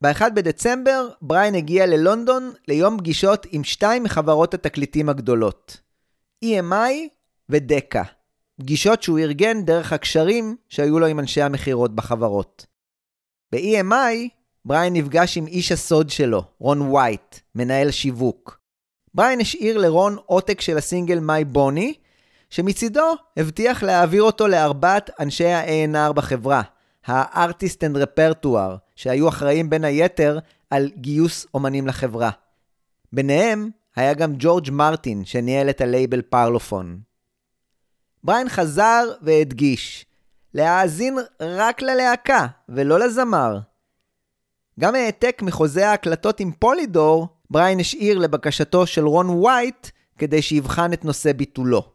ב-1 0.00 0.30
בדצמבר, 0.34 1.08
בריין 1.22 1.54
הגיע 1.54 1.86
ללונדון 1.86 2.52
ליום 2.68 2.98
פגישות 2.98 3.46
עם 3.50 3.64
שתיים 3.64 4.02
מחברות 4.02 4.54
התקליטים 4.54 5.08
הגדולות, 5.08 5.76
EMI 6.44 6.92
ודקה. 7.48 8.02
פגישות 8.60 9.02
שהוא 9.02 9.18
ארגן 9.18 9.64
דרך 9.64 9.92
הקשרים 9.92 10.56
שהיו 10.68 10.98
לו 10.98 11.06
עם 11.06 11.20
אנשי 11.20 11.42
המכירות 11.42 11.94
בחברות. 11.94 12.66
ב-EMI, 13.52 14.28
בריין 14.64 14.92
נפגש 14.92 15.38
עם 15.38 15.46
איש 15.46 15.72
הסוד 15.72 16.10
שלו, 16.10 16.44
רון 16.58 16.80
וייט, 16.80 17.38
מנהל 17.54 17.90
שיווק. 17.90 18.60
בריין 19.14 19.40
השאיר 19.40 19.78
לרון 19.78 20.16
עותק 20.26 20.60
של 20.60 20.76
הסינגל 20.76 21.18
"My 21.18 21.44
Bonnie", 21.44 21.94
שמצידו 22.50 23.14
הבטיח 23.36 23.82
להעביר 23.82 24.22
אותו 24.22 24.48
לארבעת 24.48 25.10
אנשי 25.20 25.46
ה-A&R 25.46 26.12
בחברה, 26.12 26.62
ה-Artist 27.06 27.78
and 27.78 27.96
Repertoire, 27.96 28.76
שהיו 28.96 29.28
אחראים 29.28 29.70
בין 29.70 29.84
היתר 29.84 30.38
על 30.70 30.90
גיוס 30.96 31.46
אומנים 31.54 31.86
לחברה. 31.86 32.30
ביניהם 33.12 33.70
היה 33.96 34.14
גם 34.14 34.34
ג'ורג' 34.38 34.70
מרטין, 34.70 35.24
שניהל 35.24 35.70
את 35.70 35.80
הלייבל 35.80 36.22
פרלופון. 36.22 36.98
בריין 38.24 38.48
חזר 38.48 39.04
והדגיש, 39.22 40.06
להאזין 40.54 41.18
רק 41.40 41.82
ללהקה 41.82 42.46
ולא 42.68 42.98
לזמר. 42.98 43.58
גם 44.80 44.94
העתק 44.94 45.42
מחוזה 45.42 45.88
ההקלטות 45.88 46.40
עם 46.40 46.52
פולידור, 46.52 47.28
בריין 47.50 47.80
השאיר 47.80 48.18
לבקשתו 48.18 48.86
של 48.86 49.06
רון 49.06 49.28
וייט 49.28 49.90
כדי 50.18 50.42
שיבחן 50.42 50.92
את 50.92 51.04
נושא 51.04 51.32
ביטולו. 51.32 51.92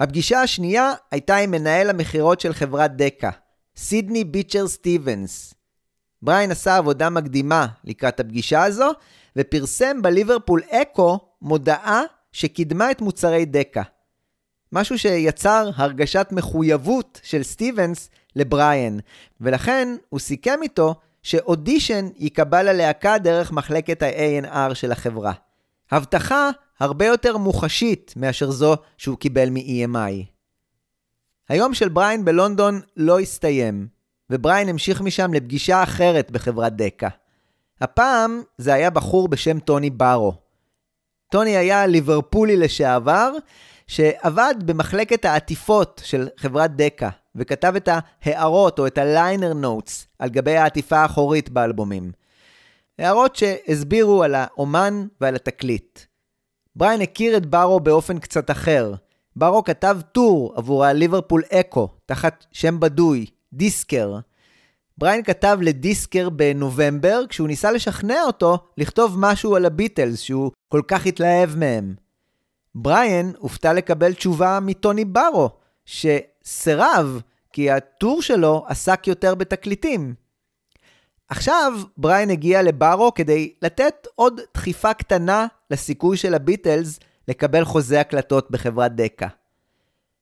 הפגישה 0.00 0.42
השנייה 0.42 0.92
הייתה 1.10 1.36
עם 1.36 1.50
מנהל 1.50 1.90
המכירות 1.90 2.40
של 2.40 2.52
חברת 2.52 2.96
דקה, 2.96 3.30
סידני 3.76 4.24
ביצ'ר 4.24 4.68
סטיבנס. 4.68 5.54
בריין 6.22 6.50
עשה 6.50 6.76
עבודה 6.76 7.10
מקדימה 7.10 7.66
לקראת 7.84 8.20
הפגישה 8.20 8.64
הזו, 8.64 8.90
ופרסם 9.36 10.02
בליברפול 10.02 10.62
אקו 10.70 11.18
מודעה 11.42 12.02
שקידמה 12.32 12.90
את 12.90 13.00
מוצרי 13.00 13.44
דקה. 13.44 13.82
משהו 14.72 14.98
שיצר 14.98 15.70
הרגשת 15.76 16.28
מחויבות 16.32 17.20
של 17.22 17.42
סטיבנס 17.42 18.10
לבריאן, 18.36 18.98
ולכן 19.40 19.96
הוא 20.08 20.20
סיכם 20.20 20.58
איתו 20.62 20.94
שאודישן 21.22 22.08
ייקבע 22.16 22.62
ללהקה 22.62 23.18
דרך 23.18 23.52
מחלקת 23.52 24.02
ה-A&R 24.02 24.74
של 24.74 24.92
החברה. 24.92 25.32
הבטחה 25.90 26.50
הרבה 26.80 27.06
יותר 27.06 27.36
מוחשית 27.36 28.14
מאשר 28.16 28.50
זו 28.50 28.76
שהוא 28.98 29.18
קיבל 29.18 29.50
מ-EMI. 29.50 30.35
היום 31.48 31.74
של 31.74 31.88
בריין 31.88 32.24
בלונדון 32.24 32.80
לא 32.96 33.20
הסתיים, 33.20 33.88
ובריין 34.30 34.68
המשיך 34.68 35.00
משם 35.00 35.34
לפגישה 35.34 35.82
אחרת 35.82 36.30
בחברת 36.30 36.76
דקה. 36.76 37.08
הפעם 37.80 38.42
זה 38.58 38.74
היה 38.74 38.90
בחור 38.90 39.28
בשם 39.28 39.58
טוני 39.58 39.90
ברו. 39.90 40.34
טוני 41.30 41.56
היה 41.56 41.86
ליברפולי 41.86 42.56
לשעבר, 42.56 43.32
שעבד 43.86 44.54
במחלקת 44.64 45.24
העטיפות 45.24 46.02
של 46.04 46.28
חברת 46.36 46.76
דקה, 46.76 47.08
וכתב 47.34 47.74
את 47.76 47.88
ההערות 48.22 48.78
או 48.78 48.86
את 48.86 48.98
ה 48.98 49.07
liner 49.07 49.52
notes 49.52 50.06
על 50.18 50.28
גבי 50.28 50.56
העטיפה 50.56 50.96
האחורית 50.96 51.50
באלבומים. 51.50 52.12
הערות 52.98 53.36
שהסבירו 53.36 54.22
על 54.22 54.34
האומן 54.34 55.06
ועל 55.20 55.34
התקליט. 55.34 56.00
בריין 56.76 57.00
הכיר 57.00 57.36
את 57.36 57.46
ברו 57.46 57.80
באופן 57.80 58.18
קצת 58.18 58.50
אחר. 58.50 58.94
ברו 59.36 59.64
כתב 59.64 59.98
טור 60.12 60.52
עבור 60.56 60.84
הליברפול 60.84 61.42
אקו, 61.52 61.88
תחת 62.06 62.46
שם 62.52 62.80
בדוי, 62.80 63.26
דיסקר. 63.52 64.18
בריין 64.98 65.22
כתב 65.22 65.58
לדיסקר 65.62 66.28
בנובמבר, 66.30 67.22
כשהוא 67.28 67.48
ניסה 67.48 67.70
לשכנע 67.70 68.22
אותו 68.26 68.58
לכתוב 68.78 69.16
משהו 69.18 69.56
על 69.56 69.66
הביטלס, 69.66 70.20
שהוא 70.20 70.50
כל 70.68 70.82
כך 70.88 71.06
התלהב 71.06 71.56
מהם. 71.56 71.94
בריין 72.74 73.32
הופתע 73.38 73.72
לקבל 73.72 74.14
תשובה 74.14 74.58
מטוני 74.62 75.04
ברו, 75.04 75.50
שסירב, 75.84 77.20
כי 77.52 77.70
הטור 77.70 78.22
שלו 78.22 78.64
עסק 78.68 79.06
יותר 79.06 79.34
בתקליטים. 79.34 80.14
עכשיו 81.28 81.72
בריין 81.96 82.30
הגיע 82.30 82.62
לברו 82.62 83.14
כדי 83.14 83.52
לתת 83.62 84.06
עוד 84.14 84.40
דחיפה 84.54 84.94
קטנה 84.94 85.46
לסיכוי 85.70 86.16
של 86.16 86.34
הביטלס 86.34 87.00
לקבל 87.28 87.64
חוזה 87.64 88.00
הקלטות 88.00 88.50
בחברת 88.50 88.94
דקה. 88.96 89.28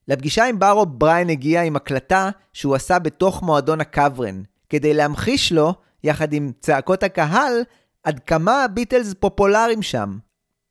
לפגישה 0.09 0.45
עם 0.45 0.59
ברו 0.59 0.87
בריין 0.87 1.31
הגיע 1.31 1.63
עם 1.63 1.77
הקלטה 1.77 2.31
שהוא 2.53 2.75
עשה 2.75 2.99
בתוך 2.99 3.43
מועדון 3.43 3.81
הקוורן, 3.81 4.43
כדי 4.69 4.95
להמחיש 4.95 5.53
לו, 5.53 5.75
יחד 6.05 6.33
עם 6.33 6.53
צעקות 6.61 7.03
הקהל, 7.03 7.63
עד 8.03 8.21
כמה 8.21 8.65
הביטלס 8.65 9.15
פופולריים 9.21 9.83
שם. 9.83 10.19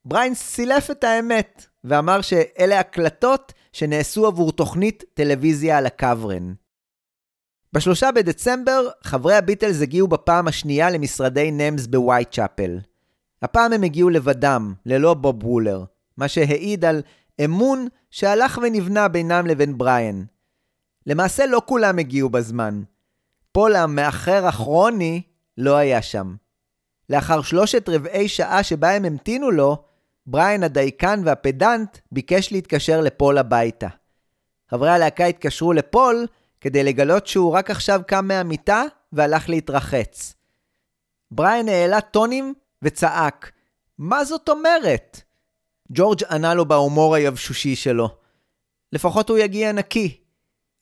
בריין 0.04 0.34
סילף 0.34 0.90
את 0.90 1.04
האמת, 1.04 1.66
ואמר 1.84 2.20
שאלה 2.20 2.80
הקלטות 2.80 3.52
שנעשו 3.72 4.26
עבור 4.26 4.52
תוכנית 4.52 5.04
טלוויזיה 5.14 5.78
על 5.78 5.86
הקאוורן. 5.86 6.52
בשלושה 7.72 8.12
בדצמבר, 8.12 8.88
חברי 9.02 9.34
הביטלס 9.34 9.82
הגיעו 9.82 10.08
בפעם 10.08 10.48
השנייה 10.48 10.90
למשרדי 10.90 11.50
נמס 11.50 11.86
בווייטצ'אפל. 11.86 12.78
הפעם 13.42 13.72
הם 13.72 13.82
הגיעו 13.82 14.10
לבדם, 14.10 14.74
ללא 14.86 15.14
בוב 15.14 15.44
וולר, 15.44 15.84
מה 16.16 16.28
שהעיד 16.28 16.84
על 16.84 17.02
אמון 17.44 17.88
שהלך 18.10 18.58
ונבנה 18.62 19.08
בינם 19.08 19.46
לבין 19.46 19.78
בריאן. 19.78 20.24
למעשה 21.06 21.46
לא 21.46 21.62
כולם 21.66 21.98
הגיעו 21.98 22.28
בזמן. 22.28 22.82
פול 23.52 23.76
המאחר 23.76 24.46
הכרוני 24.46 25.22
לא 25.58 25.76
היה 25.76 26.02
שם. 26.02 26.34
לאחר 27.10 27.42
שלושת 27.42 27.88
רבעי 27.88 28.28
שעה 28.28 28.62
שבה 28.62 28.90
הם 28.90 29.04
המתינו 29.04 29.50
לו, 29.50 29.84
בריאן 30.26 30.62
הדייקן 30.62 31.20
והפדנט 31.24 31.98
ביקש 32.12 32.52
להתקשר 32.52 33.00
לפול 33.00 33.38
הביתה. 33.38 33.88
חברי 34.70 34.90
הלהקה 34.90 35.26
התקשרו 35.26 35.72
לפול 35.72 36.26
כדי 36.60 36.84
לגלות 36.84 37.26
שהוא 37.26 37.52
רק 37.52 37.70
עכשיו 37.70 38.00
קם 38.06 38.28
מהמיטה 38.28 38.82
והלך 39.12 39.48
להתרחץ. 39.48 40.34
בריאן 41.30 41.68
העלה 41.68 42.00
טונים 42.00 42.54
וצעק, 42.82 43.52
מה 43.98 44.24
זאת 44.24 44.48
אומרת? 44.48 45.22
ג'ורג' 45.92 46.24
ענה 46.30 46.54
לו 46.54 46.64
בהומור 46.64 47.14
היבשושי 47.14 47.76
שלו. 47.76 48.08
לפחות 48.92 49.28
הוא 49.28 49.38
יגיע 49.38 49.72
נקי. 49.72 50.24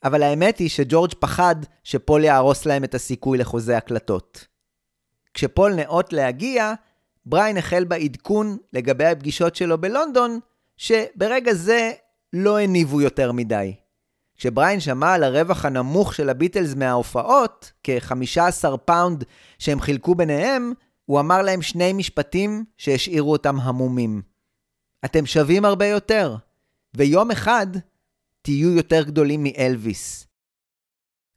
אבל 0.04 0.22
האמת 0.22 0.58
היא 0.58 0.68
שג'ורג' 0.68 1.12
פחד 1.18 1.56
שפול 1.84 2.24
יהרוס 2.24 2.66
להם 2.66 2.84
את 2.84 2.94
הסיכוי 2.94 3.38
לחוזה 3.38 3.76
הקלטות. 3.76 4.46
כשפול 5.34 5.74
נאות 5.74 6.12
להגיע, 6.12 6.72
בריין 7.26 7.56
החל 7.56 7.84
בעדכון 7.84 8.56
לגבי 8.72 9.06
הפגישות 9.06 9.56
שלו 9.56 9.78
בלונדון, 9.80 10.38
שברגע 10.76 11.54
זה 11.54 11.92
לא 12.32 12.58
הניבו 12.58 13.00
יותר 13.00 13.32
מדי. 13.32 13.74
כשבריין 14.36 14.80
שמע 14.80 15.14
על 15.14 15.24
הרווח 15.24 15.64
הנמוך 15.64 16.14
של 16.14 16.28
הביטלס 16.28 16.74
מההופעות, 16.74 17.72
כ-15 17.82 18.76
pound 18.76 19.24
שהם 19.58 19.80
חילקו 19.80 20.14
ביניהם, 20.14 20.72
הוא 21.04 21.20
אמר 21.20 21.42
להם 21.42 21.62
שני 21.62 21.92
משפטים 21.92 22.64
שהשאירו 22.78 23.32
אותם 23.32 23.60
המומים. 23.60 24.22
אתם 25.04 25.26
שווים 25.26 25.64
הרבה 25.64 25.86
יותר, 25.86 26.36
ויום 26.94 27.30
אחד 27.30 27.66
תהיו 28.42 28.70
יותר 28.70 29.02
גדולים 29.02 29.44
מאלוויס. 29.44 30.26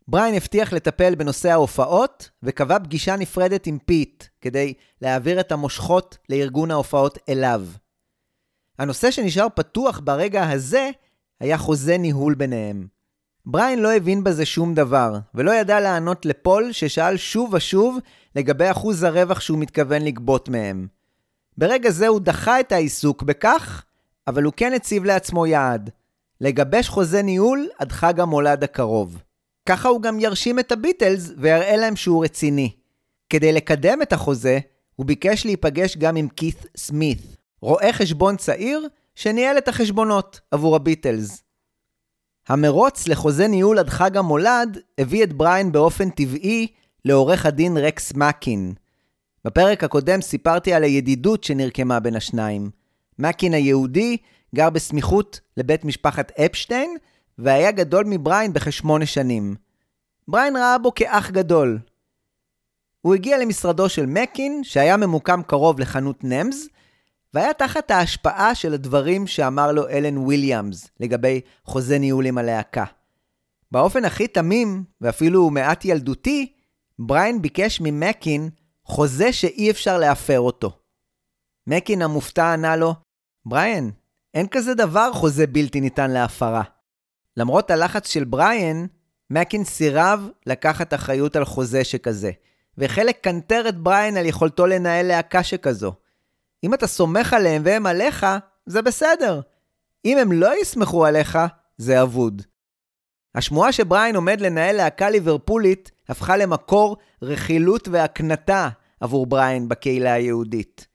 בריין 0.08 0.36
הבטיח 0.36 0.74
לטפל 0.74 1.16
בנושא 1.16 1.52
ההופעות, 1.52 2.30
וקבע 2.44 2.80
פגישה 2.80 3.16
נפרדת 3.16 3.68
עם 3.68 3.78
פיט, 3.86 4.24
כדי 4.42 4.74
להעביר 5.02 5.40
את 5.40 5.52
המושכות 5.52 6.18
לארגון 6.30 6.72
ההופעות 6.72 7.18
אליו. 7.30 7.62
הנושא 8.80 9.12
שנשאר 9.12 9.48
פתוח 9.56 10.02
ברגע 10.04 10.50
הזה 10.50 10.90
היה 11.40 11.58
חוזה 11.58 11.98
ניהול 11.98 12.36
ביניהם. 12.36 12.88
בריין 13.46 13.80
לא 13.80 13.96
הבין 13.96 14.24
בזה 14.24 14.46
שום 14.46 14.74
דבר, 14.74 15.20
ולא 15.36 15.52
ידע 15.52 15.80
לענות 15.80 16.26
לפול 16.26 16.72
ששאל 16.72 17.18
שוב 17.18 17.54
ושוב 17.54 17.98
לגבי 18.36 18.72
אחוז 18.72 19.04
הרווח 19.04 19.40
שהוא 19.40 19.60
מתכוון 19.60 20.02
לגבות 20.02 20.50
מהם. 20.50 20.88
ברגע 21.58 21.90
זה 21.90 22.08
הוא 22.08 22.20
דחה 22.20 22.60
את 22.60 22.72
העיסוק 22.72 23.24
בכך, 23.24 23.84
אבל 24.28 24.44
הוא 24.44 24.54
כן 24.58 24.74
הציב 24.74 25.04
לעצמו 25.04 25.48
יעד, 25.48 25.90
לגבש 26.42 26.90
חוזה 26.90 27.22
ניהול 27.22 27.68
עד 27.80 27.92
חג 27.92 28.20
המולד 28.20 28.64
הקרוב. 28.64 29.22
ככה 29.66 29.90
הוא 29.90 30.02
גם 30.02 30.20
ירשים 30.20 30.60
את 30.60 30.72
הביטלס 30.72 31.32
ויראה 31.38 31.76
להם 31.76 31.96
שהוא 31.96 32.24
רציני. 32.24 32.72
כדי 33.30 33.52
לקדם 33.52 34.02
את 34.02 34.14
החוזה, 34.14 34.60
הוא 34.96 35.06
ביקש 35.06 35.46
להיפגש 35.46 35.98
גם 35.98 36.16
עם 36.16 36.28
כית 36.28 36.66
סמית, 36.78 37.22
רואה 37.62 37.94
חשבון 37.94 38.38
צעיר 38.38 38.88
שניהל 39.16 39.58
את 39.58 39.68
החשבונות 39.68 40.40
עבור 40.52 40.76
הביטלס. 40.76 41.44
המרוץ 42.48 43.08
לחוזה 43.08 43.48
ניהול 43.48 43.80
עד 43.80 43.90
חג 43.90 44.18
המולד 44.18 44.78
הביא 44.98 45.24
את 45.24 45.34
בריין 45.34 45.72
באופן 45.72 46.10
טבעי 46.10 46.68
לעורך 47.06 47.46
הדין 47.46 47.78
רקס 47.78 48.14
מקין. 48.14 48.74
בפרק 49.46 49.84
הקודם 49.84 50.22
סיפרתי 50.22 50.74
על 50.74 50.84
הידידות 50.84 51.44
שנרקמה 51.44 52.00
בין 52.00 52.16
השניים. 52.16 52.70
מקין 53.20 53.54
היהודי 53.54 54.18
גר 54.56 54.70
בסמיכות 54.70 55.40
לבית 55.58 55.86
משפחת 55.86 56.32
אפשטיין, 56.32 56.98
והיה 57.38 57.72
גדול 57.72 58.06
מבריין 58.06 58.54
בכשמונה 58.54 59.06
שנים. 59.06 59.56
בריין 60.28 60.56
ראה 60.56 60.78
בו 60.78 60.94
כאח 60.96 61.32
גדול. 61.32 61.80
הוא 63.02 63.16
הגיע 63.16 63.38
למשרדו 63.38 63.90
של 63.90 64.06
מקין, 64.06 64.64
שהיה 64.64 64.98
ממוקם 64.98 65.42
קרוב 65.48 65.80
לחנות 65.80 66.24
נמס, 66.24 66.68
והיה 67.34 67.54
תחת 67.54 67.92
ההשפעה 67.92 68.56
של 68.56 68.74
הדברים 68.74 69.28
שאמר 69.28 69.72
לו 69.72 69.90
אלן 69.90 70.18
וויליאמס 70.18 70.90
לגבי 71.00 71.42
חוזה 71.66 72.00
ניהול 72.00 72.26
עם 72.26 72.38
הלהקה. 72.38 72.86
באופן 73.72 74.06
הכי 74.06 74.28
תמים, 74.28 74.84
ואפילו 75.02 75.50
מעט 75.50 75.86
ילדותי, 75.86 76.54
בריין 77.00 77.42
ביקש 77.42 77.82
ממקין 77.82 78.50
חוזה 78.86 79.34
שאי 79.34 79.72
אפשר 79.72 79.98
להפר 79.98 80.40
אותו. 80.40 80.80
מקין 81.68 82.02
המופתע 82.02 82.54
ענה 82.54 82.76
לו, 82.76 82.94
בריין, 83.46 83.92
אין 84.34 84.48
כזה 84.48 84.74
דבר 84.74 85.14
חוזה 85.14 85.48
בלתי 85.48 85.82
ניתן 85.82 86.12
להפרה. 86.12 86.64
למרות 87.38 87.72
הלחץ 87.72 88.08
של 88.08 88.24
בריין, 88.24 88.88
מקין 89.30 89.64
סירב 89.64 90.30
לקחת 90.46 90.94
אחריות 90.94 91.36
על 91.36 91.46
חוזה 91.46 91.84
שכזה, 91.84 92.32
ואף 92.78 93.20
קנטר 93.22 93.70
את 93.70 93.78
בריין 93.78 94.18
על 94.18 94.26
יכולתו 94.26 94.68
לנהל 94.68 95.06
להקה 95.08 95.44
שכזו. 95.44 95.94
אם 96.64 96.74
אתה 96.74 96.88
סומך 96.88 97.34
עליהם 97.34 97.62
והם 97.66 97.86
עליך, 97.86 98.26
זה 98.66 98.82
בסדר. 98.82 99.42
אם 100.06 100.18
הם 100.18 100.32
לא 100.32 100.62
יסמכו 100.62 101.06
עליך, 101.06 101.38
זה 101.78 102.02
אבוד. 102.02 102.42
השמועה 103.36 103.72
שבריין 103.72 104.16
עומד 104.16 104.42
לנהל 104.42 104.76
להקה 104.76 105.10
ליברפולית 105.10 105.92
הפכה 106.10 106.38
למקור 106.38 106.98
רכילות 107.22 107.88
והקנטה 107.88 108.70
עבור 109.00 109.26
בריין 109.26 109.70
בקהילה 109.70 110.14
היהודית. 110.14 110.88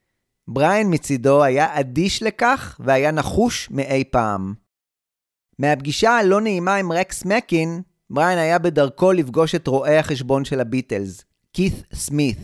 בריין 0.49 0.87
מצידו 0.91 1.43
היה 1.43 1.81
אדיש 1.81 2.23
לכך 2.23 2.77
והיה 2.81 3.11
נחוש 3.11 3.69
מאי 3.71 4.05
פעם. 4.11 4.55
מהפגישה 5.59 6.11
הלא 6.11 6.41
נעימה 6.41 6.75
עם 6.75 6.93
רקס 6.93 7.25
מקין, 7.25 7.83
בריין 8.11 8.39
היה 8.39 8.59
בדרכו 8.59 9.13
לפגוש 9.13 9.55
את 9.55 9.67
רואי 9.67 9.97
החשבון 9.97 10.45
של 10.45 10.61
הביטלס, 10.61 11.25
כית 11.53 11.75
סמית, 11.95 12.39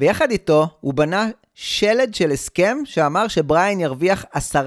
ויחד 0.00 0.30
איתו 0.30 0.68
הוא 0.80 0.94
בנה 0.94 1.28
שלד 1.54 2.14
של 2.14 2.30
הסכם 2.30 2.78
שאמר 2.84 3.28
שבריין 3.28 3.80
ירוויח 3.80 4.24
10% 4.54 4.58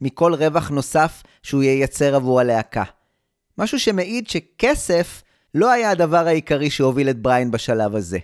מכל 0.00 0.34
רווח 0.34 0.70
נוסף 0.70 1.22
שהוא 1.42 1.62
ייצר 1.62 2.14
עבור 2.14 2.40
הלהקה. 2.40 2.84
משהו 3.58 3.80
שמעיד 3.80 4.28
שכסף 4.28 5.22
לא 5.54 5.70
היה 5.70 5.90
הדבר 5.90 6.26
העיקרי 6.26 6.70
שהוביל 6.70 7.10
את 7.10 7.18
בריין 7.18 7.50
בשלב 7.50 7.94
הזה. 7.94 8.18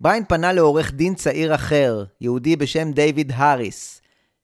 בריין 0.00 0.24
פנה 0.28 0.52
לעורך 0.52 0.92
דין 0.92 1.14
צעיר 1.14 1.54
אחר, 1.54 2.04
יהודי 2.20 2.56
בשם 2.56 2.92
דיוויד 2.92 3.32
האריס. 3.34 4.00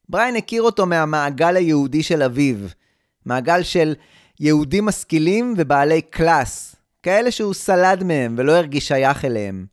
בריין 0.09 0.37
הכיר 0.37 0.63
אותו 0.63 0.87
מהמעגל 0.87 1.57
היהודי 1.57 2.03
של 2.03 2.23
אביו, 2.23 2.57
מעגל 3.27 3.63
של 3.63 3.95
יהודים 4.41 4.85
משכילים 4.85 5.55
ובעלי 5.57 6.03
קלאס, 6.03 6.77
כאלה 7.03 7.31
שהוא 7.31 7.55
סלד 7.55 8.05
מהם 8.05 8.35
ולא 8.39 8.53
הרגיש 8.53 8.89
שייך 8.89 9.25
אליהם. 9.25 9.67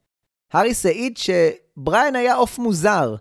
האריס 0.53 0.85
העיד 0.85 1.17
שבריין 1.17 2.15
היה 2.15 2.35
עוף 2.35 2.59
מוזר, 2.59 3.15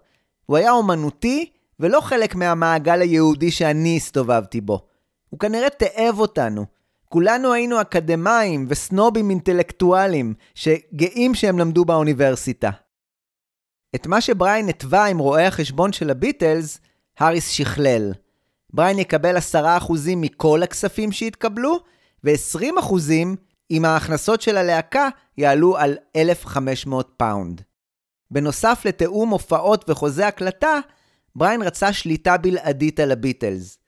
הוא 0.46 0.56
היה 0.56 0.70
אומנותי 0.70 1.50
ולא 1.80 2.00
חלק 2.00 2.34
מהמעגל 2.34 3.00
היהודי 3.00 3.50
שאני 3.50 3.96
הסתובבתי 3.96 4.60
בו. 4.60 4.91
הוא 5.32 5.40
כנראה 5.40 5.70
תאב 5.70 6.18
אותנו, 6.18 6.66
כולנו 7.08 7.52
היינו 7.52 7.80
אקדמאים 7.80 8.66
וסנובים 8.68 9.30
אינטלקטואלים 9.30 10.34
שגאים 10.54 11.34
שהם 11.34 11.58
למדו 11.58 11.84
באוניברסיטה. 11.84 12.70
את 13.94 14.06
מה 14.06 14.20
שבריין 14.20 14.68
התווה 14.68 15.06
עם 15.06 15.18
רואי 15.18 15.46
החשבון 15.46 15.92
של 15.92 16.10
הביטלס, 16.10 16.80
האריס 17.18 17.48
שכלל. 17.48 18.12
בריין 18.70 18.98
יקבל 18.98 19.36
10% 19.36 19.40
מכל 20.16 20.62
הכספים 20.62 21.12
שהתקבלו, 21.12 21.78
ו-20% 22.24 22.94
אם 23.70 23.84
ההכנסות 23.84 24.42
של 24.42 24.56
הלהקה 24.56 25.08
יעלו 25.38 25.76
על 25.76 25.96
1,500 26.16 27.12
pound. 27.16 27.62
בנוסף 28.30 28.82
לתיאום 28.84 29.30
הופעות 29.30 29.90
וחוזה 29.90 30.26
הקלטה, 30.26 30.78
בריין 31.36 31.62
רצה 31.62 31.92
שליטה 31.92 32.36
בלעדית 32.36 33.00
על 33.00 33.12
הביטלס. 33.12 33.78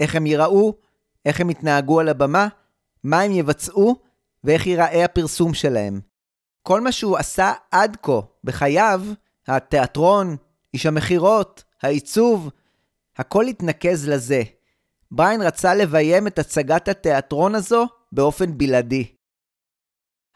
איך 0.00 0.14
הם 0.14 0.26
ייראו, 0.26 0.87
איך 1.24 1.40
הם 1.40 1.50
יתנהגו 1.50 2.00
על 2.00 2.08
הבמה, 2.08 2.48
מה 3.04 3.20
הם 3.20 3.32
יבצעו 3.32 3.96
ואיך 4.44 4.66
ייראה 4.66 5.04
הפרסום 5.04 5.54
שלהם. 5.54 6.00
כל 6.62 6.80
מה 6.80 6.92
שהוא 6.92 7.16
עשה 7.16 7.52
עד 7.70 7.96
כה 8.02 8.20
בחייו, 8.44 9.02
התיאטרון, 9.48 10.36
איש 10.74 10.86
המכירות, 10.86 11.64
העיצוב, 11.82 12.50
הכל 13.16 13.46
התנקז 13.46 14.08
לזה. 14.08 14.42
בריין 15.10 15.42
רצה 15.42 15.74
לביים 15.74 16.26
את 16.26 16.38
הצגת 16.38 16.88
התיאטרון 16.88 17.54
הזו 17.54 17.86
באופן 18.12 18.58
בלעדי. 18.58 19.14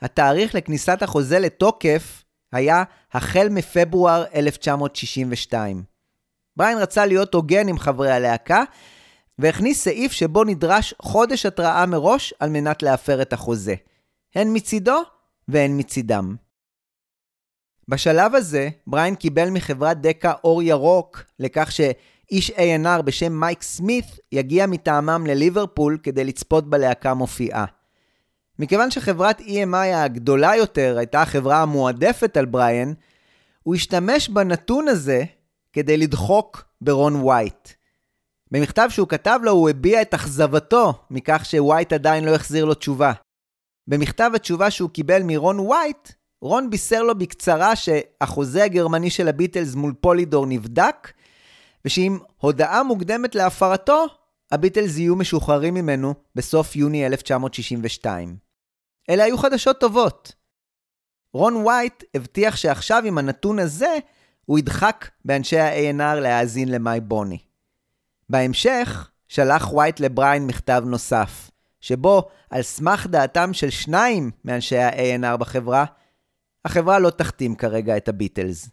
התאריך 0.00 0.54
לכניסת 0.54 1.02
החוזה 1.02 1.38
לתוקף 1.38 2.24
היה 2.52 2.84
החל 3.12 3.48
מפברואר 3.50 4.24
1962. 4.34 5.82
בריין 6.56 6.78
רצה 6.78 7.06
להיות 7.06 7.34
הוגן 7.34 7.68
עם 7.68 7.78
חברי 7.78 8.10
הלהקה, 8.10 8.62
והכניס 9.38 9.84
סעיף 9.84 10.12
שבו 10.12 10.44
נדרש 10.44 10.94
חודש 11.02 11.46
התראה 11.46 11.86
מראש 11.86 12.34
על 12.40 12.50
מנת 12.50 12.82
להפר 12.82 13.22
את 13.22 13.32
החוזה. 13.32 13.74
הן 14.34 14.56
מצידו 14.56 15.02
והן 15.48 15.78
מצידם. 15.78 16.36
בשלב 17.88 18.34
הזה, 18.34 18.68
בריין 18.86 19.14
קיבל 19.14 19.50
מחברת 19.50 20.00
דקה 20.00 20.32
אור 20.44 20.62
ירוק 20.62 21.22
לכך 21.38 21.72
שאיש 21.72 22.50
A&R 22.50 23.02
בשם 23.02 23.32
מייק 23.32 23.62
סמית 23.62 24.06
יגיע 24.32 24.66
מטעמם 24.66 25.26
לליברפול 25.26 25.98
כדי 26.02 26.24
לצפות 26.24 26.70
בלהקה 26.70 27.14
מופיעה. 27.14 27.64
מכיוון 28.58 28.90
שחברת 28.90 29.40
EMI 29.40 29.94
הגדולה 29.94 30.56
יותר 30.56 30.98
הייתה 30.98 31.22
החברה 31.22 31.62
המועדפת 31.62 32.36
על 32.36 32.46
בריין, 32.46 32.94
הוא 33.62 33.74
השתמש 33.74 34.28
בנתון 34.28 34.88
הזה 34.88 35.24
כדי 35.72 35.96
לדחוק 35.96 36.64
ברון 36.80 37.14
וייט. 37.14 37.68
במכתב 38.52 38.88
שהוא 38.90 39.08
כתב 39.08 39.40
לו 39.42 39.52
הוא 39.52 39.70
הביע 39.70 40.02
את 40.02 40.14
אכזבתו 40.14 40.92
מכך 41.10 41.44
שווייט 41.44 41.92
עדיין 41.92 42.24
לא 42.24 42.34
החזיר 42.34 42.64
לו 42.64 42.74
תשובה. 42.74 43.12
במכתב 43.86 44.30
התשובה 44.34 44.70
שהוא 44.70 44.90
קיבל 44.90 45.22
מרון 45.22 45.60
וייט, 45.60 46.12
רון 46.42 46.70
בישר 46.70 47.02
לו 47.02 47.18
בקצרה 47.18 47.76
שהחוזה 47.76 48.64
הגרמני 48.64 49.10
של 49.10 49.28
הביטלס 49.28 49.74
מול 49.74 49.92
פולידור 50.00 50.46
נבדק, 50.46 51.12
ושעם 51.84 52.18
הודעה 52.38 52.82
מוקדמת 52.82 53.34
להפרתו, 53.34 54.06
הביטלס 54.50 54.96
יהיו 54.96 55.16
משוחררים 55.16 55.74
ממנו 55.74 56.14
בסוף 56.34 56.76
יוני 56.76 57.06
1962. 57.06 58.36
אלה 59.10 59.24
היו 59.24 59.38
חדשות 59.38 59.80
טובות. 59.80 60.32
רון 61.34 61.56
וייט 61.56 62.04
הבטיח 62.14 62.56
שעכשיו 62.56 63.02
עם 63.06 63.18
הנתון 63.18 63.58
הזה, 63.58 63.98
הוא 64.44 64.58
ידחק 64.58 65.08
באנשי 65.24 65.58
ה-ANR 65.58 66.20
להאזין 66.20 66.68
למאי 66.68 67.00
בוני. 67.00 67.51
בהמשך, 68.32 69.10
שלח 69.28 69.72
וייט 69.72 70.00
לבריין 70.00 70.46
מכתב 70.46 70.82
נוסף, 70.86 71.50
שבו, 71.80 72.28
על 72.50 72.62
סמך 72.62 73.06
דעתם 73.06 73.52
של 73.52 73.70
שניים 73.70 74.30
מאנשי 74.44 74.78
ה-ANR 74.78 75.36
בחברה, 75.36 75.84
החברה 76.64 76.98
לא 76.98 77.10
תחתים 77.10 77.54
כרגע 77.54 77.96
את 77.96 78.08
הביטלס. 78.08 78.68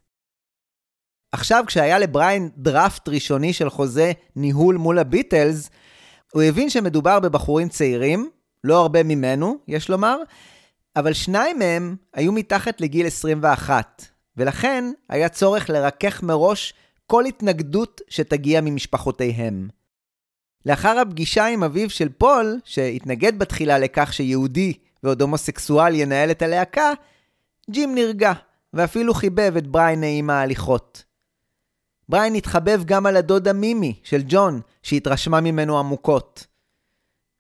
עכשיו, 1.32 1.64
כשהיה 1.68 2.00
לבריין 2.00 2.50
דראפט 2.58 3.10
ראשוני 3.10 3.54
של 3.54 3.70
חוזה 3.70 4.12
ניהול 4.36 4.76
מול 4.76 5.00
הביטלס, 5.00 5.70
הוא 6.34 6.42
הבין 6.42 6.70
שמדובר 6.70 7.20
בבחורים 7.20 7.70
צעירים, 7.70 8.30
לא 8.64 8.82
הרבה 8.82 9.04
ממנו, 9.04 9.58
יש 9.68 9.90
לומר, 9.90 10.18
אבל 10.96 11.14
שניים 11.14 11.60
מהם 11.60 11.96
היו 12.14 12.32
מתחת 12.32 12.82
לגיל 12.82 13.08
21, 13.08 14.06
ולכן 14.38 14.92
היה 15.10 15.30
צורך 15.30 15.70
לרכך 15.70 16.24
מראש 16.24 16.74
כל 17.10 17.26
התנגדות 17.26 18.02
שתגיע 18.08 18.62
ממשפחותיהם. 18.62 19.70
לאחר 20.66 21.00
הפגישה 21.00 21.46
עם 21.46 21.64
אביו 21.64 21.90
של 21.90 22.10
פול, 22.10 22.60
שהתנגד 22.66 23.40
בתחילה 23.40 23.80
לכך 23.80 24.14
שיהודי 24.14 24.74
ועוד 25.04 25.22
הומוסקסואל 25.22 25.96
ינהל 25.96 26.32
את 26.32 26.42
הלהקה, 26.42 26.92
ג'ים 27.70 27.96
נרגע, 27.96 28.34
ואפילו 28.74 29.14
חיבב 29.14 29.54
את 29.58 29.68
בריין 29.68 30.00
נעים 30.00 30.30
ההליכות. 30.30 31.04
בריין 32.10 32.36
התחבב 32.36 32.82
גם 32.86 33.06
על 33.06 33.18
הדודה 33.18 33.54
מימי 33.54 34.00
של 34.04 34.22
ג'ון, 34.28 34.62
שהתרשמה 34.84 35.42
ממנו 35.42 35.80
עמוקות. 35.80 36.48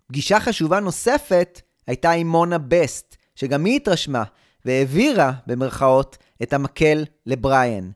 פגישה 0.08 0.40
חשובה 0.40 0.80
נוספת 0.80 1.62
הייתה 1.88 2.12
עם 2.12 2.28
מונה 2.28 2.58
בסט, 2.58 3.16
שגם 3.36 3.66
היא 3.66 3.76
התרשמה, 3.76 4.24
והעבירה, 4.66 5.32
במרכאות, 5.48 6.18
את 6.44 6.54
המקל 6.54 7.06
לבריין. 7.26 7.92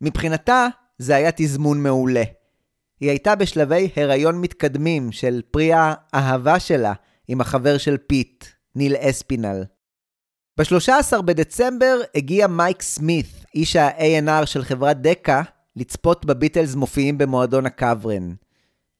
מבחינתה, 0.00 0.66
זה 0.98 1.16
היה 1.16 1.30
תזמון 1.36 1.82
מעולה. 1.82 2.22
היא 3.00 3.10
הייתה 3.10 3.34
בשלבי 3.34 3.88
הריון 3.96 4.40
מתקדמים 4.40 5.12
של 5.12 5.40
פרי 5.50 5.70
האהבה 5.74 6.60
שלה 6.60 6.92
עם 7.28 7.40
החבר 7.40 7.78
של 7.78 7.96
פיט, 7.96 8.44
ניל 8.74 8.96
אספינל. 8.98 9.64
ב-13 10.58 11.22
בדצמבר 11.22 12.00
הגיע 12.14 12.46
מייק 12.46 12.82
סמית, 12.82 13.26
איש 13.54 13.76
ה-A&R 13.76 14.46
של 14.46 14.64
חברת 14.64 15.00
דקה, 15.02 15.42
לצפות 15.76 16.24
בביטלס 16.24 16.74
מופיעים 16.74 17.18
במועדון 17.18 17.66
הקאוורן. 17.66 18.32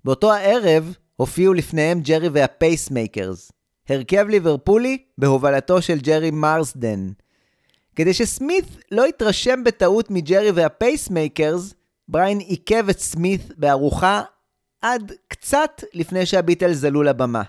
באותו 0.05 0.32
הערב 0.32 0.94
הופיעו 1.16 1.55
לפניהם 1.55 2.01
ג'רי 2.01 2.28
והפייסמייקרס, 2.28 3.53
הרכב 3.88 4.26
ליברפולי 4.28 4.99
בהובלתו 5.18 5.82
של 5.82 5.99
ג'רי 5.99 6.30
מרסדן. 6.30 7.11
כדי 7.96 8.14
שסמית 8.14 8.64
לא 8.90 9.09
יתרשם 9.09 9.64
בטעות 9.64 10.11
מג'רי 10.11 10.51
והפייסמייקרס, 10.51 11.74
בריין 12.09 12.38
עיכב 12.38 12.88
את 12.88 12.98
סמית 12.98 13.59
בארוחה 13.59 14.22
עד 14.82 15.12
קצת 15.28 15.82
לפני 15.94 16.26
שהביטלס 16.26 16.84
עלו 16.84 17.02
לבמה. 17.02 17.42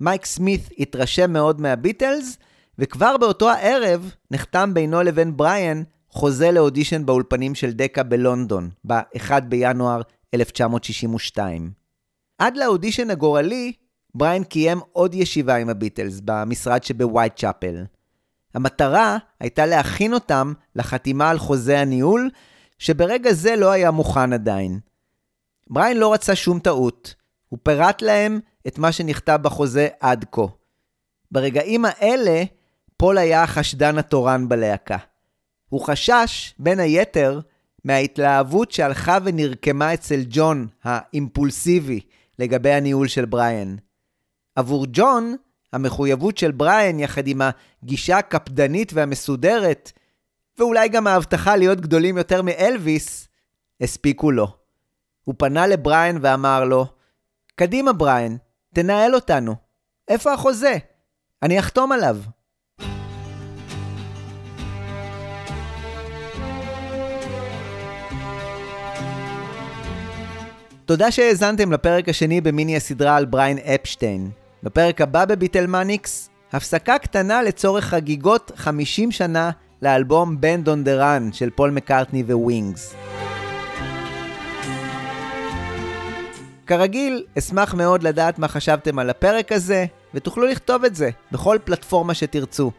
מייק 0.00 0.24
סמית 0.24 0.60
התרשם 0.78 1.32
מאוד 1.32 1.60
מהביטלס, 1.60 2.38
וכבר 2.78 3.16
באותו 3.16 3.50
הערב 3.50 4.10
נחתם 4.30 4.74
בינו 4.74 5.02
לבין 5.02 5.36
בריין 5.36 5.84
חוזה 6.10 6.50
לאודישן 6.50 7.06
באולפנים 7.06 7.54
של 7.54 7.72
דקה 7.72 8.02
בלונדון, 8.02 8.70
ב-1 8.86 9.40
בינואר 9.40 10.00
1962. 10.34 11.70
עד 12.38 12.56
לאודישן 12.56 13.10
הגורלי, 13.10 13.72
בריין 14.14 14.44
קיים 14.44 14.78
עוד 14.92 15.14
ישיבה 15.14 15.56
עם 15.56 15.68
הביטלס 15.68 16.20
במשרד 16.24 16.84
שבווייט 16.84 17.36
צ'אפל. 17.36 17.84
המטרה 18.54 19.18
הייתה 19.40 19.66
להכין 19.66 20.14
אותם 20.14 20.52
לחתימה 20.76 21.30
על 21.30 21.38
חוזה 21.38 21.80
הניהול, 21.80 22.30
שברגע 22.78 23.32
זה 23.32 23.56
לא 23.56 23.70
היה 23.70 23.90
מוכן 23.90 24.32
עדיין. 24.32 24.80
בריין 25.70 25.96
לא 25.96 26.12
רצה 26.12 26.36
שום 26.36 26.58
טעות, 26.58 27.14
הוא 27.48 27.58
פירט 27.62 28.02
להם 28.02 28.40
את 28.66 28.78
מה 28.78 28.92
שנכתב 28.92 29.38
בחוזה 29.42 29.88
עד 30.00 30.24
כה. 30.32 30.42
ברגעים 31.30 31.84
האלה, 31.84 32.44
פול 32.96 33.18
היה 33.18 33.42
החשדן 33.42 33.98
התורן 33.98 34.48
בלהקה. 34.48 34.96
הוא 35.68 35.80
חשש, 35.80 36.54
בין 36.58 36.80
היתר, 36.80 37.40
מההתלהבות 37.84 38.70
שהלכה 38.70 39.18
ונרקמה 39.24 39.94
אצל 39.94 40.20
ג'ון, 40.28 40.66
האימפולסיבי, 40.84 42.00
לגבי 42.38 42.72
הניהול 42.72 43.08
של 43.08 43.24
בריאן. 43.24 43.76
עבור 44.56 44.86
ג'ון, 44.92 45.36
המחויבות 45.72 46.38
של 46.38 46.50
בריאן, 46.50 47.00
יחד 47.00 47.26
עם 47.26 47.40
הגישה 47.82 48.18
הקפדנית 48.18 48.92
והמסודרת, 48.92 49.92
ואולי 50.58 50.88
גם 50.88 51.06
ההבטחה 51.06 51.56
להיות 51.56 51.80
גדולים 51.80 52.18
יותר 52.18 52.42
מאלוויס, 52.42 53.28
הספיקו 53.80 54.30
לו. 54.30 54.48
הוא 55.24 55.34
פנה 55.38 55.66
לבריאן 55.66 56.18
ואמר 56.20 56.64
לו, 56.64 56.86
קדימה 57.54 57.92
בריאן, 57.92 58.36
תנהל 58.74 59.14
אותנו. 59.14 59.54
איפה 60.08 60.32
החוזה? 60.32 60.74
אני 61.42 61.58
אחתום 61.58 61.92
עליו. 61.92 62.16
תודה 70.84 71.10
שהאזנתם 71.10 71.72
לפרק 71.72 72.08
השני 72.08 72.40
במיני 72.40 72.76
הסדרה 72.76 73.16
על 73.16 73.24
בריין 73.24 73.58
אפשטיין. 73.58 74.30
בפרק 74.62 75.00
הבא 75.00 75.24
בביטלמניקס, 75.24 76.30
הפסקה 76.52 76.98
קטנה 76.98 77.42
לצורך 77.42 77.84
חגיגות 77.84 78.52
50 78.56 79.12
שנה 79.12 79.50
לאלבום 79.82 80.40
Band 80.40 80.68
on 80.68 80.84
the 80.84 80.94
Run 80.94 81.32
של 81.32 81.50
פול 81.50 81.70
מקארטני 81.70 82.22
וווינגס. 82.22 82.94
כרגיל, 86.66 87.24
אשמח 87.38 87.74
מאוד 87.74 88.02
לדעת 88.02 88.38
מה 88.38 88.48
חשבתם 88.48 88.98
על 88.98 89.10
הפרק 89.10 89.52
הזה, 89.52 89.86
ותוכלו 90.14 90.46
לכתוב 90.46 90.84
את 90.84 90.94
זה 90.94 91.10
בכל 91.32 91.58
פלטפורמה 91.64 92.14
שתרצו. 92.14 92.70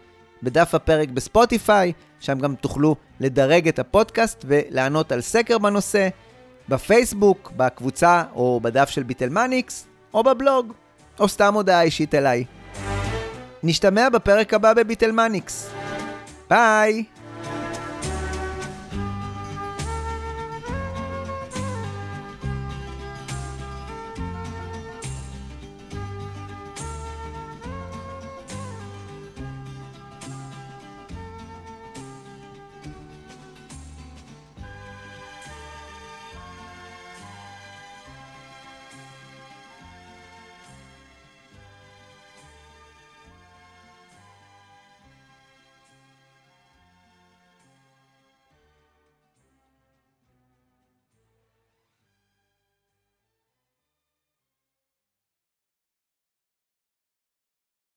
בדף 0.44 0.76
הפרק 0.76 1.10
בספוטיפיי, 1.10 1.94
שם 2.20 2.40
גם 2.40 2.56
תוכלו 2.56 2.96
לדרג 3.20 3.68
את 3.68 3.80
הפודקאסט 3.80 4.46
ולענות 4.48 5.12
על 5.12 5.22
סקר 5.22 5.58
בנושא, 5.58 6.08
בפייסבוק, 6.70 7.52
בקבוצה 7.58 8.24
או 8.36 8.60
בדף 8.64 8.90
של 8.90 9.04
ביטלמניקס, 9.04 9.88
או 10.14 10.24
בבלוג, 10.24 10.74
או 11.20 11.28
סתם 11.28 11.54
הודעה 11.54 11.82
אישית 11.82 12.16
אליי. 12.16 12.46
נשתמע 13.64 14.10
בפרק 14.10 14.54
הבא 14.54 14.74
בביטלמניקס. 14.74 15.70
Bye. 16.48 17.08